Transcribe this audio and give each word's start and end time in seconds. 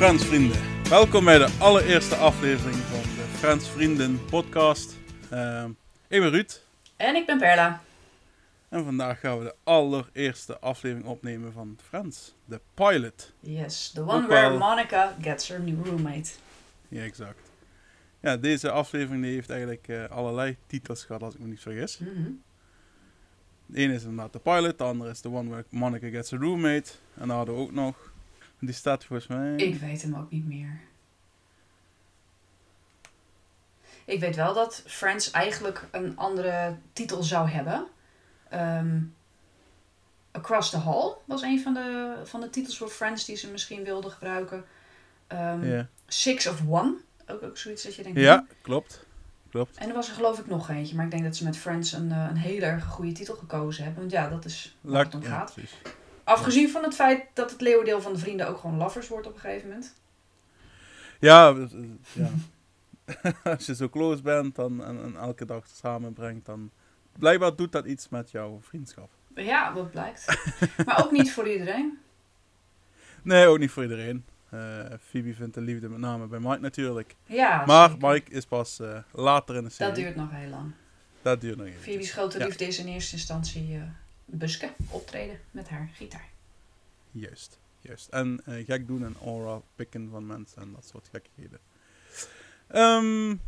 Friends 0.00 0.24
vrienden. 0.24 0.60
Welkom 0.88 1.24
bij 1.24 1.38
de 1.38 1.56
allereerste 1.58 2.14
aflevering 2.14 2.76
van 2.76 3.02
de 3.02 3.22
Friends 3.38 3.68
Vrienden 3.68 4.24
podcast. 4.24 4.96
Uh, 5.32 5.64
ik 6.08 6.20
ben 6.20 6.30
Ruud. 6.30 6.62
En 6.96 7.14
ik 7.14 7.26
ben 7.26 7.38
Perla. 7.38 7.80
En 8.68 8.84
vandaag 8.84 9.20
gaan 9.20 9.38
we 9.38 9.44
de 9.44 9.54
allereerste 9.64 10.58
aflevering 10.58 11.06
opnemen 11.06 11.52
van 11.52 11.78
Friends. 11.88 12.34
De 12.44 12.60
pilot. 12.74 13.32
Yes, 13.40 13.90
the 13.90 14.00
one 14.00 14.26
where 14.26 14.58
Monica 14.58 15.16
gets 15.20 15.48
her 15.48 15.60
new 15.60 15.86
roommate. 15.86 16.30
Ja, 16.88 17.02
exact. 17.02 17.50
Ja, 18.20 18.36
deze 18.36 18.70
aflevering 18.70 19.22
die 19.22 19.32
heeft 19.32 19.50
eigenlijk 19.50 19.88
uh, 19.88 20.08
allerlei 20.08 20.56
titels 20.66 21.04
gehad, 21.04 21.22
als 21.22 21.34
ik 21.34 21.40
me 21.40 21.46
niet 21.46 21.60
vergis. 21.60 21.98
Mm 21.98 22.06
-hmm. 22.06 22.42
De 23.66 23.78
ene 23.78 23.94
is 23.94 24.02
inderdaad 24.02 24.32
de 24.32 24.38
pilot, 24.38 24.78
de 24.78 24.84
andere 24.84 25.10
is 25.10 25.20
the 25.20 25.30
one 25.30 25.48
where 25.48 25.64
Monica 25.68 26.08
gets 26.08 26.32
a 26.32 26.36
roommate. 26.36 26.90
En 27.14 27.28
dan 27.28 27.36
hadden 27.36 27.54
we 27.54 27.60
ook 27.60 27.72
nog 27.72 28.09
die 28.60 28.74
staat 28.74 29.04
volgens 29.04 29.28
mij. 29.28 29.54
Ik 29.56 29.74
weet 29.74 30.02
hem 30.02 30.14
ook 30.14 30.30
niet 30.30 30.46
meer. 30.46 30.80
Ik 34.04 34.20
weet 34.20 34.36
wel 34.36 34.54
dat 34.54 34.82
Friends 34.86 35.30
eigenlijk 35.30 35.84
een 35.90 36.16
andere 36.16 36.76
titel 36.92 37.22
zou 37.22 37.48
hebben. 37.48 37.86
Um, 38.52 39.14
Across 40.30 40.70
the 40.70 40.78
Hall 40.78 41.14
was 41.24 41.42
een 41.42 41.62
van 41.62 41.74
de, 41.74 42.16
van 42.24 42.40
de 42.40 42.50
titels 42.50 42.78
voor 42.78 42.88
Friends 42.88 43.24
die 43.24 43.36
ze 43.36 43.50
misschien 43.50 43.84
wilden 43.84 44.10
gebruiken. 44.10 44.64
Um, 45.28 45.88
Six 46.06 46.46
of 46.46 46.62
One, 46.68 46.94
ook, 47.26 47.42
ook 47.42 47.58
zoiets 47.58 47.82
dat 47.82 47.94
je 47.94 48.02
denkt. 48.02 48.18
Ja, 48.18 48.46
klopt. 48.62 49.06
klopt. 49.50 49.76
En 49.76 49.88
er 49.88 49.94
was 49.94 50.08
er 50.08 50.14
geloof 50.14 50.38
ik 50.38 50.46
nog 50.46 50.68
eentje, 50.68 50.94
maar 50.94 51.04
ik 51.04 51.10
denk 51.10 51.24
dat 51.24 51.36
ze 51.36 51.44
met 51.44 51.56
Friends 51.56 51.92
een, 51.92 52.12
eh, 52.12 52.26
een 52.30 52.36
hele 52.36 52.66
erg 52.66 52.84
goede 52.84 53.12
titel 53.12 53.34
gekozen 53.34 53.84
hebben. 53.84 54.00
Want 54.00 54.12
ja, 54.12 54.28
dat 54.28 54.44
is 54.44 54.76
waar 54.80 55.04
het 55.04 55.14
om 55.14 55.22
gaat. 55.22 55.54
Ja, 55.56 55.90
Afgezien 56.24 56.70
van 56.70 56.82
het 56.82 56.94
feit 56.94 57.26
dat 57.34 57.50
het 57.50 57.60
leeuwendeel 57.60 58.00
van 58.00 58.12
de 58.12 58.18
vrienden 58.18 58.48
ook 58.48 58.58
gewoon 58.58 58.76
lovers 58.76 59.08
wordt 59.08 59.26
op 59.26 59.34
een 59.34 59.40
gegeven 59.40 59.68
moment. 59.68 59.94
Ja, 61.20 61.54
ja. 62.12 62.30
als 63.52 63.66
je 63.66 63.74
zo 63.74 63.88
close 63.88 64.22
bent 64.22 64.54
dan, 64.54 64.84
en, 64.84 65.02
en 65.02 65.16
elke 65.16 65.44
dag 65.44 65.64
samenbrengt, 65.66 66.46
dan 66.46 66.70
blijkbaar 67.18 67.56
doet 67.56 67.72
dat 67.72 67.84
iets 67.84 68.08
met 68.08 68.30
jouw 68.30 68.58
vriendschap. 68.62 69.10
Ja, 69.34 69.74
wat 69.74 69.90
blijkt. 69.90 70.38
maar 70.84 71.04
ook 71.04 71.10
niet 71.10 71.32
voor 71.32 71.48
iedereen. 71.48 71.98
Nee, 73.22 73.46
ook 73.46 73.58
niet 73.58 73.70
voor 73.70 73.82
iedereen. 73.82 74.24
Uh, 74.54 74.84
Phoebe 75.08 75.34
vindt 75.34 75.54
de 75.54 75.60
liefde 75.60 75.88
met 75.88 75.98
name 75.98 76.26
bij 76.26 76.38
Mike 76.38 76.60
natuurlijk. 76.60 77.16
Ja, 77.24 77.64
maar 77.66 77.90
Mike 77.98 78.30
is 78.30 78.44
pas 78.46 78.80
uh, 78.80 78.98
later 79.12 79.56
in 79.56 79.64
de 79.64 79.70
serie. 79.70 79.92
Dat 79.92 80.02
duurt 80.02 80.16
nog 80.16 80.30
heel 80.30 80.48
lang. 80.48 80.72
Dat 81.22 81.40
duurt 81.40 81.56
nog 81.56 81.66
even. 81.66 81.82
Phoebe's 81.82 82.12
grote 82.12 82.44
liefde 82.44 82.66
is 82.66 82.78
in 82.78 82.86
eerste 82.86 83.12
instantie 83.12 83.72
uh, 83.72 83.82
Buske 84.30 84.72
optreden 84.88 85.40
met 85.50 85.68
haar 85.68 85.90
gitaar. 85.94 86.28
Juist, 87.10 87.58
juist. 87.80 88.08
En 88.08 88.40
uh, 88.48 88.64
gek 88.66 88.86
doen 88.86 89.04
en 89.04 89.16
aura 89.24 89.60
pikken 89.74 90.08
van 90.10 90.26
mensen 90.26 90.62
en 90.62 90.72
dat 90.72 90.86
soort 90.86 91.08
gekkigheden. 91.10 91.58
Um, 92.74 93.40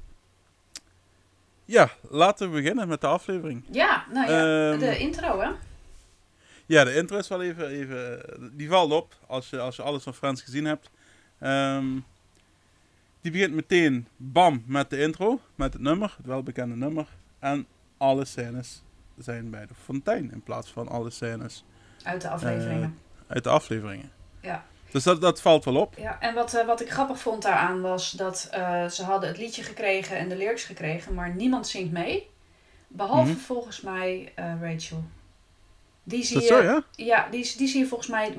ja, 1.65 1.91
laten 2.01 2.51
we 2.51 2.61
beginnen 2.61 2.89
met 2.89 3.01
de 3.01 3.07
aflevering. 3.07 3.65
Ja, 3.71 4.07
nou 4.13 4.31
ja, 4.31 4.71
um, 4.73 4.79
de 4.79 4.99
intro 4.99 5.41
hè? 5.41 5.51
Ja, 6.67 6.85
de 6.85 6.95
intro 6.95 7.19
is 7.19 7.29
wel 7.29 7.43
even, 7.43 7.69
even 7.69 8.21
die 8.57 8.69
valt 8.69 8.93
op 8.93 9.15
als 9.27 9.51
je, 9.51 9.59
als 9.59 9.77
je 9.77 9.83
alles 9.83 10.03
van 10.03 10.15
Friends 10.15 10.43
gezien 10.43 10.65
hebt. 10.65 10.91
Um, 11.41 12.05
die 13.21 13.33
begint 13.33 13.55
meteen, 13.55 14.09
bam, 14.17 14.65
met 14.67 14.91
de 14.91 14.99
intro, 14.99 15.41
met 15.55 15.73
het 15.73 15.83
nummer, 15.83 16.15
het 16.17 16.27
welbekende 16.27 16.77
nummer. 16.77 17.07
En 17.39 17.67
alle 17.97 18.25
scènes 18.25 18.83
zijn 19.23 19.51
bij 19.51 19.67
de 19.67 19.75
fontein 19.75 20.33
in 20.33 20.43
plaats 20.43 20.71
van 20.71 20.89
alle 20.89 21.11
scènes. 21.11 21.65
Uit 22.03 22.23
de 22.23 22.29
afleveringen. 22.29 22.99
Uh, 23.17 23.23
uit 23.27 23.45
de 23.45 23.51
afleveringen. 23.51 24.11
Ja. 24.41 24.65
Dus 24.91 25.03
dat, 25.03 25.21
dat 25.21 25.41
valt 25.41 25.65
wel 25.65 25.77
op. 25.77 25.95
Ja, 25.99 26.21
en 26.21 26.35
wat, 26.35 26.55
uh, 26.55 26.67
wat 26.67 26.81
ik 26.81 26.91
grappig 26.91 27.19
vond 27.19 27.43
daaraan 27.43 27.81
was 27.81 28.11
dat 28.11 28.51
uh, 28.55 28.89
ze 28.89 29.03
hadden 29.03 29.29
het 29.29 29.39
liedje 29.39 29.63
gekregen 29.63 30.17
en 30.17 30.29
de 30.29 30.37
lyrics 30.37 30.65
gekregen, 30.65 31.15
maar 31.15 31.35
niemand 31.35 31.67
zingt 31.67 31.93
mee. 31.93 32.31
Behalve 32.89 33.29
mm 33.29 33.35
-hmm. 33.35 33.41
volgens 33.41 33.81
mij 33.81 34.33
Rachel. 34.61 35.05
Die 36.05 36.25
zie 36.25 36.35
dat 36.35 36.49
je, 36.49 36.55
zo, 36.55 36.63
ja? 36.63 36.85
Ja, 36.91 37.29
die, 37.31 37.55
die 37.57 37.69
zie 37.69 37.81
je 37.81 37.87
volgens 37.87 38.09
mij 38.11 38.37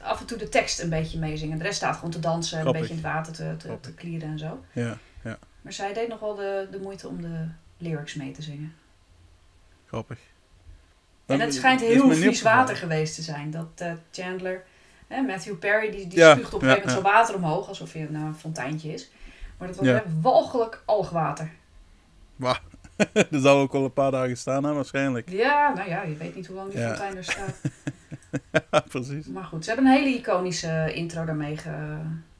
af 0.00 0.20
en 0.20 0.26
toe 0.26 0.38
de 0.38 0.48
tekst 0.48 0.80
een 0.80 0.88
beetje 0.88 1.18
meezingen. 1.18 1.58
De 1.58 1.64
rest 1.64 1.76
staat 1.76 1.94
gewoon 1.94 2.10
te 2.10 2.18
dansen 2.18 2.58
en 2.58 2.66
een 2.66 2.72
beetje 2.72 2.88
in 2.88 2.94
het 2.94 3.04
water 3.04 3.32
te, 3.32 3.54
te, 3.56 3.80
te 3.80 3.94
klieren 3.94 4.28
en 4.28 4.38
zo. 4.38 4.64
Ja, 4.72 4.98
ja. 5.24 5.38
Maar 5.62 5.72
zij 5.72 5.92
deed 5.92 6.08
nog 6.08 6.20
wel 6.20 6.34
de, 6.34 6.68
de 6.70 6.80
moeite 6.80 7.08
om 7.08 7.22
de 7.22 7.48
lyrics 7.78 8.14
mee 8.14 8.32
te 8.32 8.42
zingen. 8.42 8.74
Grappig. 9.94 10.18
En 11.26 11.40
het 11.40 11.54
schijnt 11.54 11.80
heel 11.80 12.12
vies 12.12 12.42
water 12.42 12.76
geweest 12.76 13.14
te 13.14 13.22
zijn. 13.22 13.50
Dat 13.50 13.68
uh, 13.82 13.92
Chandler, 14.10 14.64
hè, 15.06 15.22
Matthew 15.22 15.58
Perry, 15.58 15.90
die, 15.90 16.06
die 16.06 16.18
ja, 16.18 16.32
spuugt 16.32 16.54
op 16.54 16.62
een 16.62 16.68
gegeven 16.68 16.88
moment 16.88 17.04
ja. 17.06 17.10
zo 17.10 17.16
water 17.18 17.34
omhoog. 17.34 17.68
Alsof 17.68 17.92
je 17.92 18.10
nou 18.10 18.26
een 18.26 18.34
fonteintje 18.34 18.92
is. 18.92 19.10
Maar 19.58 19.68
dat 19.68 19.76
was 19.76 19.86
ja. 19.86 20.02
walgelijk 20.20 20.82
algwater. 20.84 21.50
Wauw. 22.36 22.56
dat 23.12 23.42
zal 23.42 23.58
ook 23.58 23.74
al 23.74 23.84
een 23.84 23.92
paar 23.92 24.10
dagen 24.10 24.36
staan, 24.36 24.64
hè, 24.64 24.72
waarschijnlijk. 24.72 25.30
Ja, 25.30 25.72
nou 25.74 25.88
ja, 25.88 26.02
je 26.02 26.16
weet 26.16 26.34
niet 26.34 26.46
hoe 26.46 26.56
lang 26.56 26.72
die 26.72 26.86
fontein 26.86 27.16
er 27.16 27.24
staat. 27.24 27.60
ja, 28.70 28.80
precies. 28.88 29.26
Maar 29.26 29.44
goed, 29.44 29.64
ze 29.64 29.70
hebben 29.70 29.90
een 29.90 29.98
hele 29.98 30.18
iconische 30.18 30.92
intro 30.94 31.24
daarmee 31.24 31.56
ge 31.56 31.98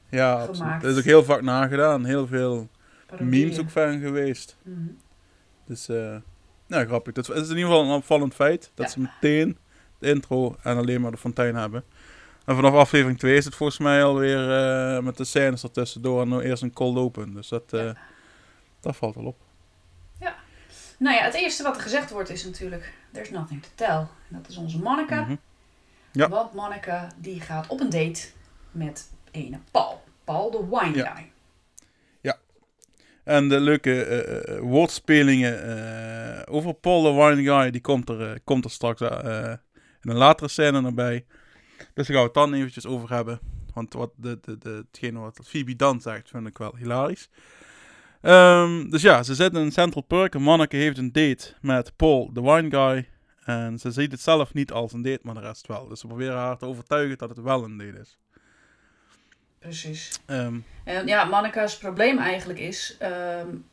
ja, 0.09 0.31
gemaakt. 0.31 0.49
Absoluut. 0.49 0.81
Dat 0.81 0.91
is 0.91 0.97
ook 0.97 1.03
heel 1.03 1.23
vaak 1.23 1.41
nagedaan. 1.41 2.05
Heel 2.05 2.27
veel 2.27 2.69
Parodieën. 3.05 3.29
memes 3.29 3.59
ook 3.59 3.69
van 3.69 3.99
geweest. 3.99 4.57
Mm 4.61 4.73
-hmm. 4.73 4.97
Dus... 5.65 5.89
Uh, 5.89 6.15
ja, 6.67 6.85
grappig. 6.85 7.13
Dat 7.13 7.29
is 7.29 7.49
in 7.49 7.57
ieder 7.57 7.71
geval 7.71 7.83
een 7.83 7.95
opvallend 7.95 8.33
feit. 8.33 8.71
Dat 8.73 8.85
ja. 8.85 8.91
ze 8.91 8.99
meteen 8.99 9.57
de 9.99 10.07
intro 10.07 10.55
en 10.61 10.77
alleen 10.77 11.01
maar 11.01 11.11
de 11.11 11.17
fontein 11.17 11.55
hebben. 11.55 11.83
En 12.45 12.55
vanaf 12.55 12.73
aflevering 12.73 13.19
2 13.19 13.35
is 13.35 13.45
het 13.45 13.55
volgens 13.55 13.79
mij 13.79 14.03
alweer 14.03 14.39
uh, 14.39 15.03
met 15.03 15.17
de 15.17 15.23
scènes 15.23 15.63
ertussendoor 15.63 16.21
en 16.21 16.27
nou 16.27 16.43
eerst 16.43 16.63
een 16.63 16.73
cold 16.73 16.97
open. 16.97 17.33
Dus 17.33 17.47
dat, 17.47 17.73
uh, 17.73 17.83
ja. 17.83 17.97
dat 18.79 18.95
valt 18.95 19.15
wel 19.15 19.25
op. 19.25 19.37
Ja. 20.19 20.35
Nou 20.99 21.15
ja, 21.15 21.23
het 21.23 21.33
eerste 21.33 21.63
wat 21.63 21.75
er 21.75 21.81
gezegd 21.81 22.11
wordt 22.11 22.29
is 22.29 22.45
natuurlijk... 22.45 22.93
There's 23.11 23.29
nothing 23.29 23.63
to 23.63 23.69
tell. 23.75 23.97
En 23.97 24.07
dat 24.29 24.47
is 24.47 24.57
onze 24.57 24.79
Monica. 24.79 25.21
Mm 25.21 25.27
-hmm. 25.27 25.39
ja. 26.11 26.29
Want 26.29 26.53
Monica 26.53 27.07
die 27.17 27.41
gaat 27.41 27.67
op 27.67 27.79
een 27.79 27.89
date 27.89 28.27
met 28.71 29.09
ene 29.31 29.59
Paul. 29.71 30.03
Paul 30.23 30.51
de 30.51 30.65
wine 30.69 30.93
guy. 30.93 31.31
En 33.25 33.49
de 33.49 33.59
leuke 33.59 34.23
uh, 34.47 34.59
woordspelingen 34.59 35.67
uh, 35.67 36.41
over 36.45 36.73
Paul 36.73 37.03
the 37.03 37.13
Wine 37.13 37.43
Guy, 37.43 37.71
die 37.71 37.81
komt 37.81 38.09
er, 38.09 38.39
komt 38.43 38.65
er 38.65 38.71
straks 38.71 39.01
in 39.01 40.11
een 40.11 40.17
latere 40.17 40.49
scène 40.49 40.81
naar 40.81 40.93
bij. 40.93 41.25
Dus 41.93 42.07
daar 42.07 42.15
gaan 42.15 42.15
we 42.15 42.21
het 42.21 42.33
dan 42.33 42.53
eventjes 42.53 42.85
over 42.85 43.09
hebben. 43.09 43.39
Want 43.73 43.93
wat 43.93 44.11
de, 44.15 44.39
de, 44.41 44.57
de, 44.57 44.83
hetgene 44.91 45.19
wat 45.19 45.39
Phoebe 45.43 45.75
dan 45.75 46.01
zegt, 46.01 46.29
vind 46.29 46.47
ik 46.47 46.57
wel 46.57 46.75
hilarisch. 46.75 47.29
Um, 48.21 48.89
dus 48.89 49.01
ja, 49.01 49.23
ze 49.23 49.35
zitten 49.35 49.63
in 49.63 49.71
Central 49.71 50.03
Park 50.03 50.35
en 50.35 50.41
Monica 50.41 50.77
heeft 50.77 50.97
een 50.97 51.11
date 51.11 51.53
met 51.61 51.95
Paul 51.95 52.29
the 52.33 52.41
Wine 52.41 52.69
Guy. 52.69 53.07
En 53.43 53.79
ze 53.79 53.91
ziet 53.91 54.11
het 54.11 54.21
zelf 54.21 54.53
niet 54.53 54.71
als 54.71 54.93
een 54.93 55.01
date, 55.01 55.19
maar 55.21 55.33
de 55.33 55.39
rest 55.39 55.67
wel. 55.67 55.87
Dus 55.87 55.99
ze 55.99 56.07
proberen 56.07 56.35
haar 56.35 56.57
te 56.57 56.65
overtuigen 56.65 57.17
dat 57.17 57.29
het 57.29 57.41
wel 57.41 57.63
een 57.63 57.77
date 57.77 57.99
is. 57.99 58.17
Precies. 59.65 60.19
Um, 60.27 60.65
en 60.83 61.07
ja, 61.07 61.23
Monica's 61.23 61.77
probleem 61.77 62.17
eigenlijk 62.17 62.59
is 62.59 62.97
um, 63.01 63.65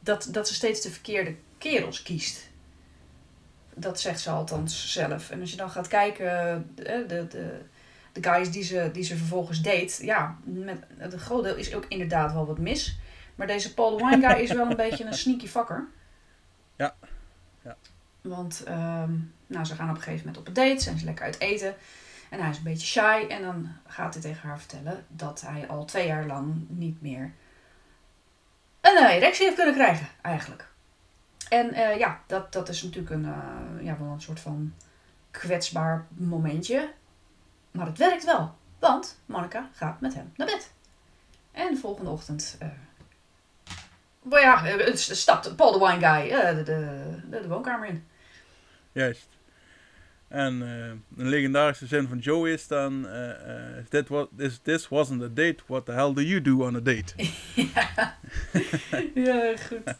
dat, 0.00 0.28
dat 0.30 0.48
ze 0.48 0.54
steeds 0.54 0.80
de 0.80 0.90
verkeerde 0.90 1.34
kerels 1.58 2.02
kiest. 2.02 2.48
Dat 3.74 4.00
zegt 4.00 4.20
ze 4.20 4.30
althans 4.30 4.92
zelf. 4.92 5.30
En 5.30 5.40
als 5.40 5.50
je 5.50 5.56
dan 5.56 5.70
gaat 5.70 5.88
kijken, 5.88 6.26
de, 6.74 7.04
de, 7.06 7.26
de, 7.26 7.60
de 8.12 8.22
guys 8.22 8.50
die 8.50 8.62
ze, 8.62 8.90
die 8.92 9.02
ze 9.02 9.16
vervolgens 9.16 9.62
date, 9.62 10.04
ja, 10.04 10.38
met, 10.44 10.78
het 10.96 11.14
groot 11.14 11.44
deel 11.44 11.56
is 11.56 11.74
ook 11.74 11.84
inderdaad 11.88 12.32
wel 12.32 12.46
wat 12.46 12.58
mis. 12.58 12.98
Maar 13.34 13.46
deze 13.46 13.74
Paul 13.74 13.96
Wine 13.96 14.28
Guy 14.28 14.42
is 14.42 14.52
wel 14.52 14.70
een 14.70 14.76
beetje 14.86 15.04
een 15.04 15.14
sneaky 15.14 15.46
fucker. 15.46 15.88
Ja. 16.76 16.94
ja. 17.64 17.76
Want 18.20 18.64
um, 18.68 19.34
nou, 19.46 19.64
ze 19.64 19.74
gaan 19.74 19.90
op 19.90 19.96
een 19.96 20.02
gegeven 20.02 20.26
moment 20.26 20.38
op 20.38 20.46
een 20.46 20.68
date, 20.68 20.82
zijn 20.82 20.98
ze 20.98 21.04
lekker 21.04 21.24
uit 21.24 21.40
eten. 21.40 21.74
En 22.30 22.40
hij 22.40 22.50
is 22.50 22.56
een 22.56 22.62
beetje 22.62 22.86
shy 22.86 23.26
en 23.28 23.42
dan 23.42 23.68
gaat 23.86 24.14
hij 24.14 24.22
tegen 24.22 24.48
haar 24.48 24.58
vertellen 24.58 25.04
dat 25.08 25.40
hij 25.40 25.68
al 25.68 25.84
twee 25.84 26.06
jaar 26.06 26.26
lang 26.26 26.66
niet 26.68 27.02
meer 27.02 27.32
een 28.80 29.06
erectie 29.06 29.44
heeft 29.44 29.56
kunnen 29.56 29.74
krijgen, 29.74 30.08
eigenlijk. 30.22 30.68
En 31.48 31.74
uh, 31.74 31.98
ja, 31.98 32.20
dat, 32.26 32.52
dat 32.52 32.68
is 32.68 32.82
natuurlijk 32.82 33.14
een, 33.14 33.24
uh, 33.24 33.84
ja, 33.84 33.98
wel 33.98 34.08
een 34.08 34.20
soort 34.20 34.40
van 34.40 34.74
kwetsbaar 35.30 36.06
momentje. 36.08 36.92
Maar 37.70 37.86
het 37.86 37.98
werkt 37.98 38.24
wel, 38.24 38.54
want 38.78 39.18
Monica 39.26 39.68
gaat 39.72 40.00
met 40.00 40.14
hem 40.14 40.32
naar 40.36 40.46
bed. 40.46 40.72
En 41.52 41.74
de 41.74 41.80
volgende 41.80 42.10
ochtend, 42.10 42.58
uh, 42.62 44.40
ja, 44.42 44.62
stapt 44.94 45.56
Paul 45.56 45.72
de 45.72 45.86
Wine 45.86 46.08
Guy 46.08 46.54
de, 46.54 46.62
de, 46.62 47.20
de, 47.30 47.40
de 47.40 47.48
woonkamer 47.48 47.88
in. 47.88 48.06
Juist. 48.92 49.37
En 50.28 50.62
eh, 50.62 50.86
een 51.22 51.28
legendarische 51.28 51.86
zin 51.86 52.08
van 52.08 52.18
Joe 52.18 52.52
is 52.52 52.66
dan: 52.66 53.08
eh, 53.08 53.30
eh, 53.30 53.84
that 53.88 54.08
was, 54.08 54.26
this, 54.36 54.58
this 54.62 54.88
wasn't 54.88 55.22
a 55.22 55.28
date, 55.28 55.56
what 55.66 55.86
the 55.86 55.92
hell 55.92 56.12
do 56.14 56.20
you 56.22 56.40
do 56.42 56.62
on 56.66 56.76
a 56.76 56.80
date? 56.80 57.12
ja. 57.74 58.16
ja, 59.14 59.56
goed. 59.56 59.94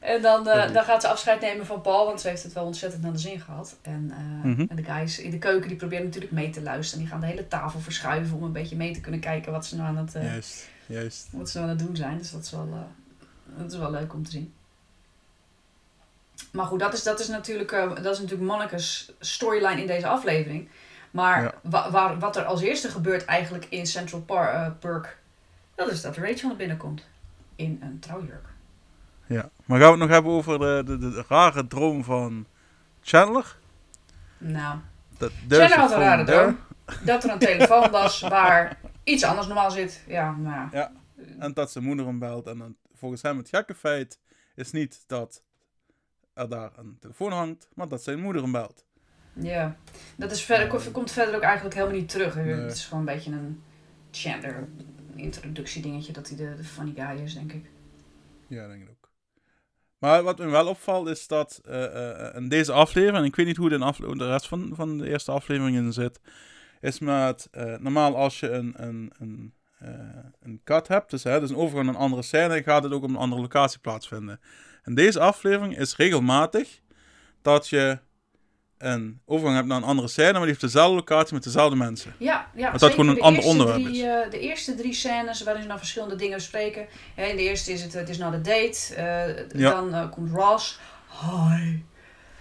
En 0.00 0.22
dan, 0.22 0.48
eh, 0.48 0.72
dan 0.72 0.84
gaat 0.84 1.02
ze 1.02 1.08
afscheid 1.08 1.40
nemen 1.40 1.66
van 1.66 1.80
Paul, 1.80 2.06
want 2.06 2.20
ze 2.20 2.28
heeft 2.28 2.42
het 2.42 2.52
wel 2.52 2.64
ontzettend 2.64 3.02
naar 3.02 3.12
de 3.12 3.18
zin 3.18 3.40
gehad. 3.40 3.78
En, 3.82 4.10
eh, 4.10 4.44
Mhm. 4.50 4.64
en 4.68 4.76
de 4.76 4.84
guys 4.84 5.18
in 5.18 5.30
de 5.30 5.38
keuken 5.38 5.68
die 5.68 5.76
proberen 5.76 6.04
natuurlijk 6.04 6.32
mee 6.32 6.50
te 6.50 6.62
luisteren. 6.62 7.02
Die 7.04 7.12
gaan 7.12 7.20
de 7.20 7.26
hele 7.26 7.48
tafel 7.48 7.80
verschuiven 7.80 8.36
om 8.36 8.42
een 8.42 8.52
beetje 8.52 8.76
mee 8.76 8.92
te 8.92 9.00
kunnen 9.00 9.20
kijken 9.20 9.52
wat 9.52 9.66
ze 9.66 9.76
nou 9.76 9.88
aan 9.88 9.96
het, 9.96 10.14
eh, 10.14 10.24
Juist, 10.24 10.68
juist. 10.86 11.28
wat 11.32 11.50
ze 11.50 11.58
nou 11.58 11.70
aan 11.70 11.76
het 11.76 11.86
doen 11.86 11.96
zijn. 11.96 12.18
Dus 12.18 12.30
dat 12.30 12.42
is 12.44 12.50
wel, 12.50 12.68
eh, 12.72 13.58
dat 13.62 13.72
is 13.72 13.78
wel 13.78 13.90
leuk 13.90 14.14
om 14.14 14.24
te 14.24 14.30
zien. 14.30 14.52
Maar 16.52 16.66
goed, 16.66 16.78
dat 16.80 16.92
is, 16.92 17.02
dat 17.02 17.20
is 17.20 17.28
natuurlijk, 17.28 17.72
eh, 17.72 17.94
dat 17.94 18.14
is 18.14 18.20
natuurlijk 18.20 18.72
storyline 19.18 19.80
in 19.80 19.86
deze 19.86 20.06
aflevering. 20.06 20.68
Maar 21.10 21.42
Ja. 21.42 21.54
wa- 21.62 21.90
waar, 21.90 22.18
wat 22.18 22.36
er 22.36 22.44
als 22.44 22.60
eerste 22.60 22.88
gebeurt 22.88 23.24
eigenlijk 23.24 23.66
in 23.68 23.86
Central 23.86 24.20
Par 24.20 24.52
eh, 24.52 24.70
Park, 24.78 25.18
dat 25.74 25.90
is 25.90 26.00
dat 26.00 26.16
Rachel 26.16 26.48
naar 26.48 26.56
binnen 26.56 26.76
komt. 26.76 27.06
In 27.56 27.78
een 27.82 27.98
trouwjurk. 27.98 28.46
Ja. 29.26 29.50
Maar 29.64 29.78
gaan 29.80 29.86
we 29.86 29.92
het 29.92 29.98
nog 29.98 30.08
hebben 30.08 30.32
over 30.32 30.58
de, 30.58 30.82
de, 30.86 30.98
de 30.98 31.24
rare 31.28 31.66
droom 31.66 32.04
van 32.04 32.46
Chandler? 33.02 33.56
Nou, 34.38 34.78
Dat, 35.18 35.30
Chandler 35.48 35.78
had 35.78 35.92
een 35.92 35.98
rare 35.98 36.24
droom. 36.24 36.58
Dat 37.04 37.24
er 37.24 37.30
een 37.30 37.38
telefoon 37.38 37.90
was 38.00 38.20
waar 38.20 38.80
iets 39.04 39.24
anders 39.24 39.46
normaal 39.46 39.70
zit. 39.70 40.02
Ja, 40.06 40.30
nou 40.36 40.54
ja. 40.54 40.68
Ja. 40.72 40.92
En 41.38 41.52
dat 41.52 41.70
zijn 41.72 41.84
moeder 41.84 42.06
hem 42.06 42.18
belt. 42.18 42.46
En 42.46 42.58
dan, 42.58 42.76
volgens 42.94 43.22
hem 43.22 43.38
het 43.38 43.48
gekke 43.48 43.74
feit 43.74 44.18
is 44.54 44.72
niet 44.72 45.04
dat 45.06 45.42
er 46.38 46.48
daar 46.48 46.70
een 46.76 46.96
telefoon 47.00 47.32
hangt, 47.32 47.68
maar 47.74 47.88
dat 47.88 48.02
zijn 48.02 48.20
moeder 48.20 48.42
hem 48.42 48.52
belt. 48.52 48.86
Ja, 49.32 49.76
dat 50.16 50.30
is 50.30 50.42
verder, 50.44 50.66
komt- 50.68 50.90
komt 50.90 51.10
verder 51.10 51.34
ook 51.34 51.42
eigenlijk 51.42 51.74
helemaal 51.74 51.96
niet 51.96 52.08
terug. 52.08 52.34
Nee. 52.34 52.44
Het 52.54 52.72
is 52.72 52.84
gewoon 52.84 53.08
een 53.08 53.14
beetje 53.14 53.30
een 53.30 53.62
Chandler 54.10 54.68
introductiedingetje 55.14 56.12
dat 56.12 56.28
hij 56.28 56.36
de, 56.36 56.54
de 56.56 56.64
funny 56.64 56.92
guy 56.96 57.22
is, 57.22 57.34
denk 57.34 57.52
ik. 57.52 57.70
Ja, 58.46 58.68
denk 58.68 58.82
ik 58.82 58.88
ook. 58.90 59.10
Maar 59.98 60.22
wat 60.22 60.38
me 60.38 60.46
wel 60.46 60.66
opvalt 60.68 61.08
is 61.08 61.26
dat 61.26 61.60
eh, 61.64 62.28
eh, 62.28 62.34
in 62.36 62.48
deze 62.48 62.72
aflevering, 62.72 63.18
en 63.18 63.24
ik 63.24 63.36
weet 63.36 63.46
niet 63.46 63.56
hoe 63.56 63.70
in 63.70 63.82
afle- 63.82 64.16
de 64.16 64.26
rest 64.30 64.48
van, 64.48 64.70
van 64.74 64.98
de 64.98 65.08
eerste 65.08 65.30
afleveringen 65.32 65.92
zit, 65.92 66.20
is 66.80 66.98
met, 66.98 67.48
eh, 67.50 67.76
normaal 67.78 68.16
als 68.16 68.40
je 68.40 68.50
een, 68.50 68.72
een, 68.76 69.12
een, 69.18 69.54
eh, 69.78 69.90
een 70.40 70.60
cut 70.64 70.88
hebt, 70.88 71.10
dus, 71.10 71.22
hè, 71.22 71.40
dus 71.40 71.50
een 71.50 71.56
overgang 71.56 71.84
naar 71.86 71.94
een 71.94 72.00
andere 72.00 72.22
scène, 72.22 72.62
gaat 72.62 72.82
het 72.82 72.92
ook 72.92 73.02
op 73.02 73.08
een 73.08 73.16
andere 73.16 73.40
locatie 73.42 73.78
plaatsvinden. 73.80 74.40
En 74.88 74.94
deze 74.94 75.20
aflevering 75.20 75.78
is 75.78 75.96
regelmatig 75.96 76.80
dat 77.42 77.68
je 77.68 77.98
een 78.78 79.20
overgang 79.24 79.56
hebt 79.56 79.68
naar 79.68 79.76
een 79.76 79.84
andere 79.84 80.08
scène, 80.08 80.32
maar 80.32 80.40
die 80.40 80.48
heeft 80.48 80.60
dezelfde 80.60 80.94
locatie 80.94 81.34
met 81.34 81.42
dezelfde 81.42 81.76
mensen. 81.76 82.14
Ja, 82.18 82.50
ja 82.54 82.70
dat 82.70 82.80
zeker 82.80 82.94
gewoon 82.94 83.10
een 83.10 83.16
de 83.16 83.22
ander 83.22 83.44
onderwerp 83.44 83.82
drie, 83.82 84.06
eh, 84.06 84.30
de 84.30 84.40
eerste 84.40 84.74
drie 84.74 84.92
scènes 84.92 85.42
waarin 85.42 85.62
ze 85.62 85.68
nou 85.68 85.78
verschillende 85.78 86.16
dingen 86.16 86.36
bespreken. 86.36 86.86
Hè, 87.14 87.24
in 87.24 87.36
de 87.36 87.42
eerste 87.42 87.72
is 87.72 87.82
het, 87.82 87.92
het 87.92 88.08
is 88.08 88.18
nou 88.18 88.32
de 88.32 88.40
date. 88.40 88.94
eh, 88.94 89.60
Ja. 89.60 89.70
Dan 89.70 89.94
eh, 89.94 90.10
komt 90.10 90.30
Ross. 90.30 90.80
Hi. 91.20 91.78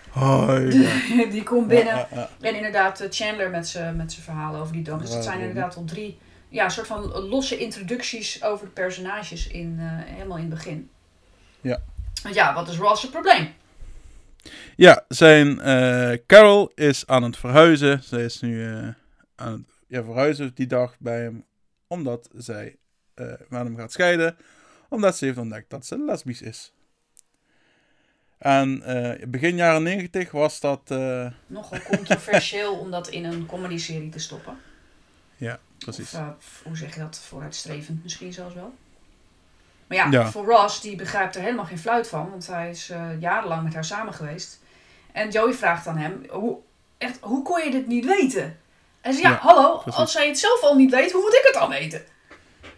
Hoi. 0.10 0.70
die 1.36 1.44
komt 1.44 1.68
binnen. 1.68 2.08
En 2.42 2.56
inderdaad 2.56 3.08
Chandler 3.10 3.50
met 3.50 3.68
zijn 3.68 3.96
met 3.96 4.12
zijn 4.12 4.24
verhalen 4.24 4.62
over 4.62 4.74
die 4.74 4.82
droom. 4.84 5.00
Dus 5.00 5.14
het 5.14 5.24
zijn 5.24 5.40
inderdaad 5.40 5.76
al 5.76 5.84
drie 5.86 6.18
ja, 6.50 6.64
een 6.64 6.72
soort 6.72 6.88
van 6.88 7.06
losse 7.12 7.58
introducties 7.58 8.44
over 8.44 8.66
de 8.66 8.72
personages 8.72 9.48
in, 9.48 9.76
helemaal 9.80 10.38
in 10.38 10.44
het 10.44 10.54
begin. 10.54 10.90
Ja. 11.62 11.80
Want 12.24 12.36
ja, 12.36 12.54
wat 12.54 12.68
is 12.68 12.78
Ross' 12.78 13.10
probleem? 13.10 13.54
Ja, 14.76 15.06
zijn 15.08 15.60
eh, 15.60 16.14
Carol 16.28 16.72
is 16.76 17.08
aan 17.08 17.24
het 17.24 17.38
verhuizen. 17.38 18.04
Zij 18.04 18.24
is 18.24 18.42
nu 18.42 18.66
eh, 18.66 18.88
aan 19.36 19.52
het 19.52 19.72
ja, 19.88 20.04
verhuizen 20.04 20.52
die 20.54 20.68
dag 20.68 20.96
bij 21.00 21.22
hem. 21.22 21.46
Omdat 21.88 22.30
zij 22.36 22.76
eh 23.14 23.26
met 23.50 23.64
hem 23.64 23.78
gaat 23.78 23.92
scheiden. 23.92 24.38
Omdat 24.90 25.18
ze 25.18 25.26
heeft 25.26 25.38
ontdekt 25.38 25.70
dat 25.70 25.86
ze 25.86 26.00
lesbisch 26.00 26.42
is. 26.42 26.72
En 28.38 28.84
begin 29.28 29.56
jaren 29.56 29.84
90 29.84 30.32
was 30.32 30.60
dat... 30.60 30.90
Nogal 31.48 31.82
controversieel 31.82 32.74
om 32.74 32.92
dat 32.92 33.08
in 33.08 33.26
een 33.26 33.46
comedy-serie 33.46 34.10
te 34.10 34.20
stoppen. 34.20 34.58
precies. 35.78 36.14
Of, 36.14 36.20
eh, 36.20 36.30
hoe 36.64 36.78
zeg 36.78 36.94
je 36.94 37.00
dat? 37.00 37.20
Vooruitstrevend 37.20 38.04
misschien 38.04 38.34
zelfs 38.34 38.56
wel. 38.56 38.74
Maar 39.88 39.98
ja, 39.98 40.08
Ja. 40.12 40.32
voor 40.32 40.46
Ross, 40.46 40.82
die 40.82 40.96
begrijpt 40.96 41.36
er 41.36 41.42
helemaal 41.42 41.66
geen 41.66 41.80
fluit 41.80 42.08
van. 42.08 42.30
Want 42.30 42.48
hij 42.48 42.70
is 42.70 42.90
eh, 42.90 43.22
jarenlang 43.22 43.64
met 43.64 43.74
haar 43.74 43.86
samen 43.86 44.14
geweest. 44.14 44.60
En 45.12 45.30
Joey 45.30 45.54
vraagt 45.54 45.88
aan 45.88 45.98
hem, 45.98 46.26
hoe, 46.30 46.58
echt, 46.98 47.18
hoe 47.22 47.44
kon 47.44 47.64
je 47.64 47.72
dit 47.72 47.88
niet 47.88 48.06
weten? 48.06 48.58
En 49.02 49.14
ze 49.14 49.22
ja, 49.22 49.30
Ja, 49.30 49.36
hallo, 49.38 49.78
precies. 49.78 50.00
als 50.00 50.12
zij 50.12 50.28
het 50.28 50.40
zelf 50.40 50.62
al 50.62 50.76
niet 50.76 50.92
weet, 50.92 51.12
hoe 51.12 51.22
moet 51.22 51.34
ik 51.34 51.42
het 51.44 51.54
dan 51.54 51.70
weten? 51.70 52.02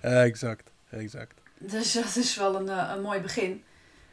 Exact, 0.01 0.71
exact. 0.89 1.33
Dus 1.57 1.91
dat 1.94 2.15
is 2.15 2.35
wel 2.35 2.56
een, 2.56 2.69
eh, 2.69 2.91
een 2.95 3.01
mooi 3.01 3.19
begin. 3.19 3.63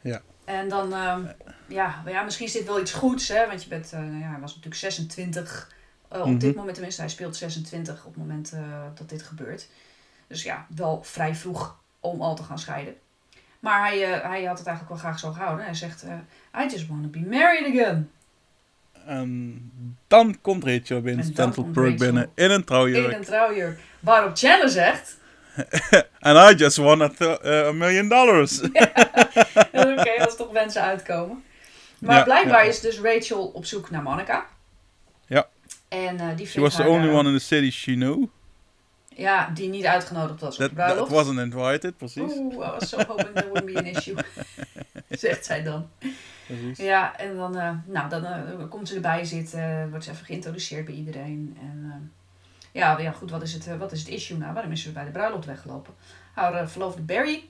Ja. 0.01 0.21
En 0.45 0.69
dan, 0.69 0.93
ehm, 0.93 1.21
ja, 1.67 2.01
ja, 2.05 2.21
misschien 2.23 2.45
is 2.45 2.51
dit 2.51 2.65
wel 2.65 2.79
iets 2.79 2.93
goeds, 2.93 3.27
hè? 3.27 3.47
Want 3.47 3.63
je 3.63 3.69
bent, 3.69 3.91
nou 3.91 4.05
ja, 4.19 4.29
hij 4.29 4.39
was 4.39 4.49
natuurlijk 4.55 4.75
26 4.75 5.71
eh, 6.09 6.19
op 6.21 6.25
Mhm. 6.27 6.37
dit 6.37 6.55
moment, 6.55 6.73
tenminste, 6.73 7.01
hij 7.01 7.09
speelt 7.09 7.35
26 7.35 8.05
op 8.05 8.13
het 8.13 8.17
moment 8.23 8.53
dat 8.93 9.09
dit 9.09 9.21
gebeurt. 9.23 9.67
Dus 10.27 10.43
ja, 10.43 10.65
wel 10.75 11.03
vrij 11.03 11.35
vroeg 11.35 11.77
om 11.99 12.21
al 12.21 12.35
te 12.35 12.43
gaan 12.43 12.59
scheiden. 12.59 12.95
Maar 13.59 13.87
hij, 13.87 14.03
eh, 14.13 14.29
hij 14.29 14.43
had 14.43 14.57
het 14.57 14.67
eigenlijk 14.67 14.89
wel 14.89 14.97
graag 15.11 15.19
zo 15.19 15.31
gehouden. 15.31 15.65
Hij 15.65 15.73
zegt, 15.73 16.03
eh, 16.03 16.63
I 16.63 16.69
just 16.69 16.87
want 16.87 17.03
to 17.03 17.09
be 17.19 17.27
married 17.29 17.65
again. 17.75 18.11
En 19.05 19.71
dan 20.07 20.37
komt 20.41 20.63
Rachel 20.63 21.01
binnen 21.01 21.33
Rachel 21.35 21.63
binnen 21.95 22.29
in 22.35 22.51
een 22.51 22.63
trouwjurk. 22.63 23.11
In 23.11 23.17
een 23.17 23.23
trouwjurk. 23.23 23.79
Waarop 23.99 24.37
Chandler 24.37 24.69
zegt, 24.69 25.17
And 26.19 26.51
I 26.51 26.55
just 26.63 26.77
won 26.77 27.01
a, 27.01 27.09
eh, 27.19 27.67
a 27.67 27.71
million 27.71 28.07
dollars. 28.09 28.61
oké, 29.71 30.11
als 30.19 30.35
toch 30.35 30.51
wensen 30.51 30.81
uitkomen. 30.81 31.43
Maar 31.99 32.17
Ja, 32.17 32.23
blijkbaar 32.23 32.63
ja. 32.63 32.69
is 32.69 32.79
dus 32.79 32.99
Rachel 32.99 33.45
op 33.47 33.65
zoek 33.65 33.89
naar 33.89 34.01
Monica. 34.03 34.45
Ja. 35.27 35.47
En 35.87 36.35
die 36.35 36.47
She 36.47 36.61
was 36.61 36.75
the 36.75 36.83
only 36.87 37.05
daar- 37.07 37.15
one 37.15 37.29
in 37.29 37.37
the 37.37 37.43
city 37.43 37.71
she 37.71 37.93
knew. 37.93 38.25
Ja, 39.17 39.49
die 39.53 39.69
niet 39.69 39.85
uitgenodigd 39.85 40.41
was 40.41 40.53
op 40.55 40.61
that 40.61 40.73
bruiloft. 40.73 41.11
wasn't 41.11 41.39
invited, 41.39 41.97
precies. 41.97 42.31
Oeh, 42.37 42.53
I 42.53 42.57
was 42.57 42.89
so 42.89 42.97
hoping 42.97 43.33
there 43.33 43.49
wouldn't 43.49 43.73
be 43.73 43.79
an 43.79 43.85
issue. 43.85 44.15
Zegt 45.09 45.45
zij 45.45 45.63
dan. 45.63 45.89
precies. 46.45 46.77
Ja, 46.77 47.17
en 47.17 47.35
dan, 47.35 47.57
eh, 47.57 47.71
nou, 47.85 48.09
dan 48.09 48.25
eh, 48.25 48.69
komt 48.69 48.87
ze 48.87 48.95
erbij 48.95 49.25
zitten, 49.25 49.89
wordt 49.89 50.05
ze 50.05 50.11
even 50.11 50.25
geïntroduceerd 50.25 50.85
bij 50.85 50.93
iedereen. 50.93 51.57
En 51.61 51.83
eh, 51.85 52.09
ja, 52.71 52.99
ja, 52.99 53.11
goed, 53.11 53.31
wat 53.31 53.41
is, 53.41 53.53
het, 53.53 53.77
wat 53.77 53.91
is 53.91 53.99
het 53.99 54.09
issue 54.09 54.37
nou? 54.37 54.53
Waarom 54.53 54.71
is 54.71 54.81
ze 54.81 54.91
bij 54.91 55.05
de 55.05 55.11
bruiloft 55.11 55.45
weggelopen? 55.45 55.93
Haar 56.33 56.69
verloofde 56.69 57.01
Barry, 57.01 57.49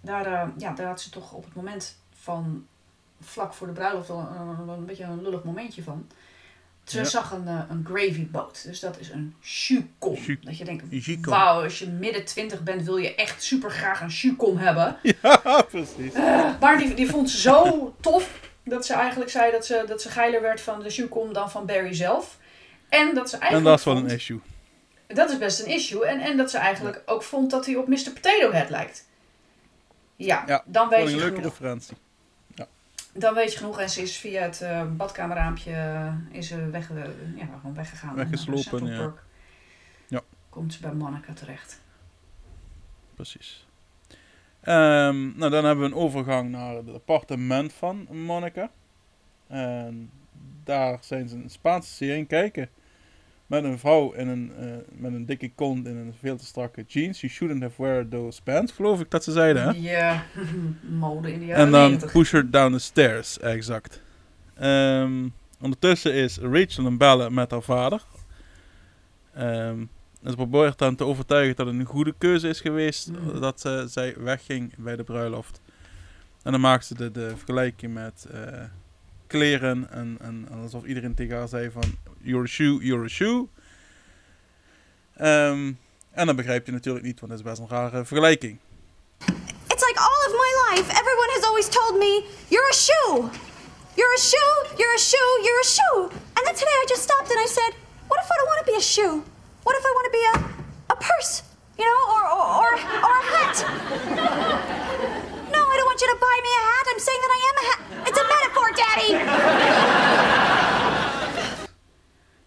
daar, 0.00 0.52
ja, 0.56 0.72
daar 0.72 0.86
had 0.86 1.00
ze 1.00 1.10
toch 1.10 1.32
op 1.32 1.44
het 1.44 1.54
moment 1.54 1.96
van 2.12 2.66
vlak 3.20 3.54
voor 3.54 3.66
de 3.66 3.72
bruiloft 3.72 4.08
wel 4.08 4.18
een, 4.18 4.68
een 4.68 4.86
beetje 4.86 5.04
een 5.04 5.22
lullig 5.22 5.44
momentje 5.44 5.82
van. 5.82 6.06
Ze 6.90 7.04
zag 7.04 7.30
een, 7.32 7.46
eh, 7.48 7.60
een 7.70 7.86
gravy 7.92 8.26
boat, 8.30 8.62
dus 8.66 8.80
dat 8.80 8.98
is 8.98 9.10
een 9.10 9.34
chukom. 9.40 10.16
Chu- 10.16 10.38
Dat 10.42 10.58
je 10.58 10.64
denkt, 10.64 10.84
Chukom. 10.90 11.32
wauw, 11.32 11.62
als 11.62 11.78
je 11.78 11.86
midden 11.88 12.24
twintig 12.24 12.62
bent 12.62 12.82
wil 12.82 12.96
je 12.96 13.14
echt 13.14 13.42
super 13.42 13.70
graag 13.70 14.00
een 14.00 14.10
chukom 14.10 14.56
hebben. 14.56 14.96
Ja, 15.22 15.62
precies. 15.70 16.12
Maar 16.60 16.78
die, 16.78 16.94
die 16.94 17.08
vond 17.10 17.30
ze 17.30 17.38
zo 17.40 17.62
tof 18.00 18.40
dat 18.64 18.86
ze 18.86 18.92
eigenlijk 18.94 19.30
zei 19.30 19.50
dat 19.52 19.66
ze, 19.66 19.84
dat 19.86 20.02
ze 20.02 20.08
geiler 20.08 20.42
werd 20.42 20.60
van 20.60 20.82
de 20.82 20.90
Shukom 20.90 21.32
dan 21.32 21.50
van 21.50 21.66
Barry 21.66 21.94
zelf. 21.94 22.38
En 22.88 23.14
dat 23.14 23.28
ze 23.30 23.34
En 23.36 23.40
eigenlijk. 23.42 23.70
dat 23.70 23.78
is 23.78 23.84
wel 23.84 23.96
een 23.96 24.16
issue. 24.16 24.40
Dat 25.06 25.30
is 25.30 25.38
best 25.38 25.60
een 25.60 25.66
issue. 25.72 26.04
En, 26.06 26.20
en 26.20 26.36
dat 26.36 26.50
ze 26.50 26.58
eigenlijk 26.58 27.02
ook 27.06 27.22
vond 27.22 27.50
dat 27.50 27.66
hij 27.66 27.76
op 27.76 27.88
Mr. 27.88 28.10
Potato 28.14 28.52
Head 28.52 28.70
lijkt. 28.70 29.06
Ja, 30.16 30.42
Ja, 30.46 30.62
dan, 30.66 30.88
weet 30.88 30.98
een 31.04 31.10
je 31.10 31.16
leuke 31.16 31.34
genoeg. 31.34 31.50
referentie. 31.50 31.96
Dan 33.18 33.34
weet 33.34 33.52
je 33.52 33.58
genoeg. 33.58 33.80
En 33.80 33.90
ze 33.90 34.02
is 34.02 34.16
via 34.16 34.42
het 34.42 34.62
badkamerraampje 34.96 35.72
eh, 35.72 36.14
is 36.30 36.48
ze 36.48 36.70
weg, 36.70 36.90
eh, 36.90 37.04
ja, 37.36 37.46
gewoon 37.60 37.74
weggegaan. 37.74 38.14
Weggeslopen, 38.14 38.86
ja. 38.86 39.14
Ja. 40.06 40.20
Komt 40.48 40.72
ze 40.72 40.80
bij 40.80 40.92
Monica 40.92 41.32
terecht. 41.32 41.80
Precies. 43.14 43.66
Ehm, 44.60 45.36
nou, 45.38 45.50
dan 45.50 45.64
hebben 45.64 45.84
we 45.84 45.94
een 45.94 46.02
overgang 46.02 46.50
naar 46.50 46.74
het 46.74 46.94
appartement 46.94 47.72
van 47.72 48.06
Monica. 48.10 48.70
En 49.46 50.10
daar 50.64 50.98
zijn 51.00 51.28
ze 51.28 51.36
een 51.36 51.50
Spaanse 51.50 51.92
serie 51.92 52.16
in 52.16 52.26
kijken. 52.26 52.68
Met 53.48 53.64
een 53.64 53.78
vrouw 53.78 54.12
in 54.12 54.28
een, 54.28 54.52
eh, 54.58 54.66
met 54.90 55.12
een 55.12 55.26
dikke 55.26 55.50
kont 55.54 55.86
in 55.86 55.96
een 55.96 56.14
veel 56.20 56.36
te 56.36 56.44
strakke 56.44 56.84
jeans. 56.86 57.20
You 57.20 57.32
shouldn't 57.32 57.62
have 57.62 57.82
wear 57.82 58.08
those 58.08 58.42
pants, 58.42 58.72
geloof 58.72 59.00
ik 59.00 59.10
dat 59.10 59.24
ze 59.24 59.32
zeiden. 59.32 59.62
Hè? 59.62 59.70
Ja, 59.76 60.24
mode 60.98 61.32
in 61.32 61.38
de 61.38 61.46
jaren 61.46 61.64
En 61.64 61.70
dan 61.70 61.90
90. 61.90 62.12
push 62.12 62.32
her 62.32 62.50
down 62.50 62.72
the 62.72 62.78
stairs, 62.78 63.38
exact. 63.38 64.02
Ehm, 64.54 65.28
ondertussen 65.60 66.12
is 66.14 66.38
Rachel 66.38 66.86
een 66.86 66.98
bellen 66.98 67.34
met 67.34 67.50
haar 67.50 67.62
vader. 67.62 68.02
Ehm, 69.34 69.78
en 70.22 70.30
ze 70.30 70.36
probeert 70.36 70.78
dan 70.78 70.94
te 70.96 71.04
overtuigen 71.04 71.56
dat 71.56 71.66
het 71.66 71.74
een 71.78 71.84
goede 71.84 72.14
keuze 72.18 72.48
is 72.48 72.60
geweest 72.60 73.10
Mhm. 73.10 73.40
dat 73.40 73.64
eh, 73.64 73.82
zij 73.86 74.14
wegging 74.18 74.74
bij 74.78 74.96
de 74.96 75.04
bruiloft. 75.04 75.60
En 76.42 76.52
dan 76.52 76.60
maakt 76.60 76.86
ze 76.86 76.94
de, 76.94 77.10
de 77.10 77.28
vergelijking 77.36 77.94
met 77.94 78.26
eh, 78.32 78.62
kleren. 79.26 79.90
En, 79.90 80.16
en 80.20 80.48
alsof 80.62 80.84
iedereen 80.84 81.14
tegen 81.14 81.36
haar 81.36 81.48
zei 81.48 81.70
van, 81.70 81.82
you're 82.22 82.44
a 82.44 82.48
shoe, 82.48 82.78
you're 82.82 83.04
a 83.04 83.08
shoe. 83.08 83.48
Ehm, 85.16 85.72
en 86.12 86.26
dat 86.26 86.36
begrijpt 86.36 86.66
je 86.66 86.72
natuurlijk 86.72 87.04
niet, 87.04 87.20
want 87.20 87.32
dat 87.32 87.40
is 87.40 87.46
best 87.46 87.60
een 87.60 87.68
rare 87.68 88.04
vergelijking. 88.04 88.58
It's 89.68 89.84
like 89.86 89.98
all 90.00 90.20
of 90.28 90.32
my 90.44 90.50
life, 90.68 90.88
everyone 91.00 91.30
has 91.36 91.42
always 91.44 91.68
told 91.68 91.98
me, 91.98 92.24
you're 92.48 92.68
a 92.70 92.74
shoe. 92.74 93.30
You're 93.96 94.14
a 94.14 94.20
shoe, 94.30 94.54
you're 94.78 94.94
a 94.94 94.98
shoe, 94.98 95.30
you're 95.42 95.60
a 95.60 95.68
shoe. 95.76 96.00
And 96.36 96.42
then 96.46 96.54
today 96.54 96.76
I 96.82 96.86
just 96.88 97.02
stopped 97.02 97.30
and 97.30 97.40
I 97.40 97.46
said, 97.46 97.74
what 98.08 98.20
if 98.22 98.30
I 98.30 98.34
don't 98.38 98.46
want 98.52 98.60
to 98.66 98.70
be 98.72 98.76
a 98.78 98.80
shoe? 98.94 99.24
What 99.64 99.74
if 99.76 99.84
I 99.84 99.92
want 99.96 100.06
to 100.10 100.14
be 100.20 100.24
a, 100.32 100.34
a 100.94 100.96
purse? 100.96 101.42
You 101.78 101.84
know, 101.84 102.00
or, 102.14 102.22
or, 102.36 102.44
or, 102.62 102.72
or 103.06 103.14
a 103.22 103.24
hat? 103.34 103.56
No, 105.54 105.60
I 105.72 105.76
don't 105.76 105.86
want 105.86 106.00
you 106.00 106.08
to 106.14 106.18
buy 106.20 106.36
me 106.46 106.50
a 106.60 106.62
hat. 106.70 106.84
I'm 106.92 107.00
saying 107.00 107.20
that 107.24 107.32
I 107.38 107.40
am 107.48 107.56
a 107.62 107.64
hat. 107.68 107.80
It's 108.08 108.18
a 108.18 108.26
metaphor, 108.34 108.68
Daddy. 108.76 110.47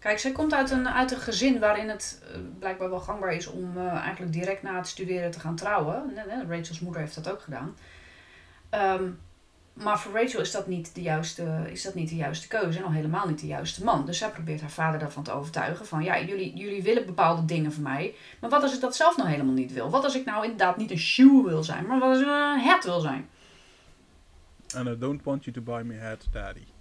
Kijk, 0.02 0.18
zij 0.18 0.32
komt 0.32 0.54
uit 0.54 0.70
een, 0.70 0.88
uit 0.88 1.10
een 1.10 1.20
gezin 1.20 1.58
waarin 1.58 1.88
het 1.88 2.22
eh, 2.22 2.38
blijkbaar 2.58 2.90
wel 2.90 3.00
gangbaar 3.00 3.34
is 3.34 3.46
om 3.46 3.76
eh, 3.76 3.92
eigenlijk 3.92 4.32
direct 4.32 4.62
na 4.62 4.76
het 4.76 4.86
studeren 4.86 5.30
te 5.30 5.40
gaan 5.40 5.56
trouwen. 5.56 6.14
Rachel's 6.48 6.80
moeder 6.80 7.00
heeft 7.00 7.14
dat 7.14 7.30
ook 7.30 7.40
gedaan. 7.40 7.76
Ehm, 8.70 9.10
maar 9.72 10.00
voor 10.00 10.12
Rachel 10.12 10.40
is 10.40 10.50
dat, 10.50 10.66
niet 10.66 10.94
de 10.94 11.02
juiste, 11.02 11.68
is 11.70 11.82
dat 11.82 11.94
niet 11.94 12.08
de 12.08 12.16
juiste 12.16 12.48
keuze 12.48 12.78
en 12.78 12.84
al 12.84 12.90
helemaal 12.90 13.28
niet 13.28 13.40
de 13.40 13.46
juiste 13.46 13.84
man. 13.84 14.06
Dus 14.06 14.18
zij 14.18 14.30
probeert 14.30 14.60
haar 14.60 14.70
vader 14.70 15.00
daarvan 15.00 15.22
te 15.22 15.32
overtuigen 15.32 15.86
van 15.86 16.02
ja, 16.02 16.20
jullie, 16.20 16.54
jullie 16.54 16.82
willen 16.82 17.06
bepaalde 17.06 17.44
dingen 17.44 17.72
van 17.72 17.82
mij. 17.82 18.14
Maar 18.40 18.50
wat 18.50 18.62
als 18.62 18.74
ik 18.74 18.80
dat 18.80 18.96
zelf 18.96 19.16
nou 19.16 19.28
helemaal 19.28 19.54
niet 19.54 19.72
wil? 19.72 19.90
Wat 19.90 20.04
als 20.04 20.16
ik 20.16 20.24
nou 20.24 20.42
inderdaad 20.42 20.76
niet 20.76 20.90
een 20.90 20.98
shoe 20.98 21.44
wil 21.44 21.62
zijn, 21.62 21.86
maar 21.86 21.98
wat 21.98 22.08
als 22.08 22.20
ik 22.20 22.26
een 22.26 22.60
hat 22.60 22.84
wil 22.84 23.00
zijn? 23.00 23.28
And 24.74 24.88
I 24.88 24.98
don't 24.98 25.22
want 25.22 25.44
you 25.44 25.56
to 25.56 25.62
buy 25.62 25.82
me 25.82 25.98
hat, 25.98 26.26
daddy. 26.32 26.71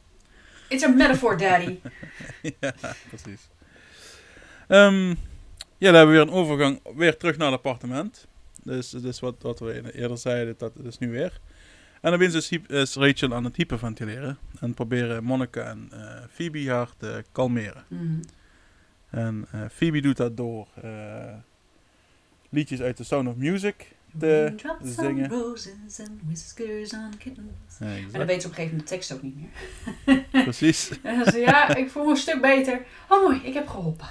It's 0.71 0.83
a 0.83 0.87
metaphor, 0.87 1.37
daddy. 1.37 1.79
ja, 2.59 2.73
precies. 3.09 3.49
Ehm, 4.67 5.07
ja, 5.77 5.91
dan 5.91 5.95
hebben 5.95 6.07
we 6.07 6.11
weer 6.11 6.21
een 6.21 6.33
overgang, 6.33 6.79
weer 6.95 7.17
terug 7.17 7.37
naar 7.37 7.51
het 7.51 7.55
appartement. 7.55 8.27
Dus, 8.63 8.89
dus 8.89 9.19
wat, 9.19 9.35
wat 9.41 9.59
we 9.59 9.93
eerder 9.93 10.17
zeiden, 10.17 10.55
dat 10.57 10.71
is 10.83 10.97
nu 10.97 11.09
weer. 11.09 11.39
En 12.01 12.11
dan 12.11 12.21
is, 12.21 12.51
is 12.67 12.95
Rachel 12.95 13.33
aan 13.33 13.43
het 13.43 13.55
hyperventileren. 13.55 14.37
En 14.59 14.73
proberen 14.73 15.23
Monica 15.23 15.63
en 15.63 15.89
uh, 15.93 16.13
Phoebe 16.33 16.69
haar 16.69 16.89
te 16.97 17.23
kalmeren. 17.31 17.83
Mhm. 17.87 18.21
En 19.09 19.47
uh, 19.55 19.61
Phoebe 19.73 20.01
doet 20.01 20.17
dat 20.17 20.37
door 20.37 20.67
uh, 20.83 21.33
liedjes 22.49 22.81
uit 22.81 22.95
The 22.95 23.03
Sound 23.03 23.27
of 23.27 23.35
Music 23.35 23.95
te 24.19 24.43
Raindrops 24.43 24.95
zingen. 24.95 25.29
roses 25.29 25.99
and 25.99 26.11
whiskers 26.25 26.93
on 26.93 27.17
kittens. 27.17 27.47
Ja, 27.79 28.17
dan 28.17 28.25
weet 28.25 28.41
ze 28.41 28.47
op 28.47 28.53
een 28.57 28.59
gegeven 28.59 28.63
moment 28.63 28.79
de 28.89 28.95
tekst 28.95 29.13
ook 29.13 29.21
niet 29.21 29.35
meer. 29.35 30.25
Precies, 30.43 30.89
En 31.03 31.15
dan 31.15 31.23
zei 31.23 31.31
ze, 31.31 31.39
ja, 31.51 31.75
ik 31.75 31.89
voel 31.89 32.03
me 32.03 32.09
een 32.09 32.17
stuk 32.17 32.41
beter. 32.41 32.85
Oh 33.09 33.23
mooi, 33.23 33.41
ik 33.43 33.53
heb 33.53 33.67
geholpen. 33.67 34.07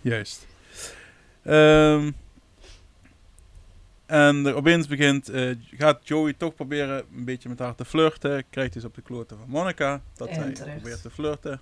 juist. 0.00 0.46
Ehm, 1.42 2.10
en 4.06 4.54
opeens 4.54 4.86
begint, 4.86 5.28
eh, 5.28 5.50
gaat 5.70 6.08
Joey 6.08 6.32
toch 6.32 6.54
proberen 6.54 7.04
een 7.16 7.24
beetje 7.24 7.48
met 7.48 7.58
haar 7.58 7.74
te 7.74 7.84
flirten. 7.84 8.44
Krijgt 8.50 8.72
dus 8.72 8.84
op 8.84 8.94
de 8.94 9.02
kloten 9.02 9.36
van 9.38 9.48
Monica. 9.48 10.02
Dat 10.14 10.28
En 10.28 10.34
zij 10.34 10.52
terecht. 10.52 10.76
probeert 10.80 11.02
te 11.02 11.10
flirten. 11.10 11.60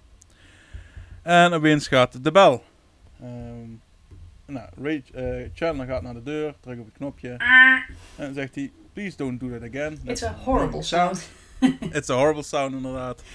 En 1.22 1.52
opeens 1.52 1.88
gaat 1.88 2.24
de 2.24 2.32
bel. 2.32 2.64
Ehm, 3.20 3.68
nou, 4.46 4.68
Rach, 4.82 5.10
eh, 5.10 5.50
Chandler 5.54 5.86
gaat 5.86 6.02
naar 6.02 6.14
de 6.14 6.22
deur, 6.22 6.54
drukt 6.60 6.80
op 6.80 6.86
het 6.86 6.94
knopje. 6.94 7.28
En 8.16 8.24
dan 8.24 8.34
zegt 8.34 8.54
hij, 8.54 8.72
please 8.92 9.16
don't 9.16 9.40
do 9.40 9.50
that 9.50 9.62
again. 9.62 9.98
It's 10.04 10.22
a 10.22 10.32
horrible 10.32 10.82
sound. 10.82 11.30
It's 11.90 12.10
a 12.10 12.14
horrible 12.14 12.42
sound, 12.42 12.74
inderdaad. 12.74 13.22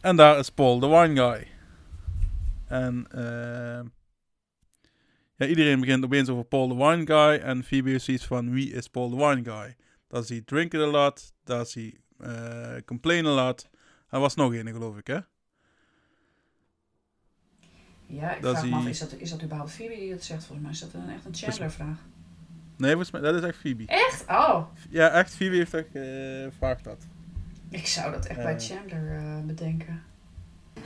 En 0.00 0.16
daar 0.16 0.38
is 0.38 0.50
Paul, 0.50 0.78
de 0.78 0.86
wine 0.86 1.16
guy. 1.16 1.46
En 2.66 3.06
ehm, 3.10 3.86
ja, 5.36 5.46
iedereen 5.46 5.80
begint 5.80 6.04
opeens 6.04 6.28
over 6.28 6.44
Paul, 6.44 6.68
de 6.68 6.74
wine 6.74 7.06
guy. 7.06 7.38
En 7.42 7.64
Phoebe 7.64 7.92
is 7.92 8.08
iets 8.08 8.26
van, 8.26 8.50
wie 8.50 8.72
is 8.72 8.88
Paul, 8.88 9.10
de 9.10 9.16
wine 9.16 9.44
guy? 9.44 9.76
Does 10.08 10.28
he 10.28 10.44
drink 10.44 10.74
it 10.74 10.80
a 10.80 10.86
lot? 10.86 11.32
Does 11.44 11.74
he 11.74 11.92
uh, 12.20 12.80
complain 12.84 13.26
a 13.26 13.30
lot? 13.30 13.68
Er 14.08 14.20
was 14.20 14.34
nog 14.34 14.54
een, 14.54 14.68
geloof 14.68 14.96
ik, 14.96 15.06
hè? 15.06 15.18
Ja, 18.10 18.34
ik 18.34 18.42
Dat 18.42 18.58
vraag 18.58 18.64
me 18.64 18.70
is 18.70 18.76
af, 18.84 18.86
is 18.86 18.98
dat, 18.98 19.12
is 19.20 19.30
dat 19.30 19.42
überhaupt 19.42 19.70
Phoebe 19.72 19.94
die 19.94 20.10
dat 20.10 20.22
zegt? 20.24 20.44
Volgens 20.44 20.60
mij 20.62 20.70
is 20.72 20.80
dat 20.80 20.92
een, 20.92 21.10
echt 21.14 21.24
een 21.24 21.34
Chandler-vraag. 21.34 21.96
Nee, 22.76 22.90
volgens 22.90 23.10
mij, 23.10 23.20
dat 23.20 23.34
is 23.34 23.42
echt 23.42 23.56
Phoebe. 23.58 23.84
Echt? 23.86 24.24
Oh, 24.28 24.62
Ja, 24.90 25.08
echt, 25.08 25.34
Phoebe 25.36 25.56
heeft 25.56 25.74
echt 25.74 25.86
gevraagd 25.92 26.84
dat. 26.84 26.96
ik 27.70 27.86
zou 27.86 28.12
dat 28.12 28.26
echt 28.26 28.42
bij 28.42 28.54
Eh. 28.54 28.60
Chandler 28.60 29.16
eh, 29.16 29.40
bedenken. 29.46 30.02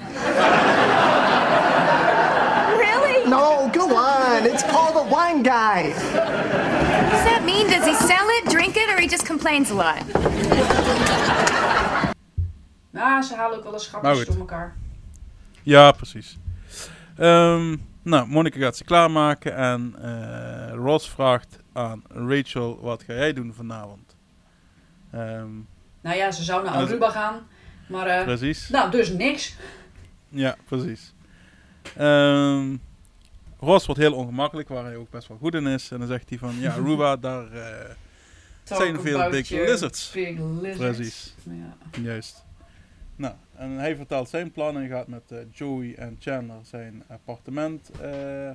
Really? 2.85 3.29
No, 3.29 3.69
go 3.73 3.85
on. 3.95 4.47
It's 4.47 4.63
Paul 4.65 4.93
the 4.93 5.05
wine 5.09 5.43
guy. 5.45 5.93
What 5.93 7.11
does 7.11 7.25
that 7.25 7.43
mean? 7.45 7.67
Does 7.67 7.85
he 7.85 7.95
sell 8.07 8.29
it, 8.39 8.51
drink 8.51 8.75
it, 8.77 8.89
or 8.89 8.99
he 9.01 9.07
just 9.09 9.27
complains 9.27 9.71
a 9.71 9.75
lot? 9.75 10.03
Nou, 12.91 13.23
ze 13.23 13.35
halen 13.35 13.57
ook 13.59 13.63
wel 13.65 13.73
eens 13.73 13.87
grapjes 13.87 14.27
door 14.27 14.37
elkaar. 14.39 14.77
Ja, 15.63 15.93
precies. 15.93 16.39
Ehm, 17.17 17.77
nou, 18.03 18.29
Monica 18.29 18.59
gaat 18.59 18.77
ze 18.77 18.85
klaarmaken 18.85 19.55
en 19.57 19.95
eh, 20.03 20.75
Ross 20.75 21.11
vraagt 21.11 21.59
aan 21.73 22.03
Rachel, 22.09 22.79
wat 22.81 23.03
ga 23.03 23.13
jij 23.13 23.33
doen 23.33 23.55
vanavond? 23.55 24.17
Ehm, 25.11 25.51
Nou 26.01 26.17
ja, 26.17 26.31
ze 26.31 26.43
zou 26.43 26.65
naar 26.65 26.75
Aruba 26.75 27.11
gaan. 27.11 27.41
Maar, 27.89 28.07
eh, 28.07 28.25
precies. 28.25 28.69
nou, 28.69 28.91
dus 28.91 29.09
niks. 29.11 29.57
Ja, 30.29 30.57
precies. 30.65 31.15
Ehm, 31.97 32.77
Ross 33.61 33.87
wordt 33.87 34.01
heel 34.01 34.13
ongemakkelijk, 34.15 34.69
waar 34.69 34.85
hij 34.85 34.97
ook 34.97 35.11
best 35.11 35.29
wel 35.29 35.37
goed 35.39 35.55
in 35.55 35.67
is. 35.67 35.91
En 35.91 35.99
dan 35.99 36.09
zegt 36.09 36.29
hij 36.29 36.39
van, 36.39 36.55
ja, 36.59 36.73
Aruba, 36.77 37.17
daar... 37.17 37.53
eh, 37.53 37.91
Zijn 38.63 39.01
veel 39.01 39.31
big 39.31 39.49
lizards. 39.51 40.11
Big 40.15 40.39
lizards. 40.61 40.79
Precies. 40.79 41.35
Ja. 41.43 42.01
Juist. 42.03 42.45
Nou, 43.23 43.35
en 43.57 43.71
hij 43.71 43.97
vertelt 43.97 44.29
zijn 44.29 44.51
plan 44.51 44.77
en 44.77 44.89
gaat 44.89 45.07
met 45.07 45.23
eh, 45.29 45.39
Joey 45.53 45.95
en 45.95 46.17
Chandler 46.21 46.57
zijn 46.63 47.03
appartement. 47.09 47.91
eh, 47.91 48.51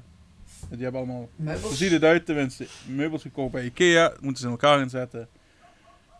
die 0.69 0.83
hebben 0.83 1.01
allemaal 1.01 1.29
Meubels. 1.35 1.77
Ziet 1.77 1.91
het 1.91 2.03
uit? 2.03 2.25
Tenminste, 2.25 2.67
meubels 2.87 3.21
gekocht 3.21 3.51
bij 3.51 3.63
Ikea. 3.63 4.13
Moeten 4.19 4.37
ze 4.41 4.45
in 4.45 4.51
elkaar 4.51 4.79
inzetten. 4.79 5.27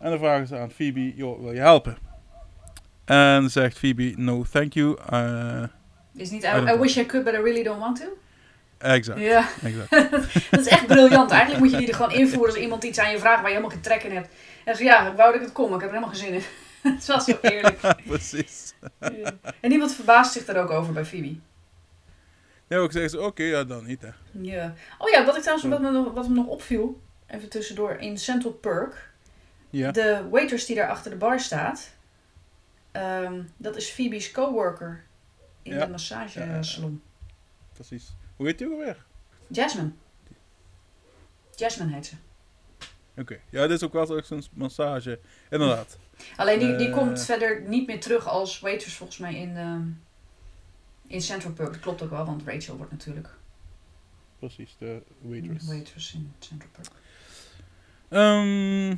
En 0.00 0.10
dan 0.10 0.18
vragen 0.18 0.46
ze 0.46 0.56
aan 0.58 0.70
Phoebe, 0.70 1.14
joh, 1.14 1.40
wil 1.40 1.52
je 1.52 1.58
helpen? 1.60 1.96
En 3.04 3.50
zegt 3.50 3.78
Phoebe, 3.78 4.12
no 4.16 4.44
thank 4.52 4.72
you. 4.72 4.98
Eh, 5.10 5.62
Is 6.14 6.30
niet, 6.30 6.44
I 6.44 6.72
I, 6.72 6.78
wish 6.78 6.96
I 6.96 7.06
could, 7.06 7.24
but 7.24 7.34
I 7.34 7.36
really 7.42 7.62
don't 7.62 7.80
want 7.80 8.00
to. 8.00 8.06
exact, 8.78 9.20
Ja, 9.20 9.48
exact. 9.62 9.90
dat 10.50 10.60
is 10.60 10.66
echt 10.68 10.86
briljant. 10.86 11.30
Eigenlijk 11.30 11.62
moet 11.62 11.70
je 11.70 11.76
die 11.76 11.88
er 11.88 11.94
gewoon 11.94 12.12
invoeren 12.12 12.54
als 12.54 12.62
iemand 12.62 12.84
iets 12.84 12.98
aan 12.98 13.10
je 13.10 13.18
vraagt 13.18 13.40
waar 13.40 13.50
je 13.50 13.56
helemaal 13.56 13.70
geen 13.70 13.80
trek 13.80 14.02
in 14.02 14.12
hebt. 14.16 14.28
En 14.64 14.76
ze 14.76 14.84
ja, 14.84 15.14
wou 15.14 15.32
dat 15.32 15.40
ik 15.40 15.48
het 15.48 15.56
maar 15.56 15.64
ik 15.66 15.70
heb 15.72 15.80
er 15.80 15.88
helemaal 15.88 16.08
geen 16.08 16.24
zin 16.24 16.32
in. 16.34 16.42
Het 16.96 17.06
was 17.06 17.24
zo 17.24 17.38
eerlijk. 17.42 17.78
Precies. 18.06 18.74
En 19.60 19.68
niemand 19.68 19.94
verbaast 19.94 20.32
zich 20.32 20.44
daar 20.44 20.56
ook 20.62 20.70
over 20.70 20.92
bij 20.92 21.04
Phoebe. 21.04 21.36
Ja, 22.66 22.76
ook 22.76 22.92
zeggen 22.92 23.10
ze, 23.10 23.20
oké, 23.20 23.42
ja, 23.42 23.64
dan 23.64 23.86
niet 23.86 24.02
hè. 24.02 24.10
Ja. 24.30 24.74
Oh 24.98 25.08
ja, 25.08 25.24
wat, 25.24 25.36
ik 25.36 25.42
trouwens, 25.42 25.68
wat, 25.68 25.80
me 25.80 25.90
nog, 25.90 26.12
wat 26.12 26.28
me 26.28 26.34
nog 26.34 26.46
opviel, 26.46 27.00
even 27.26 27.48
tussendoor, 27.48 27.90
in 27.96 28.18
Central 28.18 28.52
Perk, 28.52 29.10
Ja, 29.70 29.90
de 29.90 30.28
waitress 30.30 30.66
die 30.66 30.76
daar 30.76 30.88
achter 30.88 31.10
de 31.10 31.16
bar 31.16 31.40
staat, 31.40 31.90
ehm, 32.92 33.42
dat 33.56 33.76
is 33.76 33.90
Phoebe's 33.90 34.30
coworker 34.30 35.04
in 35.62 35.72
Ja. 35.74 35.84
de 35.84 35.90
massagesalon. 35.90 37.02
precies. 37.72 38.14
Hoe 38.36 38.46
heet 38.46 38.58
die 38.58 38.66
ook 38.66 38.72
alweer? 38.72 39.04
Jasmine. 39.46 39.90
Jasmine 41.56 41.92
heet 41.94 42.06
ze. 42.06 42.14
Oké, 43.18 43.38
ja, 43.50 43.66
dit 43.66 43.76
is 43.76 43.82
ook 43.82 43.92
wel 43.92 44.22
zo'n 44.24 44.42
massage. 44.52 45.18
Inderdaad. 45.50 45.98
Alleen 46.36 46.58
die, 46.58 46.76
die 46.76 46.88
Eh. 46.88 46.96
komt 46.96 47.22
verder 47.24 47.62
niet 47.66 47.86
meer 47.86 48.00
terug 48.00 48.26
als 48.26 48.60
waitress 48.60 48.96
volgens 48.96 49.18
mij 49.18 49.34
in, 49.34 49.56
ehm, 49.56 49.82
in 51.06 51.22
Central 51.22 51.52
Perk. 51.52 51.72
Dat 51.72 51.80
klopt 51.80 52.02
ook 52.02 52.10
wel, 52.10 52.24
want 52.24 52.42
Rachel 52.46 52.76
wordt 52.76 52.92
natuurlijk 52.92 53.28
Precies, 54.38 54.76
de 54.78 55.02
waitress. 55.20 55.66
waitress 55.66 56.14
in 56.14 56.32
Central 56.38 56.70
Perk. 56.72 56.88
Ehm, 58.08 58.88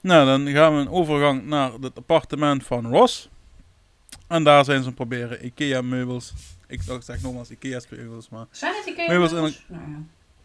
nou, 0.00 0.26
dan 0.26 0.48
gaan 0.48 0.74
we 0.74 0.80
een 0.80 0.88
overgang 0.90 1.44
naar 1.46 1.72
het 1.72 1.96
appartement 1.96 2.64
van 2.64 2.86
Ross. 2.86 3.28
En 4.28 4.44
daar 4.44 4.64
zijn 4.64 4.82
ze 4.82 4.92
proberen 4.92 5.44
Ikea-meubels. 5.46 6.32
Ik 6.66 6.82
zeg 7.00 7.22
nogmaals 7.22 7.50
Ikea-meubels, 7.50 8.28
maar... 8.28 8.46
Zijn 8.50 8.74
het 8.76 8.86
Ikea 8.86 9.08
Meubels 9.08 9.32
meubels? 9.32 9.64
en 9.68 9.74
Nou 9.76 9.90
ja. 9.90 9.98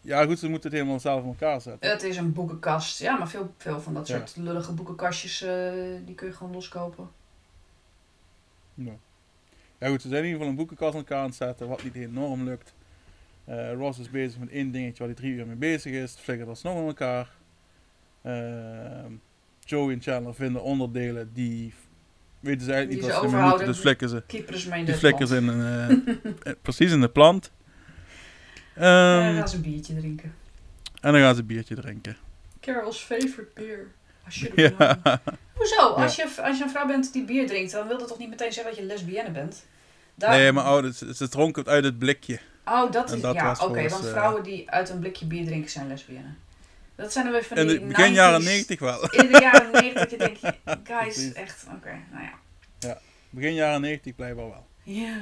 Ja, 0.08 0.24
goed, 0.24 0.38
ze 0.38 0.48
moeten 0.48 0.70
het 0.70 0.78
helemaal 0.78 1.00
zelf 1.00 1.22
in 1.22 1.28
elkaar 1.28 1.60
zetten. 1.60 1.90
Het 1.90 2.02
is 2.02 2.16
een 2.16 2.32
boekenkast. 2.32 2.98
Ja, 2.98 3.16
maar 3.16 3.28
veel, 3.28 3.54
veel 3.56 3.80
van 3.80 3.94
dat 3.94 4.08
Ja. 4.08 4.16
soort 4.16 4.36
lullige 4.36 4.72
boekenkastjes, 4.72 5.42
eh, 5.42 5.72
die 6.04 6.14
kun 6.14 6.26
je 6.26 6.32
gewoon 6.32 6.52
loskopen. 6.52 7.08
Ja. 8.74 8.92
ja, 9.78 9.88
goed, 9.88 10.02
ze 10.02 10.08
zijn 10.08 10.20
in 10.20 10.24
ieder 10.26 10.30
geval 10.38 10.48
een 10.48 10.56
boekenkast 10.56 10.92
in 10.92 10.98
elkaar 10.98 11.18
aan 11.18 11.26
het 11.26 11.34
zetten, 11.34 11.68
wat 11.68 11.82
niet 11.82 11.94
enorm 11.94 12.44
lukt. 12.44 12.74
Eh, 13.44 13.72
Ross 13.72 13.98
is 13.98 14.10
bezig 14.10 14.38
met 14.38 14.48
één 14.50 14.70
dingetje 14.70 14.98
waar 14.98 15.06
hij 15.06 15.16
drie 15.16 15.32
uur 15.32 15.46
mee 15.46 15.56
bezig 15.56 15.92
is. 15.92 16.10
Het 16.10 16.20
flikkert 16.20 16.48
alsnog 16.48 16.78
in 16.78 16.86
elkaar. 16.86 17.30
Ehm 18.22 19.12
Joey 19.60 19.92
en 19.92 20.02
Chandler 20.02 20.34
vinden 20.34 20.62
onderdelen 20.62 21.30
die 21.32 21.74
weten 22.40 22.60
ze 22.64 22.72
eigenlijk 22.72 23.00
Die 23.02 23.10
niet 23.12 23.20
wat 23.20 23.30
ze 23.30 23.36
moeten. 23.36 23.66
Dus 23.66 23.78
flikken 23.78 24.08
ze. 24.08 24.22
Die 24.84 24.94
flikken 24.94 25.26
ze 25.26 25.36
in 25.36 25.48
een, 25.48 26.04
eh, 26.42 26.52
precies 26.62 26.92
in 26.92 27.00
de 27.00 27.08
plant. 27.08 27.50
En 28.78 29.14
dan 29.18 29.26
Ehm, 29.28 29.36
gaan 29.38 29.48
ze 29.48 29.56
een 29.56 29.62
biertje 29.62 29.94
drinken. 29.96 30.34
en 31.00 31.12
dan 31.12 31.20
gaan 31.20 31.34
ze 31.34 31.40
een 31.40 31.46
biertje 31.46 31.74
drinken. 31.74 32.16
Carol's 32.60 32.98
favorite 32.98 33.48
beer. 33.54 33.86
Ja. 34.54 35.00
Hoezo? 35.54 35.80
Als, 35.88 36.16
je, 36.16 36.28
als 36.42 36.58
je 36.58 36.64
een 36.64 36.70
vrouw 36.70 36.86
bent 36.86 37.12
die 37.12 37.24
bier 37.24 37.46
drinkt, 37.46 37.72
dan 37.72 37.88
wil 37.88 37.98
dat 37.98 38.08
toch 38.08 38.18
niet 38.18 38.28
meteen 38.28 38.52
zeggen 38.52 38.72
dat 38.72 38.80
je 38.82 38.86
lesbienne 38.86 39.30
bent? 39.30 39.64
Daar- 40.14 40.30
Nee, 40.30 40.52
maar 40.52 40.76
oh, 40.84 40.92
ze, 40.92 41.14
ze 41.14 41.28
dronk 41.28 41.56
het 41.56 41.68
uit 41.68 41.84
het 41.84 41.98
blikje. 41.98 42.38
Oh, 42.64 42.92
dat 42.92 43.12
is... 43.12 43.20
dat 43.20 43.34
ja, 43.34 43.56
oké, 43.60 43.88
want 43.88 44.04
eh, 44.04 44.10
vrouwen 44.10 44.42
die 44.42 44.70
uit 44.70 44.88
een 44.90 44.98
blikje 44.98 45.26
bier 45.26 45.44
drinken 45.46 45.70
zijn 45.70 45.88
lesbienne. 45.88 46.28
Dat 46.94 47.12
zijn 47.12 47.26
er 47.26 47.32
weer 47.32 47.44
van 47.44 47.56
In 47.56 47.66
die 47.66 47.78
de 47.80 47.86
begin 47.86 48.12
jaren 48.12 48.40
90s 48.40 48.44
90 48.44 48.78
wel. 48.78 49.10
In 49.10 49.32
de 49.32 49.38
jaren 49.40 49.72
90 49.82 50.10
je 50.10 50.16
denkt, 50.16 50.40
guys, 50.64 51.14
Precies. 51.14 51.32
echt, 51.32 51.64
oké, 51.76 51.90
nou 52.12 52.24
ja. 52.80 52.98
Begin 53.30 53.54
jaren 53.54 53.80
90 53.80 54.14
blijkbaar 54.14 54.48
wel. 54.48 54.66
Ja. 54.82 55.12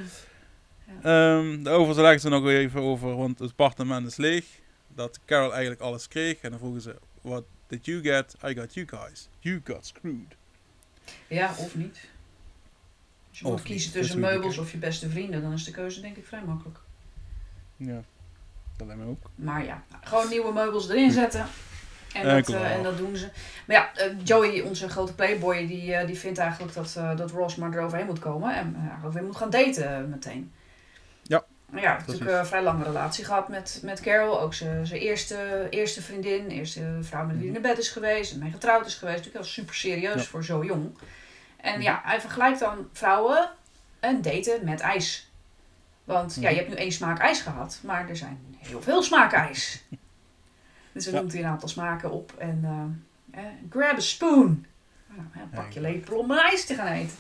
Ehm 1.02 1.62
daarover 1.62 2.02
leggen 2.02 2.20
ze 2.20 2.28
nog 2.28 2.46
even 2.46 2.80
over, 2.80 3.16
want 3.16 3.38
het 3.38 3.50
appartement 3.50 4.06
is 4.06 4.16
leeg. 4.16 4.44
Dat 4.88 5.20
Carol 5.24 5.50
eigenlijk 5.52 5.80
alles 5.80 6.08
kreeg. 6.08 6.40
En 6.40 6.50
dan 6.50 6.58
vroegen 6.58 6.80
ze, 6.80 6.96
what 7.20 7.44
did 7.66 7.86
you 7.86 8.02
get? 8.02 8.36
I 8.44 8.54
got 8.54 8.74
you 8.74 8.86
guys. 8.88 9.28
You 9.38 9.60
got 9.64 9.86
screwed. 9.86 10.36
Ja, 11.26 11.54
of 11.58 11.74
niet. 11.74 11.98
Als 13.28 13.38
je 13.38 13.44
Of 13.44 13.50
moet 13.50 13.62
kiezen 13.62 13.92
tussen 13.92 14.20
meubels 14.20 14.58
of 14.58 14.72
je 14.72 14.78
beste 14.78 15.10
vrienden, 15.10 15.42
dan 15.42 15.52
is 15.52 15.64
de 15.64 15.70
keuze 15.70 16.00
denk 16.00 16.16
ik 16.16 16.26
vrij 16.26 16.42
makkelijk. 16.46 16.78
Ja, 17.76 18.02
dat 18.76 18.86
lijkt 18.86 19.02
me 19.02 19.08
ook. 19.08 19.30
Maar 19.34 19.64
ja, 19.64 19.84
gewoon 20.02 20.28
nieuwe 20.28 20.52
meubels 20.52 20.88
erin 20.88 21.10
zetten. 21.10 21.46
En 22.12 22.34
dat, 22.34 22.48
eh, 22.48 22.72
en 22.72 22.82
dat 22.82 22.96
doen 22.96 23.16
ze. 23.16 23.28
Maar 23.66 23.76
ja, 23.76 23.94
eh, 23.94 24.12
Joey, 24.24 24.60
onze 24.60 24.88
grote 24.88 25.14
playboy, 25.14 25.66
die, 25.66 25.94
eh, 25.94 26.06
die 26.06 26.18
vindt 26.18 26.38
eigenlijk 26.38 26.74
dat, 26.74 27.00
dat 27.16 27.30
Ross 27.30 27.56
maar 27.56 27.72
eroverheen 27.72 28.06
moet 28.06 28.18
komen. 28.18 28.56
En 28.56 28.76
eigenlijk 28.78 29.14
weer 29.14 29.24
moet 29.24 29.36
gaan 29.36 29.50
daten 29.50 30.08
meteen. 30.08 30.52
Ja, 31.74 31.94
heeft 31.94 32.06
natuurlijk 32.06 32.38
een 32.38 32.46
vrij 32.46 32.62
lange 32.62 32.84
relatie 32.84 33.24
gehad 33.24 33.48
met, 33.48 33.80
met 33.82 34.00
Carol. 34.00 34.40
Ook 34.40 34.54
zijn 34.54 34.86
eerste, 34.86 35.66
eerste 35.70 36.02
vriendin, 36.02 36.48
eerste 36.48 36.98
vrouw 37.00 37.26
met 37.26 37.36
wie 37.36 37.44
hij 37.50 37.52
naar 37.60 37.70
bed 37.70 37.78
is 37.78 37.88
geweest. 37.88 38.32
En 38.32 38.38
mee 38.38 38.50
getrouwd 38.50 38.86
is 38.86 38.94
geweest. 38.94 39.16
Natuurlijk 39.16 39.44
wel 39.44 39.52
super 39.54 39.74
serieus 39.74 40.08
Mhm. 40.14 40.18
Ja. 40.18 40.24
voor 40.24 40.44
zo 40.44 40.64
jong. 40.64 40.98
En 41.56 41.72
Mhm. 41.72 41.82
ja, 41.82 42.00
hij 42.04 42.20
vergelijkt 42.20 42.58
dan 42.58 42.88
vrouwen 42.92 43.50
en 44.00 44.22
daten 44.22 44.64
met 44.64 44.80
ijs. 44.80 45.30
Want 46.04 46.34
ja, 46.34 46.40
Mhm. 46.40 46.50
je 46.50 46.56
hebt 46.56 46.68
nu 46.68 46.74
één 46.74 46.92
smaak 46.92 47.18
ijs 47.18 47.40
gehad, 47.40 47.80
maar 47.84 48.08
er 48.08 48.16
zijn 48.16 48.56
heel 48.58 48.82
veel 48.82 49.02
smaken 49.02 49.38
ijs. 49.38 49.82
Dus 50.92 51.04
dan 51.04 51.14
Ja. 51.14 51.20
noemt 51.20 51.32
hij 51.32 51.42
een 51.42 51.48
aantal 51.48 51.68
smaken 51.68 52.10
op 52.10 52.32
en 52.38 52.60
eh, 53.32 53.40
eh, 53.44 53.50
grab 53.70 53.96
a 53.96 54.00
spoon. 54.00 54.66
Nou, 55.34 55.46
pak 55.54 55.70
je 55.72 55.80
lepel 55.80 56.18
om 56.18 56.30
een 56.30 56.38
ijs 56.38 56.64
te 56.66 56.74
gaan 56.74 56.86
eten. 56.92 57.16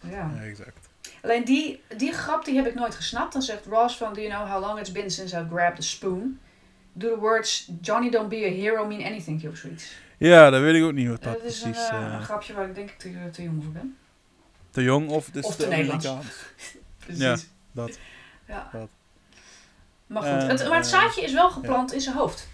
Ja. 0.00 0.30
Ja, 0.34 0.42
exact. 0.42 0.83
Alleen 1.24 1.44
die, 1.44 1.82
die 1.96 2.12
grap 2.12 2.44
die 2.44 2.56
heb 2.56 2.66
ik 2.66 2.74
nooit 2.74 2.94
gesnapt. 2.94 3.32
Dan 3.32 3.42
zegt 3.42 3.66
Ross 3.66 3.96
van, 3.96 4.14
do 4.14 4.20
you 4.20 4.32
know 4.32 4.50
how 4.50 4.60
long 4.60 4.78
it's 4.78 4.92
been 4.92 5.10
since 5.10 5.36
I 5.36 5.44
grabbed 5.50 5.78
a 5.78 5.82
spoon? 5.82 6.38
Do 6.92 7.08
the 7.14 7.18
words 7.20 7.68
Johnny 7.80 8.10
don't 8.10 8.28
be 8.28 8.36
a 8.36 8.50
hero 8.50 8.86
mean 8.86 9.04
anything 9.04 9.36
to 9.36 9.42
you 9.42 9.52
of 9.52 9.58
zoiets? 9.58 9.92
Ja, 10.18 10.50
dat 10.50 10.60
weet 10.60 10.74
ik 10.74 10.82
ook 10.82 10.92
niet 10.92 11.08
wat 11.08 11.22
dat 11.22 11.32
Dat 11.32 11.42
is 11.42 11.62
een, 11.62 11.70
precies... 11.70 11.88
eh, 11.90 12.06
eh, 12.06 12.12
een 12.12 12.22
grapje 12.22 12.52
waar 12.54 12.68
ik 12.68 12.74
denk 12.74 12.90
ik 12.90 12.98
te, 12.98 13.30
te 13.32 13.42
jong 13.42 13.62
voor 13.62 13.72
ben. 13.72 13.96
te 14.70 14.82
jong 14.82 15.08
of 15.08 15.28
is 15.32 15.44
Of 15.44 15.56
te 15.56 15.62
te 15.62 15.68
Nederlands. 15.68 16.06
Precies. 17.04 17.22
Ja, 17.22 17.36
dat. 17.72 17.98
Ja. 18.48 18.68
Dat. 18.72 18.88
Maar 20.06 20.22
goed, 20.22 20.30
Eh, 20.30 20.48
het, 20.48 20.68
maar 20.68 20.76
het 20.76 20.86
eh, 20.86 20.92
zaadje 21.00 21.22
is 21.22 21.32
wel 21.32 21.50
geplant 21.50 21.92
in 21.92 22.00
zijn 22.00 22.16
hoofd. 22.16 22.48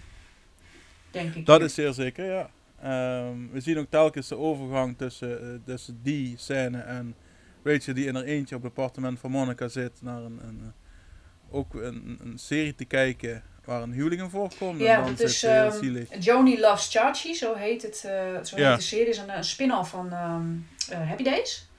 Denk 1.11 1.35
ik. 1.35 1.45
Dat 1.45 1.61
is 1.61 1.73
zeer 1.73 1.93
zeker, 1.93 2.25
ja. 2.25 2.49
Ehm, 2.81 3.37
we 3.51 3.59
zien 3.59 3.77
ook 3.77 3.89
telkens 3.89 4.27
de 4.27 4.37
overgang 4.37 4.97
tussen, 4.97 5.41
eh, 5.41 5.47
tussen 5.65 5.99
die 6.03 6.35
scène 6.37 6.79
en 6.79 7.15
Rachel 7.63 7.93
die 7.93 8.05
in 8.05 8.15
haar 8.15 8.23
eentje 8.23 8.55
op 8.55 8.61
het 8.63 8.71
appartement 8.71 9.19
van 9.19 9.31
Monica 9.31 9.67
zit 9.67 10.01
naar 10.01 10.21
een, 10.21 10.39
een, 10.47 10.59
eh, 10.63 11.55
ook 11.55 11.73
een, 11.73 12.19
een 12.23 12.37
serie 12.37 12.75
te 12.75 12.85
kijken 12.85 13.43
waar 13.65 13.81
een 13.81 13.91
huwelijk 13.91 14.21
in 14.21 14.29
voorkomt. 14.29 14.79
Ja, 14.79 15.01
dat 15.05 15.19
is 15.19 15.43
ehm. 15.43 16.03
Joni 16.19 16.59
Loves 16.59 16.87
Chachi, 16.91 17.33
zo 17.35 17.55
heet 17.55 17.81
het. 17.81 18.03
eh, 18.05 18.43
zo 18.43 18.57
Ja. 18.57 18.69
heet 18.69 18.77
de 18.79 18.83
serie. 18.85 19.07
is 19.07 19.17
een, 19.17 19.35
een 19.37 19.43
spin-off 19.43 19.89
van 19.89 20.11
ehm, 20.11 20.45
eh, 20.89 21.07
Happy 21.07 21.23
Days. 21.23 21.69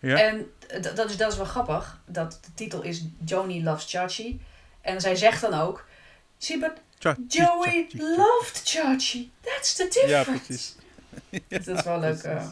Ja. 0.00 0.16
En 0.16 0.46
dat 0.96 1.10
is, 1.10 1.16
dat 1.16 1.30
is 1.32 1.36
wel 1.36 1.46
grappig. 1.46 2.00
Dat 2.06 2.32
de 2.44 2.54
titel 2.54 2.82
is 2.82 3.04
Joni 3.24 3.62
Loves 3.64 3.90
Chachi. 3.90 4.40
En 4.80 5.00
zij 5.00 5.16
zegt 5.16 5.40
dan 5.40 5.54
ook... 5.54 5.88
But 6.48 6.72
Joey 7.28 7.86
tja. 7.88 7.98
loved 8.16 8.60
Chachi. 8.64 9.30
That's 9.40 9.74
the 9.74 9.84
Ja, 9.84 9.90
difference. 10.24 10.44
precies. 10.44 10.76
Dus 11.48 11.64
dat 11.64 11.78
is 11.78 11.84
wel 11.84 11.94
een 11.94 12.00
leuke, 12.00 12.20
precies. 12.28 12.50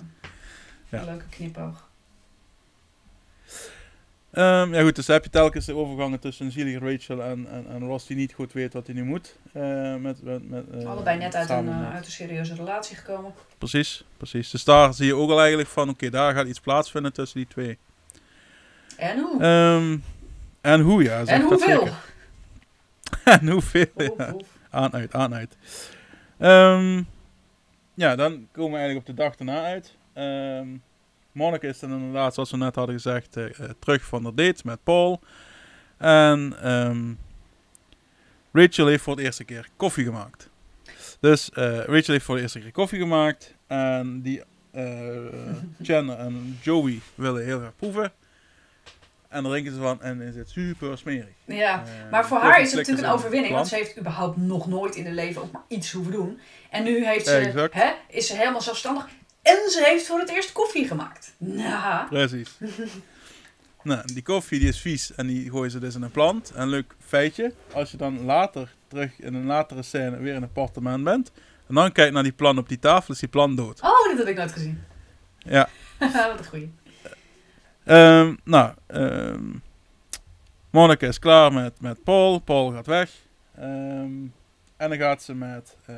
Ja. 0.89 0.99
een 0.99 1.05
leuke 1.05 1.25
knipoog. 1.31 1.88
Ehm, 4.39 4.75
ja 4.75 4.83
goed, 4.83 4.97
dus 4.97 5.07
heb 5.07 5.25
je 5.25 5.31
telkens 5.31 5.67
de 5.67 5.75
overgangen 5.75 6.21
tussen 6.21 6.53
zielige 6.53 6.79
Rachel 6.79 7.23
en, 7.23 7.47
en, 7.51 7.67
en 7.69 7.85
Ross 7.85 8.07
die 8.07 8.17
niet 8.17 8.33
goed 8.33 8.53
weet 8.53 8.73
wat 8.73 8.87
hij 8.87 8.95
nu 8.95 9.05
moet. 9.05 9.37
eh, 9.53 9.97
met, 9.97 10.23
met, 10.23 10.49
met, 10.49 10.65
eh, 10.71 10.87
Allebei 10.87 11.19
net 11.19 11.35
uit 11.35 11.51
een, 11.51 11.69
eh, 11.69 11.95
uit 11.95 12.05
een 12.05 12.11
serieuze 12.13 12.55
relatie 12.55 12.97
gekomen. 12.97 13.33
Precies, 13.59 14.05
precies. 14.17 14.51
Dus 14.51 14.65
daar 14.65 14.95
zie 14.95 15.07
je 15.07 15.15
ook 15.15 15.31
al 15.31 15.39
eigenlijk 15.39 15.69
van, 15.69 15.89
oké, 15.89 16.11
daar 16.11 16.35
gaat 16.35 16.47
iets 16.47 16.61
plaatsvinden 16.61 17.13
tussen 17.13 17.39
die 17.39 17.49
twee. 17.49 17.79
En 18.97 19.19
hoe? 19.19 19.43
Ehm, 19.43 19.99
en 20.61 20.81
hoe, 20.81 21.03
ja. 21.03 21.25
en 21.25 21.43
hoeveel? 21.43 21.79
zeker. 21.79 21.95
en 23.25 23.49
hoeveel, 23.49 23.87
ja. 23.97 24.05
Oef, 24.09 24.33
oef. 24.33 24.49
Aan, 24.71 24.93
uit, 24.93 25.15
aan, 25.15 25.35
uit. 25.35 25.57
Ehm, 26.39 27.03
ja, 27.95 28.17
dan 28.17 28.49
komen 28.53 28.73
we 28.73 28.79
eigenlijk 28.79 29.09
op 29.09 29.17
de 29.17 29.23
dag 29.23 29.37
daarna 29.37 29.65
uit. 29.65 29.97
Monica 31.33 31.69
is 31.69 31.79
dan 31.79 31.93
inderdaad, 31.93 32.35
zoals 32.35 32.51
we 32.51 32.57
net 32.57 32.75
hadden 32.75 32.95
gezegd, 32.95 33.37
eh, 33.37 33.45
eh, 33.45 33.71
terug 33.79 34.05
van 34.05 34.23
de 34.23 34.35
date 34.35 34.63
met 34.65 34.83
Paul. 34.83 35.21
En 35.97 36.57
ehm, 36.63 37.13
Rachel 38.53 38.87
heeft 38.87 39.03
voor 39.03 39.17
de 39.17 39.23
eerste 39.23 39.45
keer 39.45 39.69
koffie 39.77 40.05
gemaakt. 40.05 40.51
Dus 41.21 41.51
eh, 41.51 41.77
Rachel 41.77 42.13
heeft 42.13 42.25
voor 42.25 42.37
de 42.37 42.43
eerste 42.43 42.61
keer 42.61 42.73
koffie 42.73 43.01
gemaakt. 43.01 43.55
En 43.67 44.23
die 44.23 44.43
Chandler 45.83 46.19
en 46.19 46.59
Joey 46.61 47.01
willen 47.15 47.45
heel 47.45 47.59
graag 47.59 47.77
proeven. 47.77 48.13
En 49.29 49.43
dan 49.43 49.53
drinken 49.53 49.73
ze 49.73 49.81
van 49.81 50.03
en 50.03 50.21
is 50.21 50.35
het 50.35 50.51
super 50.51 50.99
smerig. 50.99 51.35
Ja, 51.45 51.85
maar 52.11 52.27
voor 52.27 52.39
haar 52.39 52.61
is 52.61 52.69
het 52.69 52.77
natuurlijk 52.77 53.07
een 53.07 53.13
in 53.13 53.19
overwinning. 53.19 53.55
Want 53.55 53.69
ze 53.69 53.75
heeft 53.75 53.99
überhaupt 53.99 54.37
nog 54.37 54.67
nooit 54.67 54.95
in 54.95 55.05
haar 55.05 55.15
leven 55.15 55.43
ook 55.43 55.53
maar 55.53 55.63
iets 55.69 55.93
hoeven 55.93 56.13
doen. 56.13 56.41
En 56.71 56.85
nu 56.85 57.07
heeft 57.07 57.27
ze, 57.27 57.69
hè, 57.71 57.91
is 58.09 58.27
ze 58.27 58.37
helemaal 58.37 58.61
zelfstandig. 58.61 59.09
En 59.49 59.71
ze 59.71 59.85
heeft 59.85 60.07
voor 60.07 60.19
het 60.19 60.29
eerst 60.29 60.53
koffie 60.53 60.87
gemaakt. 60.87 61.35
Nou, 61.39 62.09
Precies. 62.09 62.59
nou, 63.83 64.13
die 64.15 64.23
koffie 64.23 64.59
die 64.59 64.69
is 64.69 64.81
vies 64.81 65.15
en 65.15 65.27
die 65.27 65.51
gooien 65.51 65.71
ze 65.71 65.79
dus 65.79 65.95
in 65.95 66.03
een 66.03 66.11
plant. 66.11 66.51
En 66.51 66.69
leuk 66.69 66.95
feitje, 66.99 67.53
als 67.73 67.91
je 67.91 67.97
dan 67.97 68.25
later 68.25 68.75
terug 68.89 69.21
in 69.21 69.35
een 69.35 69.47
latere 69.47 69.83
scène 69.83 70.17
weer 70.17 70.31
in 70.31 70.37
een 70.37 70.49
appartement 70.49 71.05
bent. 71.05 71.33
En 71.69 71.75
dan 71.75 71.93
kijkt 71.93 72.13
naar 72.13 72.23
die 72.23 72.33
plant 72.33 72.59
op 72.59 72.69
die 72.69 72.79
tafel, 72.79 73.15
is 73.15 73.21
die 73.21 73.29
plant 73.29 73.57
dood. 73.57 73.81
oh, 73.81 74.09
dat 74.09 74.19
heb 74.19 74.27
ik 74.27 74.37
nooit 74.37 74.53
gezien. 74.53 74.83
Ja. 75.39 75.69
Wat 75.99 76.39
een 76.39 76.45
goeie. 76.45 76.73
Ehm, 77.85 78.35
nou, 78.45 78.75
ehm 78.87 79.45
Monica 80.71 81.07
is 81.07 81.19
klaar 81.19 81.53
met, 81.53 81.81
met 81.81 82.05
Paul. 82.05 82.39
Paul 82.39 82.71
gaat 82.71 82.87
weg. 82.87 83.11
Ehm, 83.55 84.27
en 84.77 84.89
dan 84.89 84.97
gaat 84.97 85.23
ze 85.23 85.35
met... 85.35 85.77
eh, 85.87 85.97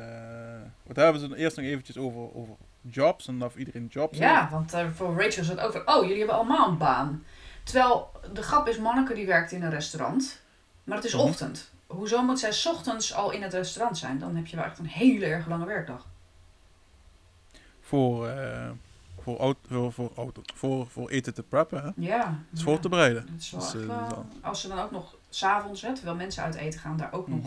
wat 0.83 0.95
hebben 0.95 1.21
ze 1.21 1.35
eerst 1.35 1.57
nog 1.57 1.65
eventjes 1.65 1.97
over, 1.97 2.35
over 2.35 2.55
jobs. 2.81 3.27
En 3.27 3.43
of 3.43 3.55
iedereen 3.55 3.87
jobs 3.89 4.17
heeft. 4.19 4.31
Ja, 4.31 4.49
want 4.51 4.73
eh, 4.73 4.87
voor 4.95 5.21
Rachel 5.23 5.41
is 5.41 5.47
het 5.47 5.59
ook 5.59 5.81
oh, 5.85 6.01
jullie 6.01 6.17
hebben 6.17 6.35
allemaal 6.35 6.67
een 6.67 6.77
baan. 6.77 7.23
Terwijl 7.63 8.11
de 8.33 8.41
grap 8.43 8.67
is, 8.67 8.77
Manneke 8.77 9.13
die 9.13 9.25
werkt 9.25 9.51
in 9.51 9.63
een 9.63 9.69
restaurant. 9.69 10.41
Maar 10.83 10.95
het 10.95 11.05
is 11.05 11.13
Mhm. 11.13 11.23
ochtend. 11.23 11.71
Hoezo 11.87 12.21
moet 12.23 12.39
zij 12.39 12.51
's 12.51 12.65
ochtends 12.65 13.13
al 13.13 13.31
in 13.31 13.41
het 13.41 13.53
restaurant 13.53 13.97
zijn? 13.97 14.19
Dan 14.19 14.35
heb 14.35 14.47
je 14.47 14.55
wel 14.55 14.65
echt 14.65 14.79
een 14.79 14.85
hele 14.85 15.25
erg 15.25 15.47
lange 15.47 15.65
werkdag. 15.65 16.07
Voor, 17.81 18.27
eh, 18.27 18.69
voor, 19.21 19.37
auto, 19.39 19.59
voor, 19.69 19.91
voor, 19.91 20.11
auto, 20.15 20.41
voor, 20.55 20.87
voor 20.87 21.09
eten 21.09 21.33
te 21.33 21.43
preppen. 21.43 21.83
Hè? 21.83 21.89
Ja. 21.95 22.17
Het 22.27 22.35
is 22.53 22.59
ja. 22.59 22.63
voor 22.65 22.79
te 22.79 22.89
bereiden. 22.89 23.27
Dus, 23.35 23.53
echt 23.53 23.73
eh, 23.73 24.11
als 24.41 24.61
ze 24.61 24.67
dan 24.67 24.79
ook 24.79 24.91
nog 24.91 25.15
s'avonds, 25.29 25.79
terwijl 25.79 26.15
mensen 26.15 26.43
uit 26.43 26.55
eten 26.55 26.79
gaan, 26.79 26.97
daar 26.97 27.13
ook 27.13 27.27
nog 27.27 27.45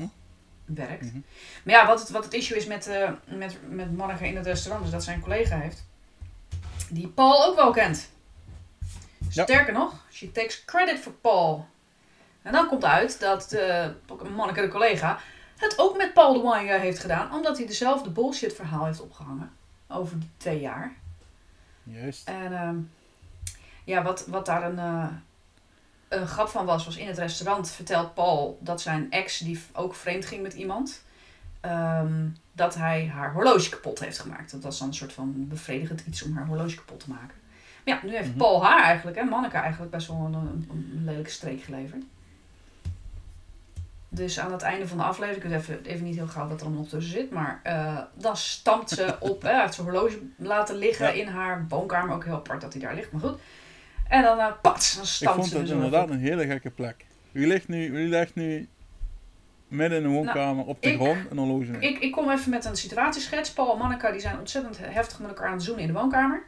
Werkt. 0.64 1.05
Mhm. 1.05 1.20
Maar 1.64 1.74
ja, 1.74 1.87
wat 1.87 2.00
het, 2.00 2.11
wat 2.11 2.24
het 2.24 2.33
issue 2.33 2.57
is 2.57 2.66
met, 2.66 2.87
eh 2.87 3.11
met, 3.24 3.59
met 3.68 3.96
Monica 3.96 4.24
in 4.24 4.37
het 4.37 4.46
restaurant, 4.46 4.85
is 4.85 4.90
dat 4.90 5.05
zij 5.05 5.14
een 5.14 5.20
collega 5.20 5.57
heeft. 5.57 5.87
Die 6.90 7.09
Paul 7.09 7.44
ook 7.44 7.57
wel 7.57 7.70
kent. 7.70 8.11
Ja. 9.29 9.42
Sterker 9.42 9.72
nog, 9.72 10.05
she 10.12 10.33
takes 10.33 10.64
credit 10.64 10.98
for 10.98 11.12
Paul. 11.12 11.66
En 12.42 12.53
dan 12.53 12.68
komt 12.68 12.85
uit 12.85 13.20
dat 13.20 13.53
eh 13.53 13.88
Monica, 14.35 14.61
de 14.61 14.68
collega, 14.68 15.18
het 15.57 15.79
ook 15.79 15.96
met 15.96 16.14
Paul 16.14 16.33
de 16.33 16.40
Wine 16.40 16.68
Guy 16.68 16.79
heeft 16.79 16.98
gedaan, 16.98 17.35
omdat 17.35 17.57
hij 17.57 17.66
dezelfde 17.66 18.11
bullshit 18.11 18.55
verhaal 18.55 18.85
heeft 18.85 19.00
opgehangen. 19.00 19.53
Over 19.88 20.18
die 20.18 20.31
twee 20.37 20.61
jaar. 20.61 20.92
Juist. 21.83 22.29
En 22.29 22.53
ehm, 22.53 22.77
ja, 23.85 24.03
wat, 24.03 24.27
wat 24.27 24.46
daar 24.46 24.62
een, 24.62 24.79
eh, 24.79 25.07
een 26.14 26.27
grap 26.27 26.48
van 26.48 26.64
was, 26.64 26.85
was 26.85 26.96
in 26.96 27.07
het 27.07 27.18
restaurant 27.18 27.70
vertelt 27.70 28.14
Paul 28.14 28.59
dat 28.61 28.81
zijn 28.81 29.11
ex, 29.11 29.38
die 29.38 29.62
ook 29.72 29.94
vreemd 29.94 30.27
ging 30.27 30.42
met 30.42 30.53
iemand, 30.53 31.03
ehm, 31.61 32.27
dat 32.53 32.74
hij 32.74 33.07
haar 33.14 33.33
horloge 33.33 33.68
kapot 33.68 33.98
heeft 34.00 34.18
gemaakt. 34.18 34.50
Dat 34.50 34.62
was 34.62 34.79
dan 34.79 34.88
een 34.88 34.94
soort 34.94 35.12
van 35.12 35.48
bevredigend 35.48 36.03
iets 36.07 36.22
om 36.22 36.37
haar 36.37 36.46
horloge 36.46 36.74
kapot 36.77 37.00
te 37.00 37.11
maken. 37.11 37.37
Ja, 37.85 38.00
nu 38.03 38.16
heeft 38.16 38.29
Mhm. 38.29 38.38
Paul 38.38 38.64
haar 38.64 38.83
eigenlijk, 38.83 39.16
en 39.16 39.29
Monica 39.29 39.61
eigenlijk 39.62 39.90
best 39.92 40.07
wel 40.07 40.16
een, 40.16 40.35
een, 40.35 40.68
een 40.70 41.03
lelijke 41.05 41.31
streek 41.31 41.62
geleverd. 41.62 42.03
Dus 44.09 44.38
aan 44.40 44.53
het 44.53 44.62
einde 44.62 44.88
van 44.88 44.96
de 44.96 45.03
aflevering, 45.03 45.44
ik 45.44 45.50
weet 45.50 45.61
even, 45.61 45.85
even 45.85 46.05
niet 46.05 46.14
heel 46.14 46.27
gauw 46.27 46.48
wat 46.48 46.57
er 46.61 46.62
allemaal 46.66 46.81
nog 46.83 46.90
tussen 46.90 47.12
zit, 47.12 47.31
maar 47.31 47.61
eh, 47.62 47.98
dan 48.14 48.37
stampt 48.37 48.90
ze 48.90 49.16
op, 49.20 49.42
hè, 49.48 49.61
heeft 49.61 49.74
zijn 49.74 49.87
horloge 49.87 50.18
laten 50.37 50.77
liggen 50.77 51.07
Ja. 51.16 51.22
in 51.22 51.29
haar 51.29 51.64
woonkamer, 51.68 52.14
ook 52.14 52.24
heel 52.24 52.35
apart 52.35 52.61
dat 52.61 52.72
hij 52.72 52.83
daar 52.83 52.94
ligt, 52.94 53.12
maar 53.12 53.20
goed. 53.20 53.38
En 54.09 54.23
dan, 54.23 54.38
eh 54.38 54.53
pats, 54.62 54.95
dan 54.95 55.03
Ik 55.03 55.09
stampt 55.09 55.35
vond 55.38 55.49
ze 55.49 55.59
het 55.59 55.69
zo 55.69 55.75
inderdaad 55.75 56.11
een 56.11 56.19
hele 56.19 56.47
gekke 56.47 56.71
plek. 56.71 57.05
Wie 57.33 57.47
ligt 57.47 57.69
nu, 57.69 58.09
legt 58.09 58.35
nu 58.35 58.69
midden 59.69 59.99
in 59.99 60.05
de 60.05 60.14
woonkamer 60.14 60.64
op 60.64 60.83
de 60.83 60.90
ik- 60.93 61.01
grond 61.01 61.31
een 61.31 61.38
horloge 61.38 61.64
neer? 61.71 61.83
Ik, 61.83 61.99
ik 61.99 62.12
kom 62.12 62.31
even 62.31 62.51
met 62.51 62.64
een 62.64 62.77
situatieschets. 62.77 63.53
Paul 63.53 63.73
en 63.73 63.79
Monica 63.79 64.11
die 64.11 64.21
zijn 64.21 64.38
ontzettend 64.38 64.79
heftig 64.81 65.19
met 65.19 65.29
elkaar 65.29 65.47
aan 65.47 65.53
het 65.53 65.62
zoenen 65.62 65.83
in 65.87 65.93
de 65.93 65.99
woonkamer. 65.99 66.43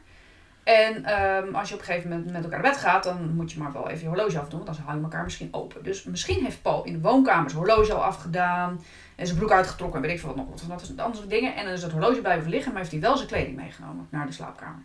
En 0.63 1.05
ehm, 1.05 1.55
als 1.55 1.67
je 1.69 1.73
op 1.73 1.79
een 1.79 1.85
gegeven 1.85 2.09
moment 2.09 2.31
met 2.31 2.43
elkaar 2.43 2.61
naar 2.61 2.71
bed 2.71 2.79
gaat, 2.79 3.03
dan 3.03 3.35
moet 3.35 3.51
je 3.51 3.59
maar 3.59 3.73
wel 3.73 3.89
even 3.89 4.01
je 4.01 4.07
horloge 4.07 4.39
afdoen, 4.39 4.63
want 4.63 4.77
dan 4.77 4.85
hou 4.85 4.97
je 4.97 5.03
elkaar 5.03 5.23
misschien 5.23 5.47
open. 5.53 5.83
Dus 5.83 6.03
misschien 6.03 6.43
heeft 6.43 6.61
Paul 6.61 6.83
in 6.83 6.93
de 6.93 6.99
woonkamer 6.99 7.49
zijn 7.49 7.63
horloge 7.63 7.93
al 7.93 8.03
afgedaan 8.03 8.81
en 9.15 9.25
zijn 9.25 9.37
broek 9.37 9.51
uitgetrokken 9.51 9.95
en 10.01 10.05
weet 10.05 10.15
ik 10.15 10.19
veel 10.19 10.35
wat 10.35 10.37
nog, 10.37 10.47
wat 10.67 10.87
wat 10.87 11.05
andere 11.05 11.27
dingen. 11.27 11.55
En 11.55 11.63
dan 11.63 11.73
is 11.73 11.81
het 11.83 11.91
horloge 11.91 12.21
blijven 12.21 12.49
liggen, 12.49 12.71
maar 12.71 12.79
heeft 12.81 12.91
hij 12.93 13.01
wel 13.01 13.15
zijn 13.17 13.27
kleding 13.27 13.55
meegenomen 13.55 14.07
naar 14.11 14.25
de 14.25 14.31
slaapkamer. 14.31 14.81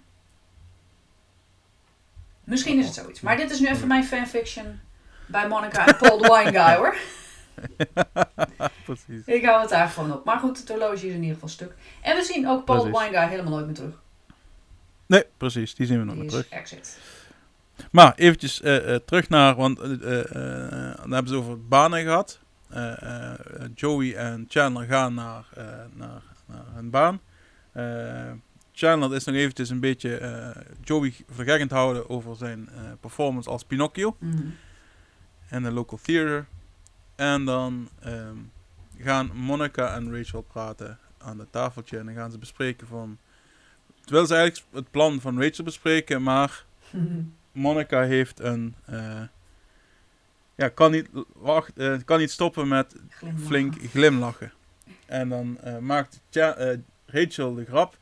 Misschien 2.45 2.79
is 2.79 2.85
het 2.87 2.95
zoiets. 2.95 3.21
Maar 3.21 3.37
dit 3.37 3.51
is 3.51 3.61
nu 3.61 3.69
even 3.69 3.89
mijn 3.89 4.05
fanfiction 4.05 4.81
bij 5.27 5.49
Monica 5.49 5.87
en 5.87 5.97
Paul 5.97 6.19
the 6.19 6.33
Wine 6.35 6.59
Guy 6.59 6.75
hoor. 6.77 6.97
Precies. 8.85 9.25
Ik 9.27 9.45
hou 9.45 9.61
het 9.61 9.71
daar 9.71 9.89
gewoon 9.89 10.13
op. 10.13 10.25
Maar 10.25 10.39
goed, 10.39 10.59
het 10.59 10.69
horloge 10.69 10.95
is 10.95 11.03
in 11.03 11.21
ieder 11.21 11.35
geval 11.35 11.49
stuk. 11.49 11.73
En 12.01 12.17
we 12.17 12.23
zien 12.23 12.49
ook 12.49 12.65
Paul 12.65 12.83
the 12.83 12.89
Precies. 12.91 13.09
Wine 13.09 13.19
Guy 13.21 13.29
helemaal 13.29 13.53
nooit 13.53 13.67
meer 13.67 13.75
terug. 13.75 14.01
Nee, 15.07 15.25
precies. 15.37 15.75
Die 15.75 15.87
zien 15.87 15.99
we 15.99 16.05
nog 16.05 16.17
is 16.25 16.31
terug. 16.31 16.49
exit. 16.49 16.99
Maar 17.91 18.15
eventjes 18.15 18.61
eh, 18.61 18.95
eh, 18.95 19.01
terug 19.05 19.29
naar, 19.29 19.55
want 19.55 19.79
eh, 19.81 19.89
dan 20.97 21.13
hebben 21.13 21.29
ze 21.29 21.35
over 21.35 21.67
banen 21.67 22.03
gehad. 22.03 22.39
Eh, 22.69 23.03
eh, 23.03 23.39
Joey 23.75 24.15
en 24.15 24.45
Chandler 24.49 24.87
gaan 24.87 25.15
naar, 25.15 25.45
naar, 25.95 26.23
naar 26.47 26.65
hun 26.75 26.91
baan. 26.91 27.21
Chandler 28.73 29.15
is 29.15 29.25
nog 29.25 29.35
eventjes 29.35 29.71
een 29.71 29.81
beetje 29.81 30.17
eh, 30.17 30.63
Joey 30.85 31.15
het 31.27 31.71
houden 31.71 32.09
over 32.11 32.37
zijn 32.37 32.69
eh, 32.69 32.81
performance 33.01 33.51
als 33.51 33.65
Pinocchio 33.65 34.17
Mhm. 34.19 34.43
in 35.51 35.63
de 35.63 35.71
local 35.71 35.99
theater. 36.03 36.47
En 37.15 37.45
dan 37.45 37.89
ehm, 38.01 38.37
gaan 38.99 39.31
Monica 39.37 39.95
en 39.95 40.17
Rachel 40.17 40.43
praten 40.43 40.99
aan 41.19 41.39
het 41.39 41.53
tafeltje 41.53 41.99
en 41.99 42.07
dan 42.07 42.15
gaan 42.15 42.31
ze 42.31 42.39
bespreken 42.39 42.87
van... 42.87 43.19
Terwijl 44.05 44.27
ze 44.27 44.35
eigenlijk 44.35 44.67
het 44.75 44.91
plan 44.91 45.21
van 45.21 45.43
Rachel 45.43 45.65
bespreken, 45.65 46.23
maar 46.23 46.65
Monica 47.53 48.03
heeft 48.03 48.41
een. 48.41 48.75
eh, 48.85 49.23
ja, 50.55 50.69
kan 50.69 50.91
niet, 50.91 51.09
wacht, 51.35 51.73
kan 52.05 52.19
niet 52.19 52.31
stoppen 52.31 52.69
met 52.69 52.97
Glimlachen. 53.09 53.47
flink 53.47 53.75
glimlachen. 53.91 54.53
En 55.07 55.29
dan 55.29 55.59
maakt 55.81 56.21
Rachel 57.07 57.55
de 57.55 57.65
grap. 57.65 57.99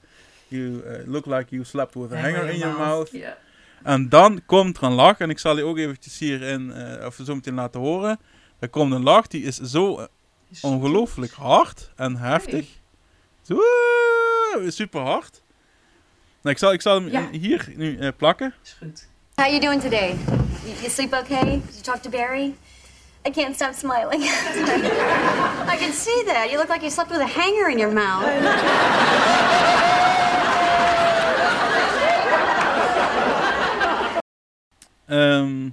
You 0.51 0.83
eh, 0.83 1.07
look 1.07 1.27
like 1.27 1.47
you 1.51 1.65
slept 1.65 1.95
with 1.95 2.13
a 2.13 2.17
hanger 2.17 2.45
in 2.51 2.59
your 2.59 2.79
mouth. 2.79 3.11
Ja. 3.13 3.37
En 3.83 4.09
dan 4.09 4.41
komt 4.47 4.77
er 4.77 4.83
een 4.83 4.93
lach. 4.93 5.19
En 5.19 5.31
ik 5.31 5.39
zal 5.39 5.55
die 5.55 5.65
ook 5.65 5.79
eventjes 5.79 6.19
hierin, 6.19 6.73
eh 6.73 7.07
of 7.07 7.19
zo 7.25 7.35
meteen 7.35 7.55
laten 7.55 7.81
horen. 7.81 8.19
Er 8.59 8.69
komt 8.69 8.93
een 8.93 9.03
lach, 9.03 9.27
die 9.27 9.43
is 9.43 9.57
zo 9.57 9.99
eh, 9.99 10.05
ongelooflijk 10.61 11.33
hard 11.33 11.91
en 11.97 12.17
heftig. 12.17 12.67
Zo, 13.43 13.55
eh, 13.55 14.71
super 14.71 15.01
hard. 15.01 15.43
Nou, 16.43 16.55
ik, 16.55 16.59
zal, 16.59 16.73
ik 16.73 16.83
zal 16.83 16.95
hem 16.95 17.09
Ja. 17.11 17.29
hier 17.31 17.69
nu 17.77 17.99
eh, 17.99 18.09
plakken. 18.17 18.55
Is 18.63 18.77
goed. 18.79 19.09
How 19.35 19.47
you 19.49 19.61
doing 19.61 19.81
today? 19.83 20.17
You, 20.65 20.77
you 20.81 20.91
sleep 20.91 21.13
okay? 21.13 21.45
Did 21.51 21.71
you 21.73 21.83
talk 21.83 22.03
to 22.03 22.11
Barry? 22.11 22.55
I 23.27 23.31
can't 23.31 23.55
stop 23.55 23.75
smiling. 23.75 24.23
I 25.75 25.77
can 25.79 25.93
see 25.93 26.25
that. 26.25 26.51
You 26.51 26.57
look 26.57 26.69
like 26.69 26.81
you 26.81 26.91
slept 26.91 27.11
with 27.11 27.21
a 27.21 27.27
hanger 27.41 27.69
in 27.71 27.79
your 27.79 27.93
mouth. 27.93 28.25
Ehm, 35.11 35.69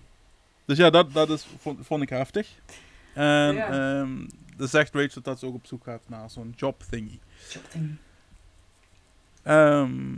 dus 0.65 0.77
ja, 0.77 0.89
dat, 0.89 1.13
dat 1.13 1.29
is, 1.29 1.47
vond, 1.59 1.85
vond 1.85 2.01
ik 2.01 2.09
heftig. 2.09 2.47
En 3.13 3.53
Ja. 3.55 3.69
ehm, 3.69 4.27
dan 4.55 4.67
zegt 4.67 4.93
Rachel 4.95 5.21
dat 5.21 5.39
ze 5.39 5.45
ook 5.45 5.53
op 5.53 5.65
zoek 5.65 5.83
gaat 5.83 6.01
naar 6.07 6.29
zo'n 6.29 6.53
job 6.55 6.83
thingy. 6.89 7.19
Shocking. 7.49 7.95
Ehm, 9.43 10.15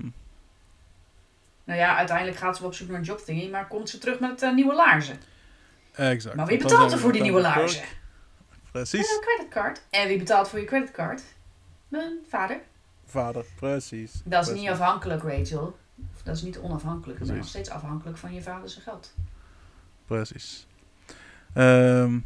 Nou 1.63 1.79
ja, 1.81 1.95
uiteindelijk 1.97 2.37
gaat 2.37 2.55
ze 2.55 2.61
wel 2.61 2.69
op 2.71 2.75
zoek 2.77 2.87
naar 2.87 2.97
een 2.97 3.03
jobthingy, 3.03 3.49
maar 3.49 3.67
komt 3.67 3.89
ze 3.89 3.97
terug 3.97 4.19
met 4.19 4.41
eh, 4.41 4.53
nieuwe 4.53 4.73
laarzen. 4.75 5.17
exact. 5.93 6.35
Maar 6.35 6.45
wie 6.45 6.57
betaalt 6.57 6.91
er 6.91 6.99
voor 6.99 7.11
die 7.11 7.21
nieuwe 7.21 7.41
laarzen? 7.41 7.81
Met 7.81 8.71
Precies. 8.71 9.09
een 9.11 9.21
creditcard. 9.21 9.81
En 9.89 10.07
wie 10.07 10.17
betaalt 10.17 10.49
voor 10.49 10.59
je 10.59 10.65
creditcard? 10.65 11.21
Mijn 11.87 12.17
vader. 12.29 12.59
Vader, 13.05 13.45
precies. 13.55 14.11
Dat 14.11 14.41
is 14.41 14.47
Precies. 14.47 14.53
niet 14.61 14.69
afhankelijk, 14.69 15.23
Rachel. 15.23 15.77
Dat 16.29 16.37
is 16.37 16.43
niet 16.43 16.59
onafhankelijk. 16.59 17.19
Je 17.19 17.25
bent 17.25 17.37
nog 17.37 17.47
steeds 17.47 17.69
afhankelijk 17.69 18.17
van 18.17 18.33
je 18.33 18.41
vader 18.41 18.69
zijn 18.69 18.83
geld. 18.83 19.13
Precies. 20.05 20.67
Ehm, 21.53 22.19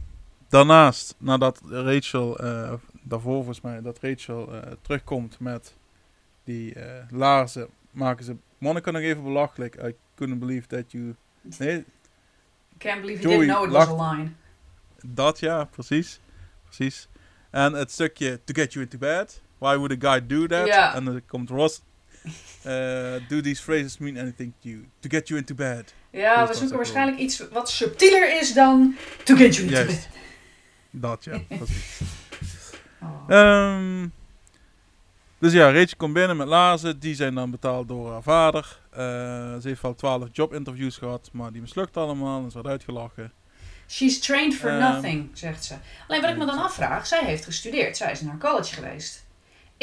daarnaast, 0.50 1.16
nadat 1.18 1.62
Rachel, 1.66 2.40
eh, 2.40 2.74
daarvoor 3.02 3.34
volgens 3.34 3.62
mij, 3.62 3.82
dat 3.82 4.00
Rachel 4.02 4.54
eh, 4.54 4.72
terugkomt 4.82 5.40
met 5.40 5.76
die 6.44 6.74
eh, 6.74 7.04
laarzen, 7.10 7.68
maken 7.92 8.26
ze 8.26 8.36
Monica 8.58 8.92
nog 8.92 9.02
even 9.02 9.24
belachelijk. 9.24 9.76
I 9.84 9.96
couldn't 10.16 10.40
believe 10.40 10.68
that 10.68 10.92
you... 10.92 11.16
Nee, 11.42 11.86
Can't 12.78 13.02
believe 13.02 13.22
you 13.22 13.34
Joey 13.34 13.46
didn't 13.46 13.56
know 13.56 13.66
it 13.66 13.88
was 13.88 14.00
a 14.00 14.12
line. 14.12 14.32
dat 15.06 15.40
ja, 15.40 15.64
precies. 15.64 16.20
Precies. 16.64 17.08
En 17.50 17.74
het 17.74 17.92
stukje 17.92 18.40
To 18.44 18.54
Get 18.54 18.74
You 18.74 18.86
Into 18.86 18.98
Bed. 18.98 19.42
Why 19.58 19.76
would 19.76 20.04
a 20.04 20.10
guy 20.12 20.28
do 20.28 20.48
that? 20.48 20.68
Ja. 20.68 20.96
En 20.96 21.06
dan 21.06 21.22
komt 21.26 21.50
Ross. 21.50 21.82
eh, 22.64 23.14
do 23.30 23.42
these 23.42 23.62
phrases 23.62 23.98
mean 23.98 24.18
anything 24.18 24.54
to 24.62 24.70
you? 24.70 24.88
To 25.00 25.10
get 25.10 25.28
you 25.28 25.40
into 25.40 25.56
bed. 25.56 25.94
Ja, 26.10 26.48
we 26.48 26.54
zoeken 26.54 26.76
waarschijnlijk 26.76 27.18
iets 27.18 27.44
wat 27.52 27.70
subtieler 27.70 28.40
is 28.40 28.54
dan 28.54 28.96
To 29.24 29.36
Get 29.36 29.56
You 29.56 29.68
Into 29.68 29.80
Juist. 29.82 30.10
Bed. 30.12 30.22
Dat 30.92 31.24
ja, 31.24 31.40
precies. 31.58 32.02
Oh. 33.02 33.24
Ehm, 33.28 34.08
dus 35.40 35.54
ja, 35.54 35.72
Rachel 35.72 35.98
komt 35.98 36.14
binnen 36.14 36.38
met 36.38 36.48
laarzen. 36.48 37.00
Die 37.00 37.16
zijn 37.16 37.36
dan 37.36 37.52
betaald 37.52 37.88
door 37.88 38.12
haar 38.12 38.24
vader. 38.24 38.80
Eh, 38.90 39.00
ze 39.62 39.68
heeft 39.68 39.82
wel 39.82 39.96
twaalf 39.96 40.28
jobinterviews 40.32 40.98
gehad, 40.98 41.30
maar 41.32 41.52
die 41.52 41.62
mislukt 41.62 41.98
allemaal 41.98 42.44
en 42.44 42.52
ze 42.52 42.56
werd 42.62 42.68
uitgelachen. 42.68 43.32
She's 43.88 44.20
trained 44.20 44.56
for 44.56 44.70
Ehm, 44.70 44.80
nothing, 44.80 45.30
zegt 45.34 45.64
ze. 45.66 45.76
Alleen 46.08 46.22
wat 46.22 46.30
ik 46.30 46.38
me 46.38 46.46
dan 46.46 46.64
afvraag, 46.64 47.08
zij 47.08 47.26
heeft 47.26 47.46
gestudeerd. 47.46 47.98
Zij 47.98 48.12
is 48.12 48.22
naar 48.22 48.38
college 48.38 48.74
geweest. 48.74 49.26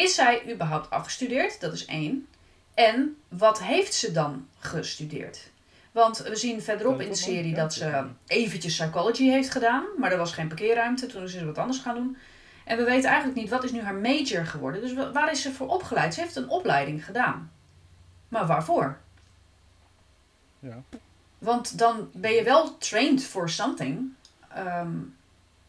Is 0.00 0.14
zij 0.14 0.52
überhaupt 0.52 0.90
afgestudeerd? 0.90 1.60
Dat 1.60 1.72
is 1.72 1.84
één. 1.84 2.26
En 2.74 3.16
wat 3.28 3.62
heeft 3.62 3.94
ze 3.94 4.12
dan 4.12 4.46
gestudeerd? 4.58 5.50
Want 5.92 6.18
we 6.18 6.36
zien 6.36 6.62
verderop 6.62 7.00
in 7.00 7.08
de 7.08 7.14
serie 7.14 7.54
dat 7.54 7.74
ze 7.74 8.06
eventjes 8.26 8.76
psychology 8.76 9.28
heeft 9.28 9.50
gedaan. 9.50 9.84
Maar 9.98 10.12
er 10.12 10.18
was 10.18 10.32
geen 10.32 10.48
parkeerruimte, 10.48 11.06
toen 11.06 11.22
is 11.22 11.32
ze 11.32 11.44
wat 11.44 11.58
anders 11.58 11.78
gaan 11.78 11.94
doen. 11.94 12.16
En 12.64 12.76
we 12.76 12.84
weten 12.84 13.08
eigenlijk 13.10 13.40
niet, 13.40 13.50
wat 13.50 13.64
is 13.64 13.72
nu 13.72 13.80
haar 13.80 13.94
major 13.94 14.46
geworden? 14.46 14.80
Dus 14.80 14.94
wa- 14.94 15.12
waar 15.12 15.30
is 15.30 15.42
ze 15.42 15.52
voor 15.52 15.68
opgeleid? 15.68 16.14
Ze 16.14 16.20
heeft 16.20 16.36
een 16.36 16.48
opleiding 16.48 17.04
gedaan. 17.04 17.52
Maar 18.28 18.46
waarvoor? 18.46 18.98
Ja. 20.58 20.82
Want 21.38 21.78
dan 21.78 22.10
ben 22.12 22.32
je 22.32 22.42
wel 22.42 22.78
trained 22.78 23.24
for 23.24 23.48
something. 23.50 24.12
ehm, 24.54 24.90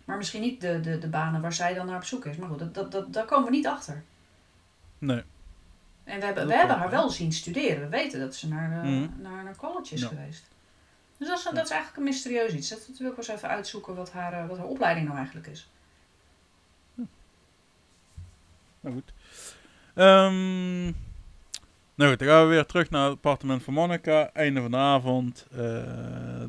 maar 0.06 0.17
misschien 0.17 0.41
niet 0.41 0.62
de, 0.62 0.80
de, 0.80 0.98
de 1.00 1.08
banen 1.08 1.41
waar 1.41 1.54
zij 1.54 1.74
dan 1.74 1.86
naar 1.86 1.96
op 1.96 2.04
zoek 2.04 2.26
is. 2.26 2.36
Maar 2.38 2.50
goed, 2.50 2.60
dat, 2.60 2.74
dat, 2.74 2.91
dat, 2.91 3.13
daar 3.13 3.26
komen 3.26 3.50
we 3.50 3.56
niet 3.56 3.67
achter. 3.67 4.04
Nee. 5.02 5.24
En 6.04 6.20
we 6.20 6.26
hebben, 6.26 6.44
Dat 6.44 6.52
we 6.52 6.58
hebben 6.58 6.78
haar 6.78 6.90
wel 6.90 7.10
zien 7.10 7.32
studeren. 7.32 7.80
We 7.82 7.88
weten 7.90 8.20
dat 8.20 8.36
ze 8.36 8.48
naar, 8.48 8.70
de, 8.84 8.90
Mhm. 8.90 9.22
naar, 9.22 9.44
naar 9.44 9.56
college 9.56 9.94
is 9.94 10.02
Ja. 10.02 10.08
geweest. 10.08 10.50
Dus 11.18 11.28
dat 11.28 11.38
is, 11.38 11.44
dat 11.44 11.54
is 11.54 11.70
eigenlijk 11.70 11.98
een 11.98 12.04
mysterieus 12.04 12.54
iets. 12.54 12.70
Dat 12.70 12.80
wil 12.80 13.10
ik 13.10 13.16
wel 13.16 13.16
eens 13.18 13.28
even 13.28 13.50
uitzoeken 13.50 13.96
wat 13.96 14.12
haar, 14.12 14.34
eh, 14.34 14.48
wat 14.48 14.58
haar 14.58 14.68
opleiding 14.68 15.06
nou 15.06 15.18
eigenlijk 15.18 15.48
is. 15.48 15.70
Nou 18.80 18.96
goed. 18.96 19.14
Ehm, 19.94 20.84
nou 21.96 22.10
goed, 22.10 22.20
dan 22.20 22.28
gaan 22.28 22.42
we 22.44 22.50
weer 22.50 22.66
terug 22.66 22.90
naar 22.90 23.04
het 23.04 23.14
appartement 23.14 23.64
van 23.64 23.74
Monica. 23.74 24.30
Einde 24.34 24.62
van 24.62 24.72
de 24.72 24.78
avond. 24.78 25.48
Eh, 25.52 25.58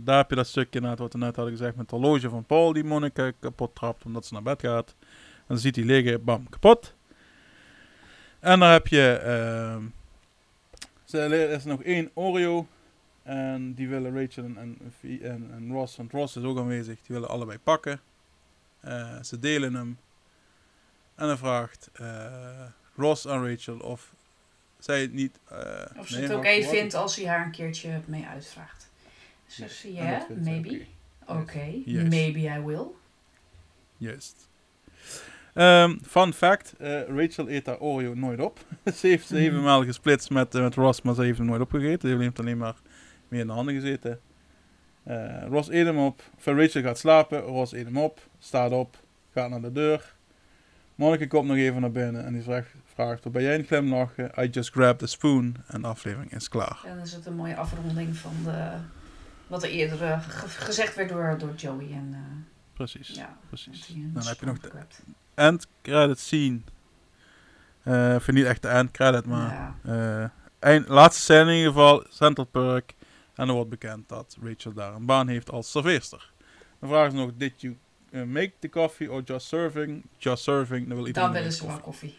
daar 0.00 0.16
heb 0.16 0.30
je 0.30 0.36
dat 0.36 0.46
stukje 0.46 0.70
inderdaad 0.78 0.98
wat 0.98 1.12
we 1.12 1.18
net 1.18 1.36
hadden 1.36 1.54
gezegd 1.56 1.76
met 1.76 1.90
het 1.90 2.00
horloge 2.00 2.28
van 2.30 2.44
Paul 2.44 2.72
die 2.72 2.84
Monica 2.84 3.32
kapot 3.40 3.74
trapt 3.74 4.04
omdat 4.04 4.26
ze 4.26 4.32
naar 4.32 4.42
bed 4.42 4.60
gaat. 4.60 4.94
En 5.38 5.44
dan 5.46 5.58
ziet 5.58 5.76
hij 5.76 5.84
liggen, 5.84 6.24
bam, 6.24 6.48
kapot. 6.48 6.94
En 8.42 8.60
dan 8.60 8.68
heb 8.70 8.86
je... 8.86 9.12
ehm, 9.12 9.84
ze- 11.04 11.18
er 11.20 11.50
is 11.50 11.64
nog 11.64 11.82
één 11.82 12.10
Oreo. 12.14 12.66
En 13.22 13.74
die 13.74 13.88
willen 13.88 14.20
Rachel 14.20 14.44
en, 14.44 14.56
en, 14.56 14.78
en, 15.22 15.50
en 15.52 15.72
Ross, 15.72 15.96
want 15.96 16.12
Ross 16.12 16.36
is 16.36 16.42
ook 16.42 16.58
aanwezig, 16.58 16.94
die 16.94 17.14
willen 17.14 17.28
allebei 17.28 17.58
pakken. 17.58 18.00
Eh, 18.80 19.22
ze 19.22 19.38
delen 19.38 19.74
hem. 19.74 19.98
En 21.14 21.26
dan 21.26 21.38
vraagt 21.38 21.90
eh, 21.92 22.66
Ross 22.96 23.28
aan 23.28 23.48
Rachel 23.48 23.78
of 23.78 24.14
zij 24.78 25.06
niet... 25.06 25.38
eh, 25.48 25.58
Of 25.98 26.08
ze 26.08 26.14
nee, 26.14 26.22
het 26.28 26.36
oké 26.36 26.56
wacht. 26.58 26.70
vindt 26.70 26.94
als 26.94 27.16
hij 27.16 27.26
haar 27.26 27.44
een 27.44 27.50
keertje 27.50 28.00
mee 28.06 28.24
uitvraagt. 28.26 28.90
Zegt 29.46 29.74
ze, 29.74 29.86
En 29.88 29.92
ja, 29.94 30.26
maybe. 30.40 30.84
oké. 31.26 31.72
Juist. 31.84 32.08
maybe 32.10 32.38
I 32.38 32.60
will. 32.60 32.86
Juist. 33.96 34.48
Ehm, 35.52 35.96
fun 36.06 36.32
fact, 36.32 36.74
eh, 36.78 37.00
Rachel 37.08 37.48
eet 37.50 37.66
haar 37.66 37.78
Oreo 37.78 38.14
nooit 38.14 38.40
op. 38.40 38.58
ze 38.96 39.06
heeft 39.06 39.30
Mhm. 39.30 39.38
zevenmaal 39.40 39.84
gesplitst 39.84 40.30
met, 40.30 40.54
eh, 40.54 40.62
met 40.62 40.74
Ross, 40.74 41.02
maar 41.02 41.14
ze 41.14 41.22
heeft 41.22 41.38
hem 41.38 41.46
nooit 41.46 41.60
opgegeten. 41.60 42.08
Ze 42.10 42.16
heeft 42.16 42.38
alleen 42.38 42.58
maar 42.58 42.74
meer 43.28 43.40
in 43.40 43.46
de 43.46 43.52
handen 43.52 43.74
gezeten. 43.74 44.20
Eh, 45.02 45.42
Ross 45.48 45.68
eet 45.70 45.86
hem 45.86 45.98
op. 45.98 46.22
Van 46.36 46.58
Rachel 46.60 46.82
gaat 46.82 46.98
slapen, 46.98 47.40
Ross 47.40 47.72
eet 47.72 47.84
hem 47.84 47.96
op, 47.98 48.20
staat 48.38 48.70
op, 48.70 48.96
gaat 49.32 49.50
naar 49.50 49.60
de 49.60 49.72
deur. 49.72 50.14
Monica 50.94 51.26
komt 51.26 51.48
nog 51.48 51.56
even 51.56 51.80
naar 51.80 51.90
binnen 51.90 52.24
en 52.24 52.32
die 52.32 52.42
vraagt, 52.42 52.74
vraagt 52.94 53.30
ben 53.32 53.42
jij 53.42 53.54
een 53.58 53.64
glimlachen? 53.64 54.30
I 54.38 54.48
just 54.48 54.70
grabbed 54.70 55.02
a 55.02 55.06
spoon 55.06 55.56
en 55.66 55.80
de 55.82 55.86
aflevering 55.88 56.32
is 56.34 56.48
klaar. 56.48 56.80
En 56.84 56.94
dan 56.94 57.04
is 57.04 57.12
het 57.12 57.26
een 57.26 57.34
mooie 57.36 57.56
afronding 57.56 58.16
van 58.16 58.32
de, 58.44 58.70
wat 59.46 59.62
er 59.62 59.68
eerder 59.70 60.20
ge- 60.20 60.48
gezegd 60.48 60.94
werd 60.94 61.08
door, 61.08 61.36
door 61.38 61.54
Joey 61.54 61.90
en 61.92 62.08
uh, 62.10 62.18
Precies, 62.72 63.08
ja. 63.08 63.36
precies. 63.48 63.86
Dan 63.96 64.26
heb 64.26 64.40
je 64.40 64.46
nog 64.46 64.58
de. 64.58 64.70
End 65.34 65.66
credit 65.82 66.18
scene. 66.18 66.60
Ik 68.16 68.22
vind 68.22 68.36
niet 68.36 68.46
echt 68.46 68.62
de 68.62 68.68
end 68.68 68.90
credit, 68.90 69.26
maar... 69.26 69.74
Ja. 69.84 70.22
Eh, 70.22 70.28
eind, 70.58 70.88
laatste 70.88 71.22
scène 71.22 71.50
in 71.50 71.56
ieder 71.56 71.72
geval, 71.72 72.04
Central 72.08 72.46
Park. 72.46 72.94
En 73.34 73.48
er 73.48 73.54
wordt 73.54 73.70
bekend 73.70 74.08
dat 74.08 74.36
Rachel 74.42 74.72
daar 74.72 74.94
een 74.94 75.06
baan 75.06 75.28
heeft 75.28 75.50
als 75.50 75.70
serveerster. 75.70 76.30
Dan 76.80 76.88
vragen 76.88 77.10
ze 77.10 77.16
nog, 77.16 77.30
did 77.34 77.60
you 77.60 77.78
eh, 78.10 78.22
make 78.22 78.52
the 78.58 78.68
coffee 78.68 79.10
or 79.12 79.22
just 79.24 79.46
serving? 79.46 80.04
Just 80.16 80.42
serving, 80.42 80.86
dan 80.88 80.96
wil 80.96 81.06
iedereen 81.06 81.28
Dan 81.28 81.38
willen 81.38 81.52
ze 81.56 81.66
wel 81.66 81.78
koffie. 81.80 82.18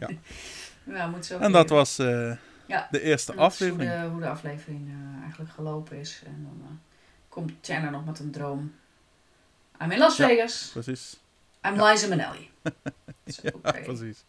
Ja. 0.00 0.08
ja, 0.84 1.06
moet 1.06 1.26
zo 1.26 1.38
En 1.38 1.52
dat 1.52 1.68
was 1.68 1.96
Ja. 1.96 2.88
de 2.90 3.00
eerste 3.02 3.32
is 3.32 3.38
hoe 3.38 3.46
aflevering. 3.46 3.90
de, 3.90 4.08
hoe 4.08 4.20
de 4.20 4.28
aflevering 4.28 4.90
eigenlijk 5.22 5.50
gelopen 5.50 5.96
is. 5.96 6.22
En 6.26 6.42
dan 6.60 6.80
komt 7.28 7.52
Chandler 7.62 7.90
nog 7.90 8.04
met 8.04 8.18
een 8.18 8.30
droom. 8.30 8.74
I'm 9.82 9.90
in 9.90 9.98
Las 9.98 10.16
Ja. 10.16 10.26
Vegas. 10.28 10.70
Precies. 10.72 11.20
I'm 11.66 11.82
Liza 11.82 12.08
Minnelli. 12.08 12.50
Ja, 13.42 13.50
oké. 13.54 13.82
precies. 13.82 14.24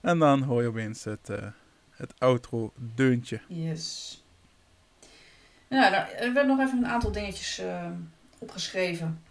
En 0.00 0.18
dan 0.18 0.42
hoor 0.42 0.62
je 0.62 0.68
opeens 0.68 1.04
het, 1.04 1.28
eh, 1.30 1.46
het 1.90 2.14
outro 2.18 2.72
deuntje. 2.76 3.40
Yes. 3.48 4.22
Nou, 5.68 5.90
nou, 5.90 6.08
er 6.12 6.32
werd 6.32 6.46
nog 6.46 6.60
even 6.60 6.78
een 6.78 6.86
aantal 6.86 7.12
dingetjes 7.12 7.58
eh, 7.58 7.90
opgeschreven. 8.38 9.22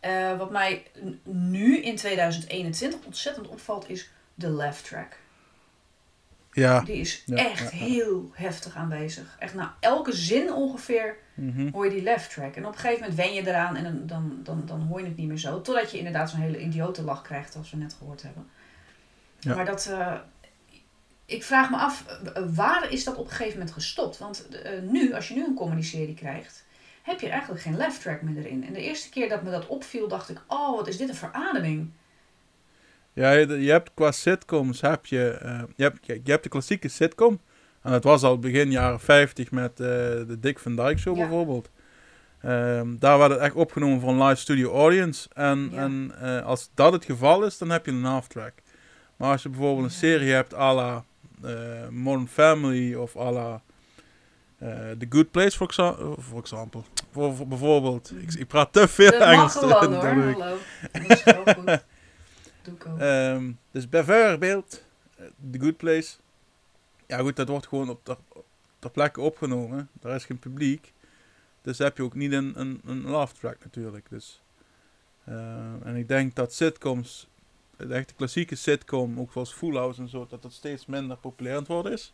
Eh, 0.00 0.38
wat 0.38 0.50
mij 0.50 0.86
nu 1.24 1.78
in 1.82 1.96
2021 1.96 3.00
ontzettend 3.04 3.48
opvalt 3.48 3.88
is 3.88 4.10
de 4.34 4.48
laugh 4.48 4.80
track. 4.82 5.16
Ja. 6.52 6.80
Die 6.80 6.96
is 6.96 7.22
Ja, 7.26 7.36
echt 7.36 7.72
ja, 7.72 7.78
ja. 7.78 7.84
heel 7.84 8.30
heftig 8.34 8.76
aanwezig. 8.76 9.36
Echt 9.38 9.54
na 9.54 9.76
elke 9.80 10.12
zin 10.12 10.52
ongeveer 10.52 11.16
Mhm. 11.34 11.70
hoor 11.72 11.84
je 11.84 11.90
die 11.90 12.02
laugh 12.02 12.28
track. 12.28 12.54
En 12.54 12.66
op 12.66 12.72
een 12.72 12.78
gegeven 12.78 13.00
moment 13.00 13.18
wen 13.18 13.34
je 13.34 13.46
eraan 13.48 13.76
en 13.76 13.84
dan, 13.84 14.06
dan, 14.06 14.40
dan, 14.42 14.62
dan 14.66 14.80
hoor 14.80 15.00
je 15.00 15.06
het 15.06 15.16
niet 15.16 15.28
meer 15.28 15.38
zo. 15.38 15.60
Totdat 15.60 15.90
je 15.90 15.98
inderdaad 15.98 16.30
zo'n 16.30 16.40
hele 16.40 16.60
idiote 16.60 17.02
lach 17.02 17.22
krijgt, 17.22 17.56
als 17.56 17.70
we 17.70 17.76
net 17.76 17.94
gehoord 17.98 18.22
hebben. 18.22 18.46
Ja. 19.38 19.54
Maar 19.54 19.64
dat... 19.64 19.86
eh, 19.86 20.14
ik 21.26 21.44
vraag 21.44 21.70
me 21.70 21.76
af, 21.76 22.04
waar 22.54 22.90
is 22.92 23.04
dat 23.04 23.16
op 23.16 23.24
een 23.24 23.30
gegeven 23.30 23.58
moment 23.58 23.72
gestopt? 23.72 24.18
Want 24.18 24.48
eh, 24.48 24.80
nu, 24.82 25.14
als 25.14 25.28
je 25.28 25.34
nu 25.34 25.44
een 25.44 25.54
comedy-serie 25.54 26.14
krijgt, 26.14 26.64
heb 27.02 27.20
je 27.20 27.28
eigenlijk 27.28 27.62
geen 27.62 27.76
laugh 27.76 28.00
track 28.00 28.22
meer 28.22 28.36
erin. 28.36 28.66
En 28.66 28.72
de 28.72 28.82
eerste 28.82 29.08
keer 29.08 29.28
dat 29.28 29.42
me 29.42 29.50
dat 29.50 29.66
opviel, 29.66 30.08
dacht 30.08 30.28
ik, 30.28 30.42
oh, 30.46 30.76
wat 30.76 30.88
is 30.88 30.96
dit 30.96 31.08
een 31.08 31.14
verademing. 31.14 31.90
Ja, 33.12 33.30
je, 33.30 33.46
je 33.60 33.70
hebt 33.70 33.90
qua 33.94 34.12
sitcoms 34.12 34.80
heb 34.80 35.06
je, 35.06 35.30
eh, 35.30 35.62
je, 35.76 35.82
hebt, 35.82 36.06
je, 36.06 36.20
je 36.24 36.30
hebt 36.30 36.42
de 36.42 36.48
klassieke 36.48 36.88
sitcom. 36.88 37.40
En 37.84 37.90
dat 37.90 38.04
was 38.04 38.22
al 38.22 38.38
begin 38.38 38.70
jaren 38.70 39.00
50 39.00 39.50
met 39.50 39.70
eh, 39.70 39.86
de 39.86 40.36
Dick 40.40 40.58
Van 40.58 40.76
Dyke 40.76 40.98
Show 40.98 41.16
Ja. 41.16 41.20
bijvoorbeeld. 41.22 41.70
Ehm, 42.40 42.96
daar 42.98 43.18
werd 43.18 43.30
het 43.30 43.40
echt 43.40 43.54
opgenomen 43.54 44.00
voor 44.00 44.08
een 44.10 44.22
live 44.24 44.40
studio 44.40 44.72
audience. 44.72 45.28
En, 45.32 45.68
Ja. 45.72 45.78
en 45.82 46.12
eh, 46.20 46.44
als 46.46 46.70
dat 46.74 46.92
het 46.92 47.04
geval 47.04 47.44
is, 47.44 47.58
dan 47.58 47.70
heb 47.70 47.86
je 47.86 47.92
een 47.92 48.04
half-track. 48.04 48.52
Maar 49.16 49.30
als 49.30 49.42
je 49.42 49.48
bijvoorbeeld 49.48 49.84
een 49.86 49.90
serie 49.94 50.32
hebt 50.32 50.54
à 50.54 50.74
la 50.74 51.04
eh, 51.42 51.52
Modern 51.90 52.28
Family 52.28 52.94
of 52.94 53.16
à 53.16 53.30
la 53.32 53.62
The 54.98 55.06
Good 55.08 55.30
Place, 55.30 55.56
voor 55.56 55.66
exa- 55.66 55.96
voor 56.18 56.38
example. 56.40 56.80
Voor, 57.12 57.34
voor 57.34 57.46
bijvoorbeeld, 57.48 58.12
ik, 58.20 58.34
ik 58.34 58.46
praat 58.46 58.72
te 58.72 58.88
veel 58.88 59.10
Dat 59.10 59.18
mag 59.20 59.28
Engels. 59.32 59.52
gewoon 59.52 59.70
hoor, 59.72 59.90
dat 59.90 60.02
hallo. 60.02 60.56
Is 61.08 61.24
wel 61.24 61.34
goed. 61.44 61.66
Doe 62.62 62.74
ik 62.74 62.86
ook. 62.86 62.98
Ehm, 62.98 63.50
dus 63.70 63.88
bijvoorbeeld 63.88 64.82
The 65.50 65.60
Good 65.60 65.76
Place. 65.76 66.16
Ja 67.06 67.18
goed, 67.18 67.36
dat 67.36 67.48
wordt 67.48 67.66
gewoon 67.66 67.88
op 67.88 68.04
ter, 68.04 68.16
ter 68.78 68.90
plekke 68.90 69.20
opgenomen. 69.20 69.88
Daar 69.92 70.14
is 70.14 70.24
geen 70.24 70.38
publiek. 70.38 70.92
Dus 71.62 71.78
heb 71.78 71.96
je 71.96 72.02
ook 72.02 72.14
niet 72.14 72.32
een, 72.32 72.60
een, 72.60 72.80
een 72.84 73.02
laugh 73.02 73.32
track 73.34 73.56
natuurlijk. 73.64 74.06
Dus, 74.10 74.42
eh, 75.24 75.86
en 75.86 75.96
ik 75.96 76.08
denk 76.08 76.34
dat 76.34 76.54
sitcoms, 76.54 77.28
de 77.76 77.94
echte 77.94 78.14
klassieke 78.14 78.54
sitcom, 78.54 79.20
ook 79.20 79.32
zoals 79.32 79.52
Full 79.52 79.74
House 79.74 80.00
en 80.00 80.08
zo, 80.08 80.26
dat 80.30 80.42
dat 80.42 80.52
steeds 80.52 80.86
minder 80.86 81.16
populair 81.16 81.54
aan 81.54 81.60
het 81.62 81.68
worden 81.68 81.92
is. 81.92 82.12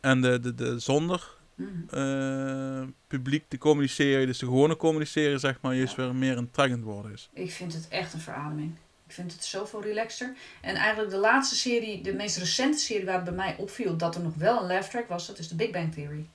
En 0.00 0.20
de, 0.20 0.40
de, 0.40 0.54
de 0.54 0.78
zonder 0.78 1.40
Mhm. 1.54 1.70
eh, 1.98 2.82
publiek 3.06 3.44
te 3.48 3.58
communiceren, 3.58 4.26
dus 4.26 4.38
de 4.38 4.46
gewone 4.46 4.76
communiceren 4.76 5.40
zeg 5.40 5.60
maar, 5.60 5.74
juist 5.74 5.94
weer 5.96 6.14
meer 6.14 6.36
een 6.36 6.50
trek 6.50 6.66
aan 6.70 6.76
het 6.76 6.82
worden 6.82 7.12
is. 7.12 7.30
Ik 7.32 7.50
vind 7.52 7.74
het 7.74 7.88
echt 7.88 8.12
een 8.12 8.20
verademing. 8.20 8.74
Ik 9.12 9.18
vind 9.18 9.32
het 9.32 9.44
zoveel 9.44 9.82
relaxter. 9.82 10.32
En 10.60 10.74
eigenlijk 10.74 11.10
de 11.10 11.16
laatste 11.18 11.54
serie, 11.54 12.00
de 12.02 12.12
meest 12.14 12.36
recente 12.36 12.78
serie 12.78 13.04
waar 13.04 13.14
het 13.14 13.24
bij 13.24 13.32
mij 13.32 13.54
opviel 13.58 13.96
dat 13.96 14.14
er 14.14 14.22
nog 14.22 14.34
wel 14.34 14.60
een 14.60 14.66
laugh 14.66 14.88
track 14.90 15.08
was, 15.08 15.26
dat 15.26 15.38
is 15.38 15.48
de 15.48 15.54
Big 15.54 15.70
Bang 15.70 15.94
Theory. 15.94 16.26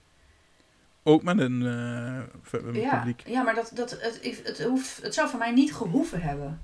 Ook 1.03 1.23
met 1.23 1.39
een, 1.39 1.61
eh, 1.61 2.73
Ja, 2.83 2.95
publiek. 2.97 3.23
ja 3.25 3.41
maar 3.41 3.55
dat, 3.55 3.71
dat, 3.73 3.91
het, 3.91 4.19
het, 4.43 4.63
hoeft, 4.63 5.01
het 5.01 5.13
zou 5.13 5.29
voor 5.29 5.39
mij 5.39 5.51
niet 5.51 5.73
gehoeven 5.73 6.21
hebben. 6.21 6.61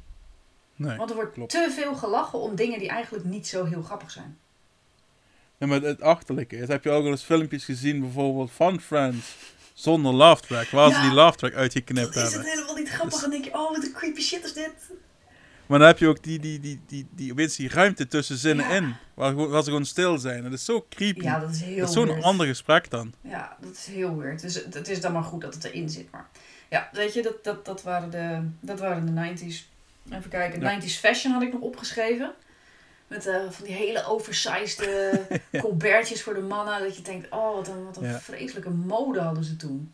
Nee. 0.75 0.97
Want 0.97 1.09
er 1.09 1.15
wordt 1.15 1.33
klopt. 1.33 1.51
te 1.51 1.71
veel 1.75 1.95
gelachen 1.95 2.39
om 2.39 2.55
dingen 2.55 2.79
die 2.79 2.89
eigenlijk 2.89 3.25
niet 3.25 3.47
zo 3.47 3.65
heel 3.65 3.81
grappig 3.81 4.11
zijn. 4.11 4.37
Ja, 5.57 5.67
maar 5.67 5.81
het 5.81 6.01
achterlijke 6.01 6.57
is, 6.57 6.67
heb 6.67 6.83
je 6.83 6.89
ook 6.89 7.03
wel 7.03 7.11
eens 7.11 7.23
filmpjes 7.23 7.65
gezien, 7.65 7.99
bijvoorbeeld 7.99 8.51
van 8.51 8.79
Friends, 8.81 9.35
zonder 9.73 10.13
laugh 10.13 10.41
track, 10.41 10.67
waar 10.69 10.91
ze 10.93 11.01
die 11.01 11.11
laugh 11.13 11.37
track 11.37 11.53
uitgeknipt 11.53 12.13
Dan 12.13 12.23
is 12.23 12.33
het 12.33 12.33
hebben. 12.33 12.51
helemaal 12.51 12.75
niet 12.75 12.89
grappig 12.89 13.13
Dus- 13.13 13.23
en 13.23 13.29
denk 13.29 13.43
je, 13.45 13.53
oh 13.53 13.69
wat 13.71 13.83
een 13.83 13.93
creepy 13.93 14.21
shit 14.21 14.43
is 14.43 14.53
dit. 14.53 14.71
Maar 15.65 15.79
dan 15.79 15.87
heb 15.87 15.97
je 15.97 16.07
ook 16.07 16.23
die, 16.23 16.39
die, 16.39 16.59
die, 16.59 16.81
die, 16.87 17.07
die, 17.11 17.31
opeens 17.31 17.55
die 17.55 17.69
ruimte 17.69 18.07
tussen 18.07 18.37
zinnen 18.37 18.65
Ja. 18.67 18.71
in, 18.75 18.95
waar, 19.13 19.35
waar 19.35 19.61
ze 19.63 19.69
gewoon 19.69 19.85
stil 19.85 20.17
zijn. 20.17 20.43
Dat 20.43 20.53
is 20.53 20.65
zo 20.65 20.85
creepy. 20.89 21.23
Ja, 21.23 21.39
dat 21.39 21.49
is 21.49 21.61
heel 21.61 21.77
dat 21.77 21.87
is 21.87 21.93
zo'n 21.93 22.23
ander 22.23 22.47
gesprek 22.47 22.89
dan. 22.89 23.13
Ja, 23.21 23.57
dat 23.61 23.71
is 23.71 23.85
heel 23.85 24.17
weird. 24.17 24.41
Dus 24.41 24.55
het, 24.55 24.73
het 24.73 24.87
is 24.89 25.01
dan 25.01 25.11
maar 25.11 25.23
goed 25.23 25.41
dat 25.41 25.53
het 25.53 25.63
erin 25.63 25.89
zit. 25.89 26.11
Maar 26.11 26.27
ja, 26.69 26.89
weet 26.91 27.13
je, 27.13 27.21
dat, 27.21 27.43
dat, 27.43 27.65
dat, 27.65 27.83
waren, 27.83 28.09
de, 28.09 28.49
dat 28.59 28.79
waren 28.79 29.05
de 29.15 29.35
90s. 29.35 29.71
Even 30.11 30.29
kijken, 30.29 30.61
Ja. 30.61 30.79
90s 30.81 30.85
fashion 30.99 31.33
had 31.33 31.41
ik 31.41 31.53
nog 31.53 31.61
opgeschreven. 31.61 32.33
Met 33.07 33.25
eh, 33.27 33.35
van 33.49 33.65
die 33.65 33.73
hele 33.75 34.05
oversized 34.05 34.79
eh, 34.79 35.39
colbertjes 35.61 36.23
voor 36.23 36.33
de 36.33 36.41
mannen. 36.41 36.79
Dat 36.79 36.95
je 36.95 37.01
denkt, 37.01 37.27
oh, 37.29 37.55
wat 37.55 37.67
een, 37.67 37.83
wat 37.85 37.97
een 37.97 38.19
vreselijke 38.19 38.69
mode 38.69 39.19
hadden 39.19 39.43
ze 39.43 39.55
toen. 39.55 39.93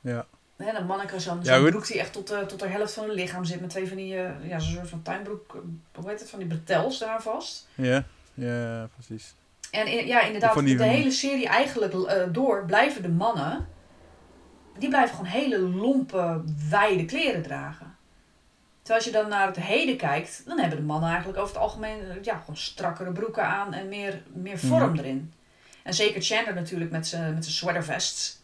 Ja. 0.00 0.26
Hè, 0.56 0.84
manneke 0.84 1.20
zo'n 1.20 1.38
Ja, 1.42 1.56
zo'n 1.58 1.70
broek 1.70 1.86
die 1.86 1.98
echt 1.98 2.12
tot, 2.12 2.28
de 2.28 2.44
tot 2.46 2.60
de 2.60 2.66
helft 2.68 2.92
van 2.92 3.04
hun 3.04 3.14
lichaam 3.14 3.44
zit. 3.44 3.60
Met 3.60 3.70
twee 3.70 3.88
van 3.88 3.96
die, 3.96 4.16
eh, 4.16 4.48
ja, 4.48 4.58
zo'n 4.58 4.72
soort 4.74 4.88
van 4.88 5.02
tuinbroek. 5.02 5.54
eh, 5.54 5.60
Hoe 6.00 6.10
heet 6.10 6.20
het? 6.20 6.30
Van 6.30 6.38
die 6.38 6.48
bretels 6.48 6.98
daar 6.98 7.22
vast. 7.22 7.68
Ja, 7.74 8.04
ja, 8.34 8.88
precies. 8.94 9.34
En 9.70 9.86
in- 9.86 10.06
ja, 10.06 10.20
inderdaad, 10.22 10.54
de, 10.54 10.84
hele 10.84 11.10
serie 11.10 11.46
eigenlijk 11.48 11.94
eh, 11.94 12.22
door 12.32 12.64
blijven 12.64 13.02
de 13.02 13.08
mannen... 13.08 13.66
Die 14.78 14.88
blijven 14.88 15.16
gewoon 15.16 15.30
hele 15.30 15.58
lompe, 15.58 16.42
wijde 16.70 17.04
kleren 17.04 17.42
dragen. 17.42 17.96
Terwijl 18.82 19.04
als 19.04 19.04
je 19.14 19.20
dan 19.20 19.28
naar 19.28 19.46
het 19.46 19.56
heden 19.56 19.96
kijkt... 19.96 20.42
Dan 20.46 20.58
hebben 20.58 20.78
de 20.78 20.84
mannen 20.84 21.08
eigenlijk 21.08 21.38
over 21.38 21.54
het 21.54 21.62
algemeen... 21.62 21.98
Ja, 22.22 22.36
gewoon 22.38 22.56
strakkere 22.56 23.12
broeken 23.12 23.44
aan 23.44 23.72
en 23.72 23.88
meer, 23.88 24.22
meer 24.32 24.58
vorm 24.58 24.90
Mhm. 24.90 24.98
erin. 24.98 25.32
En 25.82 25.94
zeker 25.94 26.22
Chandler 26.22 26.54
natuurlijk 26.54 26.90
met 26.90 27.06
zijn 27.06 27.34
met 27.34 27.44
zijn 27.44 27.56
sweatervests. 27.56 28.38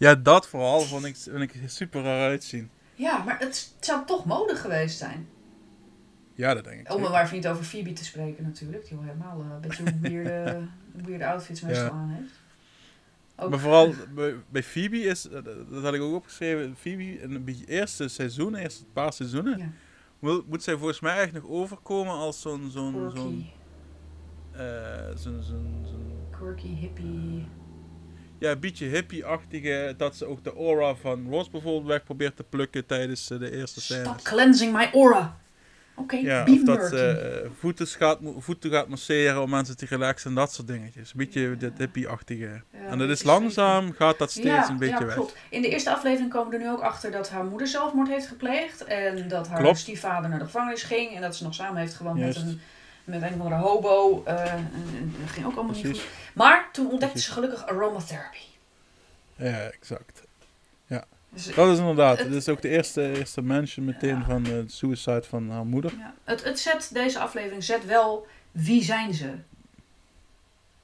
Ja, 0.00 0.14
dat 0.14 0.46
vooral 0.48 0.80
vond 0.80 1.04
ik, 1.04 1.16
vond 1.16 1.40
ik 1.42 1.54
super 1.66 2.02
raar 2.02 2.28
uitzien. 2.28 2.70
Ja, 2.94 3.22
maar 3.24 3.38
het 3.38 3.74
zou 3.80 4.06
toch 4.06 4.24
mode 4.24 4.54
geweest 4.56 4.98
zijn. 4.98 5.28
Ja, 6.34 6.54
dat 6.54 6.64
denk 6.64 6.80
ik. 6.80 6.94
Om 6.94 7.00
maar 7.00 7.22
even 7.22 7.36
niet 7.36 7.48
over 7.48 7.64
Phoebe 7.64 7.92
te 7.92 8.04
spreken 8.04 8.44
natuurlijk. 8.44 8.88
Die 8.88 8.98
helemaal 9.00 9.40
eh, 9.40 9.46
een 9.54 9.60
beetje 9.60 9.84
weirde, 10.00 10.60
weirde 11.06 11.26
outfits 11.26 11.60
meestal 11.60 11.84
Ja. 11.84 11.90
aan 11.90 12.08
heeft. 12.08 12.32
Ook- 13.36 13.50
Maar 13.50 13.58
vooral 13.58 13.94
bij, 14.14 14.34
bij 14.48 14.62
Phoebe 14.62 14.96
is, 14.98 15.28
eh, 15.28 15.44
dat 15.70 15.82
had 15.82 15.94
ik 15.94 16.00
ook 16.00 16.14
opgeschreven, 16.14 16.76
Phoebe 16.76 17.20
in 17.20 17.30
het 17.46 17.66
eerste 17.68 18.08
seizoen, 18.08 18.54
eerste 18.54 18.84
paar 18.92 19.12
seizoenen, 19.12 19.58
Ja. 19.58 19.70
moet, 20.18 20.48
moet 20.48 20.62
zij 20.62 20.76
volgens 20.76 21.00
mij 21.00 21.18
echt 21.20 21.32
nog 21.32 21.46
overkomen 21.48 22.12
als 22.14 22.40
zo'n, 22.40 22.70
zo'n, 22.70 23.10
zo'n, 23.14 23.46
eh, 24.52 25.08
zo'n, 25.14 25.42
zo'n, 25.42 25.84
zo'n, 25.84 26.12
quirky, 26.30 26.74
hippie. 26.74 27.46
Ja, 28.40 28.50
een 28.50 28.60
beetje 28.60 28.86
hippie-achtige, 28.86 29.94
dat 29.96 30.16
ze 30.16 30.26
ook 30.26 30.44
de 30.44 30.52
aura 30.54 30.94
van 30.94 31.26
Ross 31.30 31.50
bijvoorbeeld 31.50 31.86
weg 31.86 32.04
probeert 32.04 32.36
te 32.36 32.42
plukken 32.42 32.86
tijdens 32.86 33.30
eh, 33.30 33.38
de 33.38 33.56
eerste 33.56 33.80
Stop 33.80 33.96
scènes. 34.04 34.22
cleansing 34.22 34.72
my 34.72 34.90
aura. 34.92 35.36
Oké, 35.94 36.16
Ja, 36.16 36.44
be 36.44 36.50
of 36.52 36.62
dat 36.62 36.88
ze 36.88 37.06
eh, 37.06 37.50
voeten, 37.58 37.86
gaat, 37.86 38.18
voeten 38.38 38.70
gaat 38.70 38.88
masseren 38.88 39.42
om 39.42 39.50
mensen 39.50 39.76
te 39.76 39.86
relaxen 39.88 40.30
en 40.30 40.36
dat 40.36 40.52
soort 40.52 40.68
dingetjes. 40.68 41.10
Een 41.10 41.16
beetje 41.18 41.56
dit 41.56 41.72
hippie-achtige. 41.78 42.62
Ja, 42.72 42.78
en 42.88 42.98
dat 42.98 43.08
is 43.08 43.22
langzaam, 43.22 43.92
gaat 43.92 44.18
dat 44.18 44.30
steeds 44.30 44.46
ja, 44.46 44.68
een 44.68 44.78
beetje 44.78 44.98
ja, 44.98 45.04
weg. 45.04 45.14
Klopt. 45.14 45.36
In 45.50 45.62
de 45.62 45.68
eerste 45.68 45.90
aflevering 45.94 46.30
komen 46.30 46.50
we 46.50 46.56
er 46.56 46.62
nu 46.62 46.70
ook 46.70 46.80
achter 46.80 47.10
dat 47.10 47.30
haar 47.30 47.44
moeder 47.44 47.66
zelfmoord 47.66 48.08
heeft 48.08 48.26
gepleegd. 48.26 48.84
En 48.84 49.28
dat 49.28 49.48
haar 49.48 49.60
Klopt. 49.60 49.78
stiefvader 49.78 50.30
naar 50.30 50.38
de 50.38 50.44
gevangenis 50.44 50.82
ging. 50.82 51.14
En 51.14 51.20
dat 51.20 51.36
ze 51.36 51.44
nog 51.44 51.54
samen 51.54 51.80
heeft 51.80 51.94
gewoond 51.94 52.18
met 52.18 52.36
een, 52.36 52.60
met 53.04 53.22
een 53.22 53.28
of 53.34 53.40
andere 53.40 53.54
hobo. 53.54 54.22
eh, 54.24 54.54
dat 55.20 55.30
ging 55.30 55.46
ook 55.46 55.54
allemaal 55.56 55.74
niet 55.74 55.86
goed. 55.86 56.00
Maar 56.34 56.68
toen 56.72 56.84
ontdekte 56.84 57.06
Precies. 57.08 57.24
ze 57.28 57.32
gelukkig 57.32 57.66
aromatherapy. 57.66 58.38
Ja, 59.36 59.58
exact. 59.70 60.22
Dus, 61.32 61.54
Dat 61.54 61.68
is 61.72 61.78
inderdaad. 61.78 62.18
Het- 62.18 62.26
Het 62.26 62.36
is 62.36 62.48
ook 62.48 62.62
de 62.62 62.68
eerste, 62.68 63.12
eerste 63.18 63.42
mention 63.42 63.84
meteen 63.86 64.18
Ja. 64.18 64.24
van 64.24 64.42
de 64.42 64.64
suicide 64.66 65.22
van 65.22 65.50
haar 65.50 65.66
moeder. 65.66 65.92
ja, 65.98 66.14
het, 66.24 66.44
het 66.44 66.58
zet, 66.58 66.90
deze 66.92 67.18
aflevering 67.18 67.64
zet 67.64 67.84
wel 67.86 68.26
wie 68.52 68.82
zijn 68.84 69.14
ze. 69.14 69.30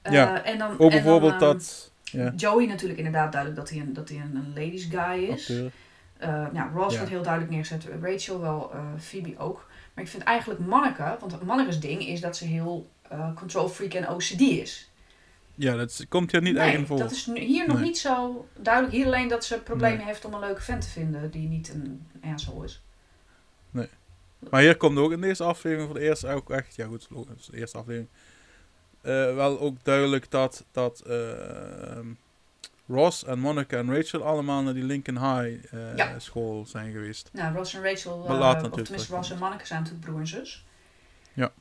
Eh, 0.01 0.11
Ja. 0.13 0.43
en 0.43 0.57
dan, 0.57 0.71
Ook 0.71 0.79
en 0.79 0.89
bijvoorbeeld 0.89 1.39
dan, 1.39 1.49
ehm, 1.49 1.57
dat... 1.57 1.91
Ja, 2.03 2.33
Joey 2.35 2.65
natuurlijk 2.65 2.97
inderdaad 2.99 3.31
duidelijk 3.31 3.61
dat 3.61 3.69
hij 3.69 3.79
een, 3.79 3.93
dat 3.93 4.09
hij 4.09 4.17
een, 4.17 4.35
een 4.35 4.49
ladies 4.63 4.87
guy 4.91 5.23
is. 5.23 5.49
Eh, 6.17 6.29
nou, 6.51 6.71
Ross 6.73 6.91
Ja. 6.93 6.97
wordt 6.97 7.09
heel 7.09 7.21
duidelijk 7.23 7.51
neergezet. 7.53 7.87
Rachel 8.01 8.39
wel, 8.41 8.71
eh, 8.73 8.79
Phoebe 8.99 9.37
ook. 9.37 9.69
Maar 9.97 10.05
ik 10.05 10.11
vind 10.11 10.23
eigenlijk 10.23 10.59
Manneke, 10.59 11.17
want 11.19 11.43
Manneke's 11.43 11.79
ding 11.79 12.07
is 12.07 12.21
dat 12.21 12.37
ze 12.37 12.45
heel 12.45 12.89
eh, 13.09 13.35
control 13.35 13.69
freak 13.69 13.93
en 13.93 14.09
OCD 14.09 14.39
is. 14.41 14.91
Ja, 15.55 15.75
dat 15.75 16.05
komt 16.09 16.31
hier 16.31 16.41
niet 16.41 16.53
nee, 16.53 16.61
eigen 16.63 16.87
voor. 16.87 16.97
dat 16.97 17.11
is 17.11 17.25
hier 17.33 17.67
nog 17.67 17.75
Nee. 17.77 17.85
niet 17.85 17.97
zo 17.97 18.47
duidelijk. 18.59 18.93
Hier 18.95 19.05
alleen 19.05 19.27
dat 19.27 19.45
ze 19.45 19.59
problemen 19.61 19.97
Nee. 19.97 20.05
heeft 20.05 20.25
om 20.25 20.33
een 20.33 20.39
leuke 20.39 20.61
vent 20.61 20.81
te 20.81 20.87
vinden 20.89 21.31
die 21.31 21.47
niet 21.47 21.69
een 21.73 22.07
asshole 22.33 22.65
is. 22.65 22.81
Maar 24.49 24.61
hier 24.61 24.77
komt 24.77 24.97
ook 24.97 25.11
in 25.11 25.21
deze 25.21 25.43
aflevering 25.43 25.87
voor 25.89 25.99
de 25.99 26.05
eerste 26.05 26.27
ook 26.27 26.49
echt... 26.49 26.75
Ja 26.75 26.87
goed, 26.87 27.07
de 27.51 27.57
eerste 27.57 27.77
aflevering. 27.77 28.09
eh, 29.01 29.35
wel 29.35 29.59
ook 29.59 29.83
duidelijk 29.83 30.31
dat, 30.31 30.65
dat 30.71 30.99
eh, 30.99 31.97
Ross 32.87 33.23
en 33.25 33.39
Monica 33.39 33.77
en 33.77 33.95
Rachel 33.95 34.23
allemaal 34.23 34.61
naar 34.63 34.73
die 34.73 34.83
Lincoln 34.83 35.17
High 35.17 35.73
eh, 35.75 35.95
Ja. 35.95 36.19
school 36.19 36.65
zijn 36.65 36.91
geweest. 36.91 37.29
Nou, 37.33 37.55
Ross 37.55 37.73
en 37.73 37.83
Rachel, 37.83 38.25
eh, 38.27 38.39
later 38.39 38.71
of 38.71 38.81
tenminste. 38.81 39.15
Ross 39.15 39.31
en 39.31 39.37
Manneke 39.37 39.65
zijn 39.65 39.79
natuurlijk 39.79 40.05
broer 40.07 40.19
en 40.19 40.27
zus. 40.27 40.65
Ja. 41.33 41.51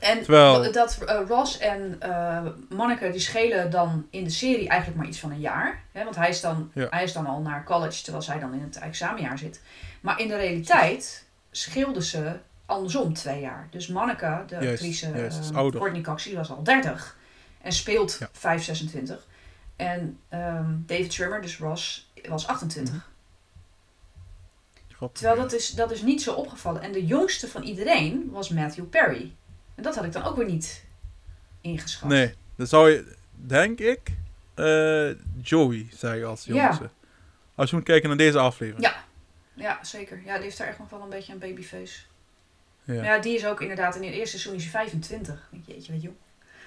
En 0.00 0.22
Terwijl- 0.22 0.72
dat 0.72 0.98
eh, 1.06 1.20
Ross 1.28 1.58
en 1.58 1.98
Manneke 2.68 3.10
die 3.10 3.20
schelen 3.20 3.70
dan 3.70 4.06
in 4.10 4.24
de 4.24 4.30
serie 4.30 4.68
eigenlijk 4.68 5.00
maar 5.00 5.08
iets 5.08 5.18
van 5.20 5.30
een 5.30 5.40
jaar. 5.40 5.82
Hè? 5.92 6.04
Want 6.04 6.16
hij 6.16 6.28
is, 6.28 6.40
dan, 6.40 6.70
Ja. 6.74 6.86
hij 6.90 7.02
is 7.04 7.12
dan 7.12 7.26
al 7.26 7.40
naar 7.40 7.64
college 7.64 8.02
terwijl 8.02 8.24
zij 8.24 8.38
dan 8.38 8.54
in 8.54 8.60
het 8.62 8.76
examenjaar 8.78 9.38
zit. 9.38 9.60
Maar 10.00 10.20
in 10.20 10.28
de 10.28 10.36
realiteit 10.36 11.26
scheelden 11.50 12.02
ze 12.02 12.32
andersom 12.66 13.12
twee 13.12 13.40
jaar. 13.40 13.68
Dus 13.70 13.86
Manneke, 13.88 14.42
de 14.46 14.54
Juist, 14.54 14.68
actrice 14.70 15.10
juist. 15.16 15.50
Courtney 15.52 16.00
Cox, 16.00 16.24
die 16.24 16.36
was 16.36 16.50
al 16.50 16.62
30 16.62 17.16
en 17.62 17.72
speelt 17.72 18.16
Ja. 18.20 18.28
5, 18.32 18.62
26. 18.64 19.26
En 19.76 20.18
ehm, 20.28 20.74
David 20.86 21.12
Schwimmer, 21.12 21.42
dus 21.42 21.58
Ross, 21.58 22.12
was 22.28 22.46
28. 22.46 22.94
Mhm. 22.94 23.02
Terwijl 25.12 25.36
dat 25.36 25.52
is, 25.52 25.70
dat 25.70 25.90
is 25.90 26.02
niet 26.02 26.22
zo 26.22 26.32
opgevallen. 26.34 26.82
En 26.82 26.92
de 26.92 27.06
jongste 27.06 27.48
van 27.48 27.62
iedereen 27.62 28.30
was 28.30 28.48
Matthew 28.48 28.88
Perry. 28.88 29.34
En 29.74 29.82
dat 29.82 29.94
had 29.94 30.04
ik 30.04 30.12
dan 30.12 30.22
ook 30.22 30.36
weer 30.36 30.46
niet 30.46 30.84
ingeschat. 31.60 32.08
Nee, 32.08 32.34
dan 32.56 32.66
zou 32.66 32.90
je, 32.90 33.16
denk 33.30 33.78
ik, 33.78 34.00
eh, 34.54 35.10
Joey 35.42 35.86
zeggen 35.90 36.26
als 36.26 36.44
Ja. 36.44 36.64
jongste. 36.64 36.90
Als 37.54 37.70
je 37.70 37.76
moet 37.76 37.84
kijken 37.84 38.08
naar 38.08 38.18
deze 38.18 38.38
aflevering. 38.38 38.84
Ja. 38.84 39.04
Ja, 39.54 39.84
zeker. 39.84 40.22
Ja, 40.24 40.34
die 40.34 40.42
heeft 40.42 40.58
daar 40.58 40.66
echt 40.68 40.78
nog 40.78 40.90
wel 40.90 41.02
een 41.02 41.08
beetje 41.08 41.32
een 41.32 41.38
babyface. 41.38 42.00
Ja. 42.84 42.94
Maar 42.94 43.04
ja, 43.04 43.18
die 43.18 43.34
is 43.36 43.46
ook 43.46 43.60
inderdaad 43.60 43.96
in 43.96 44.02
het 44.02 44.12
eerste 44.12 44.38
seizoen 44.38 44.54
is 44.54 44.62
hij 44.62 44.70
25. 44.70 45.48
Ik 45.52 45.66
denk, 45.66 45.76
Jeetje, 45.78 45.92
wat 45.92 46.02
jong. 46.02 46.16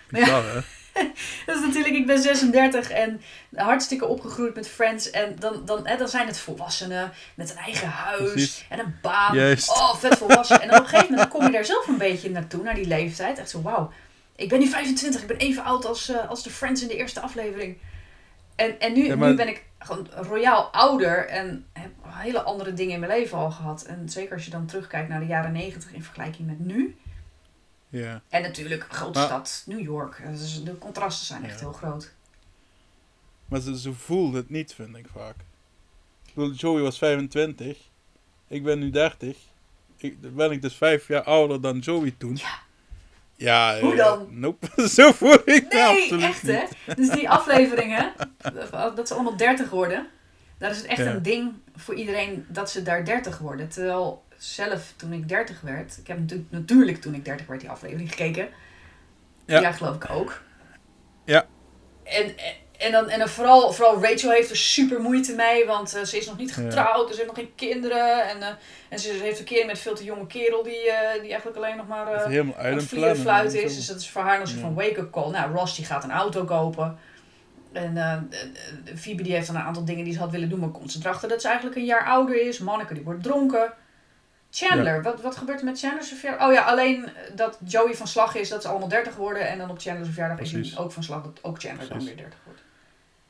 Bizar, 0.10 0.44
hè? 0.46 0.60
Dat 1.46 1.56
is 1.56 1.62
natuurlijk, 1.66 1.96
ik 1.96 2.06
ben 2.06 2.22
36 2.22 2.90
en 2.90 3.22
hartstikke 3.56 4.06
opgegroeid 4.06 4.56
met 4.56 4.70
Friends. 4.70 5.10
En 5.12 5.36
dan, 5.40 5.62
dan, 5.66 5.88
hè, 5.88 5.98
dan 5.98 6.08
zijn 6.08 6.28
het 6.28 6.40
volwassenen 6.40 7.12
met 7.36 7.50
een 7.52 7.58
eigen 7.58 7.88
huis 7.88 8.32
Precies. 8.32 8.66
en 8.70 8.80
een 8.80 8.96
baan. 9.02 9.36
Juist. 9.36 9.70
Oh, 9.70 9.96
vet 9.96 10.18
volwassen. 10.18 10.62
En 10.62 10.68
dan 10.68 10.78
op 10.78 10.84
een 10.84 10.90
gegeven 10.90 11.12
moment 11.12 11.30
kom 11.30 11.46
je 11.46 11.52
daar 11.52 11.66
zelf 11.66 11.88
een 11.88 11.98
beetje 11.98 12.30
naartoe, 12.30 12.64
naar 12.64 12.76
die 12.76 12.88
leeftijd. 12.88 13.38
Echt 13.40 13.50
zo, 13.50 13.62
wauw. 13.62 13.92
Ik 14.36 14.50
ben 14.50 14.60
nu 14.60 14.68
25, 14.68 15.22
ik 15.22 15.28
ben 15.28 15.38
even 15.38 15.64
oud 15.64 15.86
als, 15.86 16.10
eh, 16.10 16.30
als 16.30 16.44
de 16.44 16.50
Friends 16.50 16.82
in 16.82 16.88
de 16.88 16.96
eerste 16.98 17.20
aflevering. 17.22 17.78
En, 18.56 18.80
en 18.80 18.94
nu, 18.94 19.06
Ja, 19.06 19.16
maar- 19.16 19.30
nu 19.30 19.36
ben 19.36 19.48
ik 19.48 19.64
gewoon 19.80 20.08
royaal 20.16 20.64
ouder 20.64 21.28
en 21.28 21.66
heb 21.74 21.92
hele 22.08 22.42
andere 22.42 22.74
dingen 22.74 22.94
in 22.94 23.00
mijn 23.00 23.12
leven 23.12 23.38
al 23.38 23.52
gehad. 23.52 23.82
En 23.84 24.10
zeker 24.10 24.34
als 24.34 24.46
je 24.46 24.52
dan 24.52 24.66
terugkijkt 24.66 25.10
naar 25.10 25.20
de 25.20 25.26
jaren 25.26 25.52
90 25.52 25.94
in 25.94 26.04
vergelijking 26.04 26.48
met 26.48 26.60
nu. 26.60 26.96
Ja. 27.90 28.22
En 28.30 28.42
natuurlijk, 28.42 28.86
grote 28.90 29.20
Maar- 29.20 29.28
stad, 29.28 29.64
New 29.66 29.80
York. 29.80 30.22
Dus 30.30 30.64
de 30.64 30.78
contrasten 30.78 31.26
zijn 31.26 31.44
echt 31.44 31.54
Ja. 31.54 31.60
heel 31.60 31.74
groot. 31.74 32.14
Maar 33.46 33.60
ze, 33.60 33.80
ze 33.80 33.94
voelde 33.94 34.38
het 34.38 34.50
niet, 34.50 34.74
vind 34.74 34.96
ik 34.98 35.06
vaak. 35.14 35.36
Ik 36.26 36.34
bedoel, 36.34 36.52
Joey 36.54 36.82
was 36.82 36.98
25. 36.98 37.78
Ik 38.48 38.64
ben 38.64 38.80
nu 38.80 38.90
30. 38.90 39.38
Ik, 39.98 40.22
dan 40.22 40.34
ben 40.36 40.52
ik 40.52 40.62
dus 40.62 40.74
vijf 40.76 41.08
jaar 41.08 41.24
ouder 41.24 41.62
dan 41.62 41.80
Joey 41.80 42.16
toen. 42.18 42.36
Ja. 42.42 42.60
Ja, 43.36 43.80
Hoe 43.80 43.92
eh, 43.92 43.98
dan? 43.98 44.28
Nope. 44.30 44.68
Zo 44.90 45.12
voel 45.12 45.40
ik 45.50 45.66
Nee, 45.74 45.84
absoluut 45.84 46.24
echt 46.24 46.44
niet. 46.44 46.52
hè? 46.86 46.94
Dus 46.96 47.10
die 47.10 47.30
afleveringen, 47.30 48.14
dat 48.96 49.08
ze 49.08 49.14
allemaal 49.14 49.38
30 49.38 49.70
worden. 49.70 50.08
Daar 50.58 50.72
is 50.72 50.78
het 50.78 50.86
echt 50.86 50.98
Ja. 50.98 51.06
een 51.14 51.22
ding 51.22 51.54
voor 51.76 51.96
iedereen 51.96 52.46
dat 52.50 52.70
ze 52.72 52.82
daar 52.82 53.06
30 53.06 53.38
worden. 53.38 53.70
Terwijl 53.70 54.24
zelf 54.38 54.94
toen 54.96 55.14
ik 55.14 55.30
30 55.30 55.62
werd, 55.62 55.98
ik 55.98 56.08
heb 56.08 56.20
natuurlijk, 56.20 56.52
natuurlijk 56.52 57.02
toen 57.02 57.14
ik 57.14 57.26
30 57.26 57.48
werd 57.48 57.62
die 57.62 57.70
aflevering 57.70 58.10
gekeken. 58.10 58.48
Ja. 59.46 59.60
Ja, 59.60 59.72
geloof 59.72 59.96
ik 59.96 60.10
ook. 60.10 60.42
Ja. 61.26 61.46
En, 62.04 62.36
en, 62.78 62.92
dan, 62.92 63.10
en 63.10 63.20
dan 63.20 63.30
vooral, 63.30 63.74
vooral 63.74 64.02
Rachel 64.04 64.32
heeft 64.32 64.50
er 64.50 64.58
super 64.58 65.02
moeite 65.02 65.36
mee, 65.36 65.66
want 65.66 65.96
eh, 65.96 66.04
ze 66.04 66.18
is 66.18 66.26
nog 66.26 66.38
niet 66.38 66.50
Ja. 66.50 66.56
getrouwd, 66.56 67.08
dus 67.08 67.16
ze 67.18 67.22
heeft 67.24 67.36
nog 67.36 67.46
geen 67.46 67.56
kinderen. 67.56 68.30
En, 68.30 68.42
eh, 68.42 68.48
en 68.90 69.00
ze 69.00 69.12
heeft 69.12 69.36
verkeering 69.36 69.68
met 69.68 69.76
een 69.76 69.82
veel 69.82 69.96
te 69.96 70.04
jonge 70.04 70.28
kerel 70.28 70.64
die, 70.64 70.92
eh, 70.92 71.22
die 71.22 71.30
eigenlijk 71.30 71.58
alleen 71.58 71.78
nog 71.78 71.88
maar... 71.88 72.08
Eh, 72.14 72.26
helemaal 72.26 72.58
aan 72.58 72.66
het 72.78 72.92
een 72.92 73.16
fluit 73.16 73.54
is. 73.54 73.76
Dus 73.76 73.88
dat 73.88 74.00
is 74.00 74.10
voor 74.10 74.22
haar 74.22 74.40
nog 74.40 74.50
een 74.50 74.56
Ja. 74.56 74.62
van 74.62 74.74
wake-up 74.74 75.12
call. 75.12 75.30
Nou, 75.32 75.54
Ross 75.54 75.76
die 75.76 75.86
gaat 75.86 76.04
een 76.04 76.12
auto 76.12 76.44
kopen. 76.46 76.98
En 77.72 77.98
eh, 77.98 78.18
Phoebe 78.98 79.24
die 79.24 79.34
heeft 79.34 79.48
dan 79.48 79.56
een 79.56 79.62
aantal 79.62 79.86
dingen 79.86 80.04
die 80.04 80.14
ze 80.14 80.20
had 80.20 80.32
willen 80.32 80.50
doen, 80.50 80.60
maar 80.60 80.70
komt 80.70 80.92
ze 80.92 81.00
erachter 81.02 81.30
dat 81.30 81.42
ze 81.42 81.48
eigenlijk 81.48 81.78
een 81.78 81.86
jaar 81.86 82.06
ouder 82.06 82.48
is. 82.48 82.60
Manneke 82.60 82.94
die 82.94 83.04
wordt 83.04 83.24
dronken. 83.24 83.74
Chandler, 84.58 85.04
wat, 85.04 85.22
wat 85.22 85.38
gebeurt 85.38 85.60
er 85.60 85.66
met 85.66 85.80
Chandler's 85.80 86.08
verjaardag? 86.10 86.48
Oh 86.48 86.54
ja, 86.54 86.64
alleen 86.64 87.10
dat 87.36 87.60
Joey 87.64 87.96
van 87.96 88.08
slag 88.08 88.36
is, 88.36 88.50
dat 88.50 88.62
ze 88.62 88.68
allemaal 88.68 88.88
30 88.88 89.16
worden. 89.16 89.48
En 89.48 89.58
dan 89.58 89.70
op 89.70 89.80
Chandler's 89.80 90.10
verjaardag 90.10 90.40
is 90.40 90.52
hij 90.52 90.84
ook 90.84 90.92
van 90.92 91.04
slag 91.04 91.24
dat 91.24 91.44
ook 91.44 91.60
Chandler 91.60 91.90
dan 91.90 92.04
weer 92.06 92.18
30 92.18 92.40
wordt. 92.46 92.62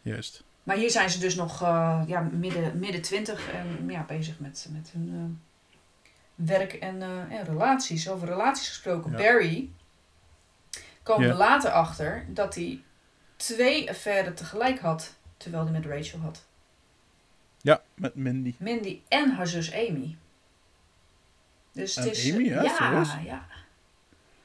Juist. 0.02 0.44
Maar 0.63 0.76
hier 0.76 0.92
zijn 0.92 1.10
ze 1.10 1.20
dus 1.20 1.36
nog 1.36 1.62
eh, 1.62 2.02
ja, 2.08 2.20
midden, 2.32 2.80
midden 2.80 3.02
20 3.02 3.52
en 3.52 3.90
ja, 3.90 4.04
bezig 4.04 4.40
met, 4.40 4.68
met 4.72 4.90
hun 4.94 5.12
eh, 5.13 6.46
werk 6.48 6.74
en, 6.74 7.02
eh, 7.02 7.38
en 7.40 7.46
relaties. 7.46 8.10
Over 8.10 8.28
relaties 8.28 8.68
gesproken. 8.68 9.12
Ja. 9.12 9.18
Barry 9.18 9.70
komen 11.04 11.28
Ja. 11.28 11.32
we 11.32 11.38
later 11.38 11.72
achter 11.72 12.26
dat 12.28 12.56
hij 12.56 12.82
twee 13.36 13.90
affaires 13.90 14.38
tegelijk 14.38 14.80
had 14.80 15.16
terwijl 15.38 15.63
hij 15.63 15.72
met 15.72 15.86
Rachel 15.86 16.20
had. 16.20 16.46
Ja, 17.62 17.82
met 17.94 18.16
Mindy. 18.16 18.56
Mindy 18.58 19.02
en 19.08 19.32
haar 19.32 19.48
zus 19.48 19.74
Amy. 19.74 20.18
Dus 21.78 21.96
het 21.96 22.06
is. 22.06 22.34
Amy, 22.34 22.44
ja, 22.44 23.20
ja. 23.26 23.46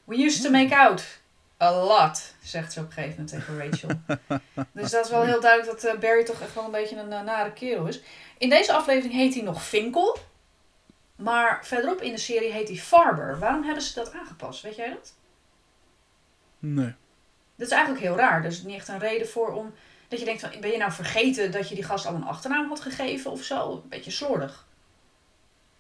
We 0.05 0.25
used 0.25 0.42
to 0.42 0.51
make 0.51 0.77
out. 0.77 1.21
A 1.61 1.85
lot, 1.85 2.35
zegt 2.42 2.73
ze 2.73 2.81
op 2.81 2.87
een 2.87 2.92
gegeven 2.92 3.11
moment 3.11 3.29
tegen 3.29 3.59
Rachel. 3.59 3.90
dus 4.83 4.90
dat 4.90 5.05
is 5.05 5.11
wel 5.11 5.23
heel 5.23 5.40
duidelijk 5.40 5.81
dat 5.81 5.95
eh, 5.95 6.01
Barry 6.01 6.25
toch 6.25 6.40
echt 6.40 6.55
wel 6.55 6.64
een 6.64 6.71
beetje 6.71 6.97
een 6.97 7.12
eh, 7.12 7.23
nare 7.23 7.53
kerel 7.53 7.87
is. 7.87 8.01
In 8.38 8.49
deze 8.49 8.73
aflevering 8.73 9.14
heet 9.14 9.35
hij 9.35 9.42
nog 9.42 9.64
Finkel. 9.66 10.18
Maar 11.16 11.66
verderop 11.66 12.01
in 12.01 12.12
de 12.12 12.18
serie 12.18 12.53
heet 12.53 12.68
hij 12.68 12.77
Farber. 12.77 13.38
Waarom 13.38 13.62
hebben 13.62 13.83
ze 13.83 13.95
dat 13.95 14.12
aangepast? 14.12 14.62
Weet 14.62 14.77
jij 14.77 14.88
dat? 14.88 15.14
Nee. 16.59 16.95
Dat 17.57 17.66
is 17.66 17.73
eigenlijk 17.73 18.05
heel 18.05 18.16
raar. 18.16 18.40
Er 18.40 18.51
is 18.51 18.62
niet 18.62 18.77
echt 18.77 18.88
een 18.88 18.99
reden 18.99 19.29
voor 19.29 19.53
om... 19.53 19.75
Dat 20.09 20.18
je 20.18 20.25
denkt 20.25 20.40
van, 20.40 20.51
ben 20.61 20.71
je 20.71 20.79
nou 20.79 20.92
vergeten 20.92 21.51
dat 21.51 21.68
je 21.68 21.75
die 21.75 21.85
gast 21.85 22.07
al 22.07 22.14
een 22.14 22.25
achternaam 22.25 22.68
had 22.68 22.81
gegeven 22.81 23.31
of 23.31 23.42
zo? 23.42 23.73
Een 23.73 23.88
beetje 23.88 24.11
slordig. 24.11 24.66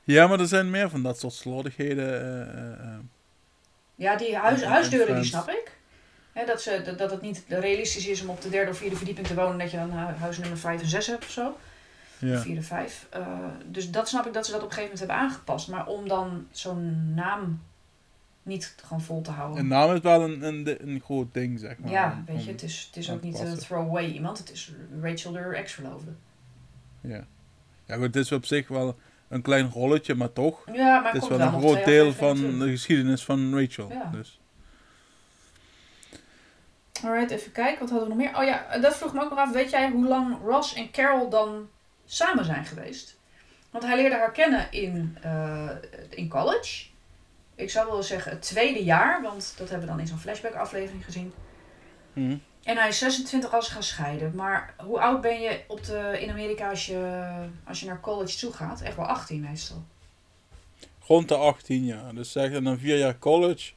Ja, 0.04 0.26
maar 0.26 0.40
er 0.40 0.46
zijn 0.46 0.70
meer 0.70 0.90
van 0.90 1.02
dat 1.02 1.18
soort 1.18 1.32
slordigheden. 1.32 2.20
eh, 2.20 2.40
eh, 2.40 2.72
eh. 2.92 2.98
Ja, 3.94 4.16
die 4.16 4.36
huis, 4.36 4.64
huisdeuren, 4.64 5.14
die 5.14 5.24
snap 5.24 5.48
ik. 5.48 5.70
Dat, 6.46 6.62
ze, 6.62 6.82
dat, 6.84 6.98
dat 6.98 7.10
het 7.10 7.20
niet 7.22 7.44
realistisch 7.48 8.06
is 8.06 8.22
om 8.22 8.28
op 8.28 8.40
de 8.40 8.48
derde 8.48 8.70
of 8.70 8.76
vierde 8.76 8.96
verdieping 8.96 9.26
te 9.26 9.34
wonen. 9.34 9.58
Dat 9.58 9.70
je 9.70 9.76
dan 9.76 9.90
hu- 9.90 10.14
huis 10.14 10.38
nummer 10.38 10.58
5 10.58 10.80
en 10.80 10.86
6 10.88 11.06
hebt 11.06 11.24
of 11.24 11.30
zo. 11.30 11.56
ja. 12.18 12.38
4 12.40 12.56
en 12.56 12.64
5. 12.64 13.06
Eh, 13.10 13.26
dus 13.66 13.90
dat 13.90 14.08
snap 14.08 14.26
ik 14.26 14.32
dat 14.32 14.46
ze 14.46 14.52
dat 14.52 14.62
op 14.62 14.68
een 14.68 14.74
gegeven 14.74 14.96
moment 14.98 15.12
hebben 15.16 15.30
aangepast. 15.30 15.68
Maar 15.68 15.86
om 15.86 16.08
dan 16.08 16.46
zo'n 16.50 17.14
naam 17.14 17.62
niet 18.42 18.74
gewoon 18.84 19.00
vol 19.02 19.20
te 19.22 19.30
houden. 19.30 19.58
Een 19.58 19.66
naam 19.68 19.94
is 19.94 20.00
wel 20.00 20.22
een, 20.22 20.42
een, 20.42 20.76
een 20.88 21.00
groot 21.04 21.34
ding, 21.34 21.58
zeg 21.58 21.78
maar. 21.78 21.90
ja, 21.90 22.12
om- 22.12 22.34
weet 22.34 22.44
je, 22.44 22.50
het 22.50 22.62
is, 22.62 22.84
het 22.86 22.96
is 22.96 23.10
ook 23.10 23.22
niet 23.22 23.38
een 23.38 23.58
throwaway 23.58 24.06
iemand. 24.10 24.38
Het 24.38 24.50
is 24.52 24.72
Rachel, 25.02 25.32
de 25.32 25.38
ex-verloofde. 25.38 26.10
Ja. 27.00 27.24
ja, 27.86 27.94
goed, 27.94 28.04
het 28.04 28.16
is 28.16 28.32
op 28.32 28.44
zich 28.44 28.68
wel 28.68 28.98
een 29.32 29.42
klein 29.42 29.70
rolletje, 29.70 30.14
maar 30.14 30.32
toch. 30.32 30.64
Ja, 30.72 31.00
maar 31.00 31.12
Het 31.12 31.22
is 31.22 31.28
komt 31.28 31.40
wel 31.40 31.52
een 31.52 31.60
groot 31.60 31.84
deel 31.84 32.12
van 32.12 32.58
de 32.58 32.68
geschiedenis 32.70 33.24
van 33.24 33.58
Rachel. 33.58 33.88
Ja. 33.90 34.10
Dus. 34.12 34.40
Alright, 37.04 37.30
even 37.30 37.52
kijken. 37.52 37.80
Wat 37.80 37.90
hadden 37.90 38.08
we 38.08 38.14
nog 38.14 38.24
meer? 38.24 38.38
Oh 38.40 38.44
ja, 38.44 38.78
dat 38.78 38.96
vroeg 38.96 39.12
me 39.12 39.22
ook 39.22 39.30
nog 39.30 39.38
af. 39.38 39.52
Weet 39.52 39.70
jij 39.70 39.90
hoe 39.90 40.06
lang 40.06 40.36
Ross 40.44 40.74
en 40.74 40.90
Carol 40.90 41.28
dan 41.28 41.68
samen 42.04 42.44
zijn 42.44 42.64
geweest? 42.64 43.16
Want 43.70 43.84
hij 43.84 43.96
leerde 43.96 44.16
haar 44.16 44.32
kennen 44.32 44.72
in, 44.72 45.18
eh, 45.22 45.70
in 46.10 46.28
college. 46.28 46.84
Ik 47.54 47.70
zou 47.70 47.90
wel 47.90 48.02
zeggen 48.02 48.32
het 48.32 48.42
tweede 48.42 48.84
jaar, 48.84 49.22
want 49.22 49.54
dat 49.56 49.68
hebben 49.68 49.86
we 49.86 49.92
dan 49.92 50.02
in 50.02 50.06
zo'n 50.06 50.18
flashback 50.18 50.54
aflevering 50.54 51.04
gezien. 51.04 51.32
Hm. 52.12 52.36
En 52.62 52.76
hij 52.76 52.88
is 52.88 52.98
26 52.98 53.52
als 53.54 53.66
ze 53.66 53.72
gaan 53.72 53.82
scheiden. 53.82 54.34
Maar 54.34 54.74
hoe 54.78 55.00
oud 55.00 55.20
ben 55.20 55.40
je 55.40 55.60
op 55.68 55.84
de, 55.84 56.16
in 56.20 56.30
Amerika 56.30 56.70
als 56.70 56.86
je, 56.86 57.28
als 57.64 57.80
je 57.80 57.86
naar 57.86 58.00
college 58.00 58.38
toe 58.38 58.52
gaat? 58.52 58.80
Echt 58.80 58.96
wel 58.96 59.06
18 59.06 59.40
meestal. 59.40 59.84
Rond 61.06 61.28
de 61.28 61.36
18 61.36 61.84
jaar. 61.84 62.14
Dus 62.14 62.32
zeg 62.32 62.62
dan 62.62 62.78
vier 62.78 62.98
jaar 62.98 63.18
college. 63.18 63.72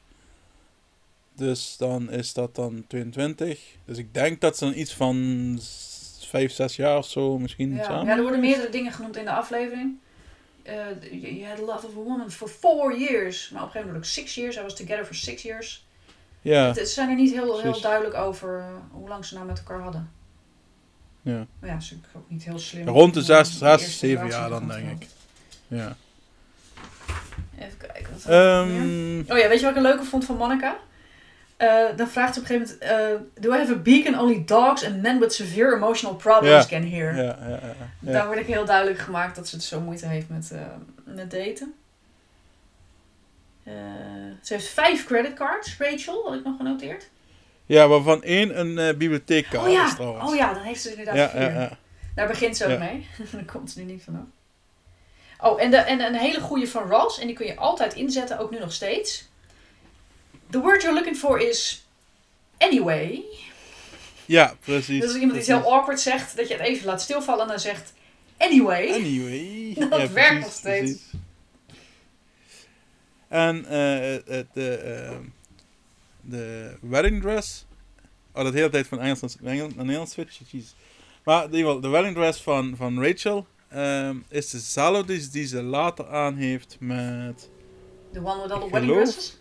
Dus 1.34 1.76
dan 1.76 2.10
is 2.10 2.32
dat 2.32 2.54
dan 2.54 2.84
22. 2.86 3.60
Dus 3.84 3.98
ik 3.98 4.14
denk 4.14 4.40
dat 4.40 4.56
ze 4.56 4.64
dan 4.64 4.74
iets 4.74 4.94
van 4.94 5.58
5, 6.20 6.52
6 6.52 6.76
jaar 6.76 6.98
of 6.98 7.06
zo 7.06 7.38
misschien 7.38 7.74
Ja. 7.74 7.84
samen. 7.84 8.06
ja, 8.06 8.16
er 8.16 8.22
worden 8.22 8.40
meerdere 8.40 8.70
dingen 8.70 8.92
genoemd 8.92 9.16
in 9.16 9.24
de 9.24 9.30
aflevering. 9.32 9.98
Eh 10.62 10.84
you 11.10 11.44
had 11.44 11.58
love 11.58 11.86
of 11.86 11.92
a 11.92 12.02
woman 12.02 12.30
for 12.30 12.48
four 12.48 12.98
years. 12.98 13.50
Maar 13.50 13.62
op 13.62 13.66
een 13.66 13.72
gegeven 13.72 13.92
moment 13.94 14.06
ook 14.06 14.12
six 14.12 14.34
years. 14.34 14.56
I 14.56 14.62
was 14.62 14.74
together 14.76 15.04
for 15.04 15.14
six 15.14 15.42
years. 15.42 15.85
Ja, 16.46 16.66
Het- 16.66 16.76
Ze 16.76 16.84
zijn 16.86 17.08
er 17.08 17.14
niet 17.14 17.32
heel, 17.32 17.60
heel 17.60 17.80
duidelijk 17.80 18.14
over 18.14 18.58
eh, 18.58 18.64
hoe 18.90 19.08
lang 19.08 19.24
ze 19.24 19.34
nou 19.34 19.46
met 19.46 19.58
elkaar 19.58 19.80
hadden. 19.80 20.10
ja. 21.22 21.46
Maar 21.60 21.70
ja, 21.70 21.76
is 21.76 21.94
ook 22.16 22.24
niet 22.28 22.44
heel 22.44 22.58
slim. 22.58 22.88
Rond 22.88 23.14
de 23.14 23.22
zes- 23.22 23.58
zes, 23.58 23.98
zeven 23.98 24.26
jaar 24.26 24.48
dan, 24.48 24.68
denk 24.68 24.90
ik. 25.02 25.08
ja. 25.68 25.96
Even 27.58 27.76
kijken. 27.78 28.12
Wat? 28.12 28.24
Ehm, 28.24 29.20
Oh 29.20 29.38
ja, 29.38 29.48
weet 29.48 29.58
je 29.58 29.60
wat 29.66 29.70
ik 29.70 29.76
een 29.76 29.82
leuke 29.82 30.04
vond 30.04 30.24
van 30.24 30.36
Monica? 30.36 30.76
Eh, 31.56 31.84
dan 31.96 32.08
vraagt 32.08 32.34
ze 32.34 32.40
op 32.40 32.48
een 32.50 32.56
gegeven 32.56 32.78
moment... 32.88 33.22
eh, 33.36 33.42
Do 33.42 33.54
I 33.54 33.58
have 33.58 33.72
a 33.72 33.76
beacon 33.76 34.20
only 34.20 34.42
dogs 34.46 34.84
and 34.86 35.02
men 35.02 35.18
with 35.20 35.32
severe 35.34 35.74
emotional 35.74 36.16
problems 36.16 36.66
can 36.66 36.82
hear? 36.90 37.14
ja, 37.16 37.22
ja, 37.22 37.48
ja, 37.48 37.60
ja. 38.00 38.12
Daar 38.12 38.26
word 38.26 38.38
ik 38.38 38.46
heel 38.46 38.64
duidelijk 38.64 38.98
gemaakt 38.98 39.36
dat 39.36 39.48
ze 39.48 39.54
het 39.56 39.64
zo 39.64 39.80
moeite 39.80 40.06
heeft 40.06 40.28
met, 40.28 40.50
eh, 40.50 40.60
met 41.04 41.30
daten. 41.30 41.74
Eh, 43.66 43.74
ze 44.42 44.52
heeft 44.52 44.68
vijf 44.68 45.04
creditcards, 45.04 45.76
Rachel, 45.78 46.24
had 46.24 46.34
ik 46.34 46.44
nog 46.44 46.56
genoteerd. 46.56 47.08
Ja, 47.66 47.88
waarvan 47.88 48.22
één 48.22 48.58
een 48.60 48.78
eh, 48.78 48.96
bibliotheekkaart 48.96 49.66
oh, 49.66 49.72
ja. 49.72 49.86
is 49.86 49.94
trouwens. 49.94 50.30
oh 50.30 50.36
ja, 50.36 50.54
dan 50.54 50.62
heeft 50.62 50.80
ze 50.80 50.90
er 50.90 50.98
inderdaad 50.98 51.32
ja, 51.32 51.38
vier. 51.38 51.60
ja. 51.60 51.78
Daar 52.14 52.26
begint 52.26 52.56
ze 52.56 52.72
ook 52.72 52.78
mee. 52.78 53.06
Daar 53.32 53.44
komt 53.44 53.70
ze 53.70 53.78
nu 53.78 53.84
niet 53.84 54.02
vanaf. 54.02 54.24
Oh, 55.40 55.62
en, 55.62 55.70
de, 55.70 55.76
en 55.76 56.00
een 56.00 56.14
hele 56.14 56.40
goede 56.40 56.68
van 56.68 56.88
Ross, 56.88 57.18
en 57.18 57.26
die 57.26 57.36
kun 57.36 57.46
je 57.46 57.56
altijd 57.56 57.94
inzetten, 57.94 58.38
ook 58.38 58.50
nu 58.50 58.58
nog 58.58 58.72
steeds. 58.72 59.28
The 60.50 60.60
word 60.60 60.82
you're 60.82 60.96
looking 60.96 61.16
for 61.16 61.40
is 61.40 61.86
anyway. 62.58 63.24
Ja, 64.24 64.56
precies. 64.60 65.00
Dus 65.00 65.08
als 65.08 65.18
iemand 65.18 65.38
iets 65.38 65.46
heel 65.46 65.72
awkward 65.72 66.00
zegt, 66.00 66.36
dat 66.36 66.48
je 66.48 66.54
het 66.54 66.66
even 66.66 66.86
laat 66.86 67.02
stilvallen 67.02 67.42
en 67.42 67.48
dan 67.48 67.60
zegt 67.60 67.92
anyway. 68.36 68.92
Anyway. 68.92 69.74
Dat 69.90 70.10
werkt 70.10 70.40
nog 70.40 70.52
steeds. 70.52 70.92
precies. 70.92 71.25
En 73.28 73.64
eh, 73.64 74.18
het, 74.26 74.46
de, 74.52 74.74
eh, 74.76 75.16
de 76.20 76.76
wedding 76.80 77.20
dress. 77.22 77.66
Oh, 78.32 78.42
dat 78.42 78.52
de 78.52 78.58
hele 78.58 78.70
tijd 78.70 78.86
van 78.86 79.00
Engels 79.00 79.20
naar 79.20 79.52
Engels- 79.52 79.74
naar 79.74 79.84
Nederlands 79.84 80.12
switchen. 80.12 80.46
Jeez. 80.48 80.74
Maar 81.24 81.44
in 81.44 81.50
ieder 81.50 81.66
geval, 81.66 81.80
de 81.80 81.88
wedding 81.88 82.14
dress 82.14 82.42
van, 82.42 82.76
van 82.76 83.02
Rachel 83.02 83.46
ehm, 83.68 84.16
is 84.28 84.50
dezelfde 84.50 85.04
die, 85.18 85.28
die 85.28 85.46
ze 85.46 85.62
later 85.62 86.08
aan 86.08 86.34
heeft 86.36 86.76
met... 86.80 87.50
The 88.12 88.24
one 88.24 88.42
with 88.42 88.50
all 88.50 88.60
the 88.60 88.70
wedding 88.70 88.92
dresses. 88.92 89.38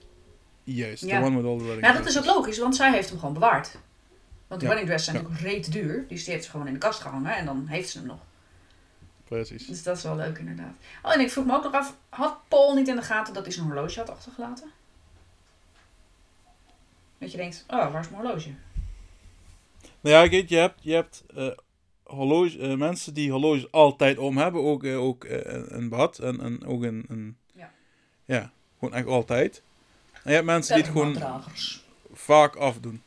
Juist, 0.63 1.03
Ja. 1.05 1.19
the 1.19 1.25
one 1.25 1.36
with 1.36 1.45
all 1.45 1.57
the 1.57 1.63
wedding 1.63 1.86
Ja, 1.86 1.93
dat 1.93 2.05
is 2.05 2.17
ook 2.17 2.25
logisch, 2.25 2.57
want 2.59 2.75
zij 2.75 2.91
heeft 2.91 3.09
hem 3.09 3.19
gewoon 3.19 3.33
bewaard. 3.33 3.77
Want 4.47 4.61
de 4.61 4.67
Ja, 4.67 4.73
wedding 4.73 4.88
dresses 4.88 5.13
zijn 5.13 5.23
ja. 5.23 5.29
natuurlijk 5.31 5.53
reet 5.53 5.71
duur. 5.71 6.05
Dus 6.07 6.23
die 6.23 6.33
heeft 6.33 6.45
ze 6.45 6.51
gewoon 6.51 6.67
in 6.67 6.73
de 6.73 6.79
kast 6.79 6.99
gehangen 7.01 7.36
en 7.36 7.45
dan 7.45 7.65
heeft 7.67 7.89
ze 7.89 7.97
hem 7.97 8.07
nog. 8.07 8.19
Precies. 9.26 9.67
Dus 9.67 9.84
dat 9.84 9.97
is 9.97 10.03
wel 10.03 10.15
leuk 10.15 10.38
inderdaad. 10.38 10.73
Oh, 11.03 11.13
en 11.13 11.19
ik 11.19 11.32
vroeg 11.32 11.45
me 11.45 11.53
ook 11.55 11.63
nog 11.63 11.73
af, 11.73 11.95
had 12.09 12.38
Paul 12.47 12.76
niet 12.76 12.88
in 12.88 12.95
de 12.95 13.01
gaten 13.01 13.34
dat 13.34 13.43
hij 13.43 13.53
zijn 13.53 13.65
horloge 13.65 13.99
had 13.99 14.09
achtergelaten? 14.09 14.71
Dat 17.17 17.32
je 17.32 17.38
denkt, 17.38 17.63
oh, 17.67 17.91
waar 17.91 18.01
is 18.01 18.09
mijn 18.09 18.21
horloge? 18.21 18.49
Nou 20.01 20.15
ja, 20.15 20.28
kijk, 20.28 20.49
je 20.49 20.55
hebt, 20.57 20.84
je 20.84 20.93
hebt 20.93 21.23
eh, 21.36 21.47
horloge, 22.03 22.59
eh, 22.59 22.73
mensen 22.76 23.13
die 23.13 23.32
horloges 23.32 23.71
altijd 23.71 24.17
om 24.17 24.38
hebben, 24.38 24.61
ook, 24.63 24.84
eh, 24.84 25.01
ook 25.01 25.23
een- 25.30 25.89
bad 25.89 26.19
en, 26.19 26.41
en 26.41 26.65
ook 26.65 26.84
een, 26.84 27.05
een 27.07 27.38
Ja. 27.53 27.71
ja, 28.26 28.51
gewoon 28.80 28.93
echt 28.93 29.07
altijd. 29.07 29.61
En 30.13 30.21
je 30.23 30.32
hebt 30.32 30.45
mensen 30.45 30.76
die 30.76 30.84
het 30.84 30.91
gewoon 30.91 31.13
vaak 32.13 32.55
afdoen. 32.55 33.01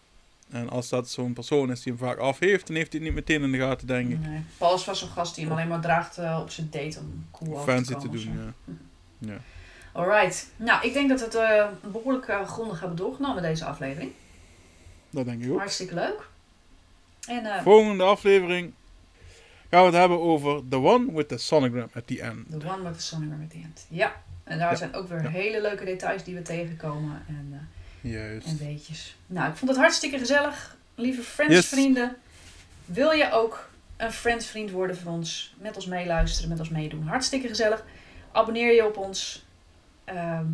En 0.51 0.69
als 0.71 0.89
dat 0.89 1.09
zo'n 1.11 1.33
persoon 1.33 1.71
is 1.71 1.83
die 1.83 1.93
hem 1.93 2.03
vaak 2.03 2.19
af 2.19 2.39
heeft, 2.39 2.67
dan 2.67 2.77
heeft 2.77 2.93
hij 2.93 3.01
het 3.03 3.11
niet 3.15 3.19
meteen 3.27 3.43
in 3.43 3.53
de 3.53 3.59
gaten, 3.59 3.87
denk 3.87 4.11
ik. 4.11 4.19
Nee. 4.27 4.41
Paul 4.59 4.75
is 4.75 4.83
vast 4.83 5.01
zo'n 5.01 5.09
gast 5.09 5.35
die 5.35 5.45
hem 5.45 5.53
alleen 5.53 5.69
maar 5.69 5.81
draagt 5.81 6.19
eh, 6.19 6.39
op 6.43 6.51
zijn 6.51 6.69
date 6.71 6.99
om 6.99 7.27
cool 7.31 7.53
over 7.59 7.73
Fancy 7.73 7.93
te 7.93 7.99
te 7.99 8.07
komen. 8.07 8.19
of 8.19 8.25
doen, 8.25 8.55
ja. 9.19 9.33
ja. 9.33 9.39
Alright. 9.93 10.51
Nou, 10.57 10.87
ik 10.87 10.93
denk 10.93 11.09
dat 11.09 11.19
we 11.19 11.25
het 11.25 11.35
eh, 11.35 11.91
behoorlijk 11.93 12.27
eh, 12.29 12.49
grondig 12.49 12.79
hebben 12.81 12.97
doorgenomen 12.97 13.43
deze 13.43 13.65
aflevering. 13.65 14.11
Dat 15.11 15.25
denk 15.25 15.43
ik 15.45 15.51
ook. 15.53 15.59
Hartstikke 15.59 15.95
leuk. 15.95 16.29
En 17.29 17.45
eh, 17.47 17.63
Volgende 17.63 18.05
aflevering 18.05 18.73
gaan 19.71 19.81
we 19.81 19.87
het 19.87 19.95
hebben 19.97 20.21
over 20.21 20.63
The 20.69 20.77
One 20.77 21.13
with 21.13 21.29
the 21.29 21.37
Sonogram 21.39 21.89
at 21.95 22.07
the 22.07 22.23
End. 22.23 22.51
The 22.61 22.67
One 22.69 22.83
with 22.83 22.95
the 22.99 23.03
Sonogram 23.05 23.43
at 23.43 23.51
the 23.51 23.57
End. 23.65 23.87
Ja, 23.89 24.23
en 24.45 24.59
daar 24.59 24.71
Ja. 24.71 24.77
zijn 24.77 24.95
ook 24.95 25.09
weer 25.09 25.23
Ja. 25.23 25.29
hele 25.29 25.61
leuke 25.61 25.85
details 25.85 26.25
die 26.25 26.35
we 26.35 26.43
tegenkomen 26.43 27.23
en, 27.29 27.49
eh, 27.53 27.59
Juist. 28.01 28.47
en 28.47 28.59
weetjes. 28.59 29.17
Nou, 29.27 29.51
ik 29.51 29.57
vond 29.57 29.71
het 29.71 29.81
hartstikke 29.81 30.19
gezellig. 30.19 30.77
Lieve 30.95 31.19
Yes. 31.21 31.29
Friends-vrienden, 31.29 32.17
wil 32.85 33.11
je 33.11 33.31
ook 33.33 33.69
een 33.97 34.13
Friends-vriend 34.13 34.71
worden 34.71 34.97
van 34.97 35.13
ons? 35.13 35.55
Met 35.59 35.77
ons 35.77 35.87
meeluisteren, 35.87 36.49
met 36.51 36.59
ons 36.59 36.69
meedoen. 36.69 37.03
Hartstikke 37.07 37.49
gezellig. 37.49 37.85
Abonneer 38.33 38.75
je 38.75 38.87
op 38.87 38.97
ons. 38.97 39.47
Ehm, 40.05 40.45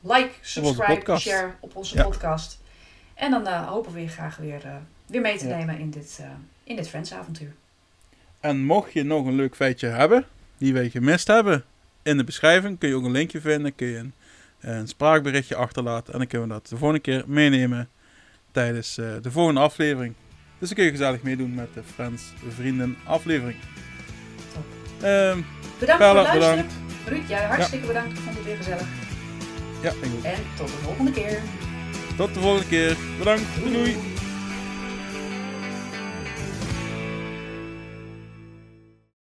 like, 0.00 0.30
subscribe, 0.40 1.18
share 1.18 1.50
op 1.60 1.76
onze 1.76 1.96
Ja. 1.96 2.02
podcast. 2.02 2.58
En 3.14 3.30
dan 3.30 3.46
eh, 3.46 3.68
hopen 3.68 3.92
we 3.92 4.00
je 4.00 4.08
graag 4.08 4.36
weer, 4.36 4.64
eh, 4.64 4.76
weer 5.06 5.20
mee 5.20 5.38
te 5.38 5.48
Ja. 5.48 5.56
nemen 5.56 5.78
in 5.78 5.90
dit, 5.90 6.18
eh, 6.20 6.26
in 6.64 6.76
dit 6.76 6.88
Friends-avontuur. 6.88 7.52
En 8.40 8.64
mocht 8.64 8.92
je 8.92 9.02
nog 9.02 9.26
een 9.26 9.34
leuk 9.34 9.56
feitje 9.56 9.86
hebben, 9.86 10.26
die 10.58 10.72
wij 10.72 10.90
gemist 10.90 11.26
hebben, 11.26 11.64
in 12.02 12.16
de 12.16 12.24
beschrijving 12.24 12.78
kun 12.78 12.88
je 12.88 12.94
ook 12.94 13.04
een 13.04 13.10
linkje 13.10 13.40
vinden. 13.40 13.74
Kun 13.74 13.86
je 13.86 13.96
een, 13.98 14.12
een 14.60 14.88
spraakberichtje 14.88 15.56
achterlaten. 15.56 16.12
En 16.12 16.18
dan 16.18 16.28
kunnen 16.28 16.48
we 16.48 16.54
dat 16.54 16.68
de 16.68 16.76
volgende 16.76 17.02
keer 17.02 17.24
meenemen 17.26 17.88
tijdens 18.52 18.98
eh, 18.98 19.06
de 19.22 19.30
volgende 19.30 19.60
aflevering. 19.60 20.14
Dus 20.58 20.68
dan 20.68 20.76
kun 20.76 20.84
je 20.86 20.90
gezellig 20.90 21.22
meedoen 21.22 21.54
met 21.54 21.74
de 21.74 21.82
Friends 21.94 22.22
Vrienden 22.48 22.96
aflevering. 23.04 23.58
Ehm 25.02 25.38
Bedankt 25.78 26.04
voor 26.04 26.16
het 26.16 26.26
luisteren. 26.26 26.50
bedankt. 26.56 26.72
Ruud, 27.06 27.28
jij 27.28 27.44
hartstikke 27.44 27.86
bedankt. 27.86 28.12
Ik 28.18 28.24
vond 28.24 28.36
het 28.36 28.44
weer 28.44 28.56
gezellig. 28.56 28.86
Ja, 29.82 29.90
ik 29.90 29.96
ook. 30.16 30.24
En 30.24 30.40
tot 30.56 30.66
de 30.66 30.72
volgende 30.72 31.10
keer. 31.12 31.40
Tot 32.16 32.34
de 32.34 32.40
volgende 32.40 32.68
keer. 32.68 32.96
Bedankt. 33.18 33.42
Doei 33.58 33.72
doei. 33.72 33.96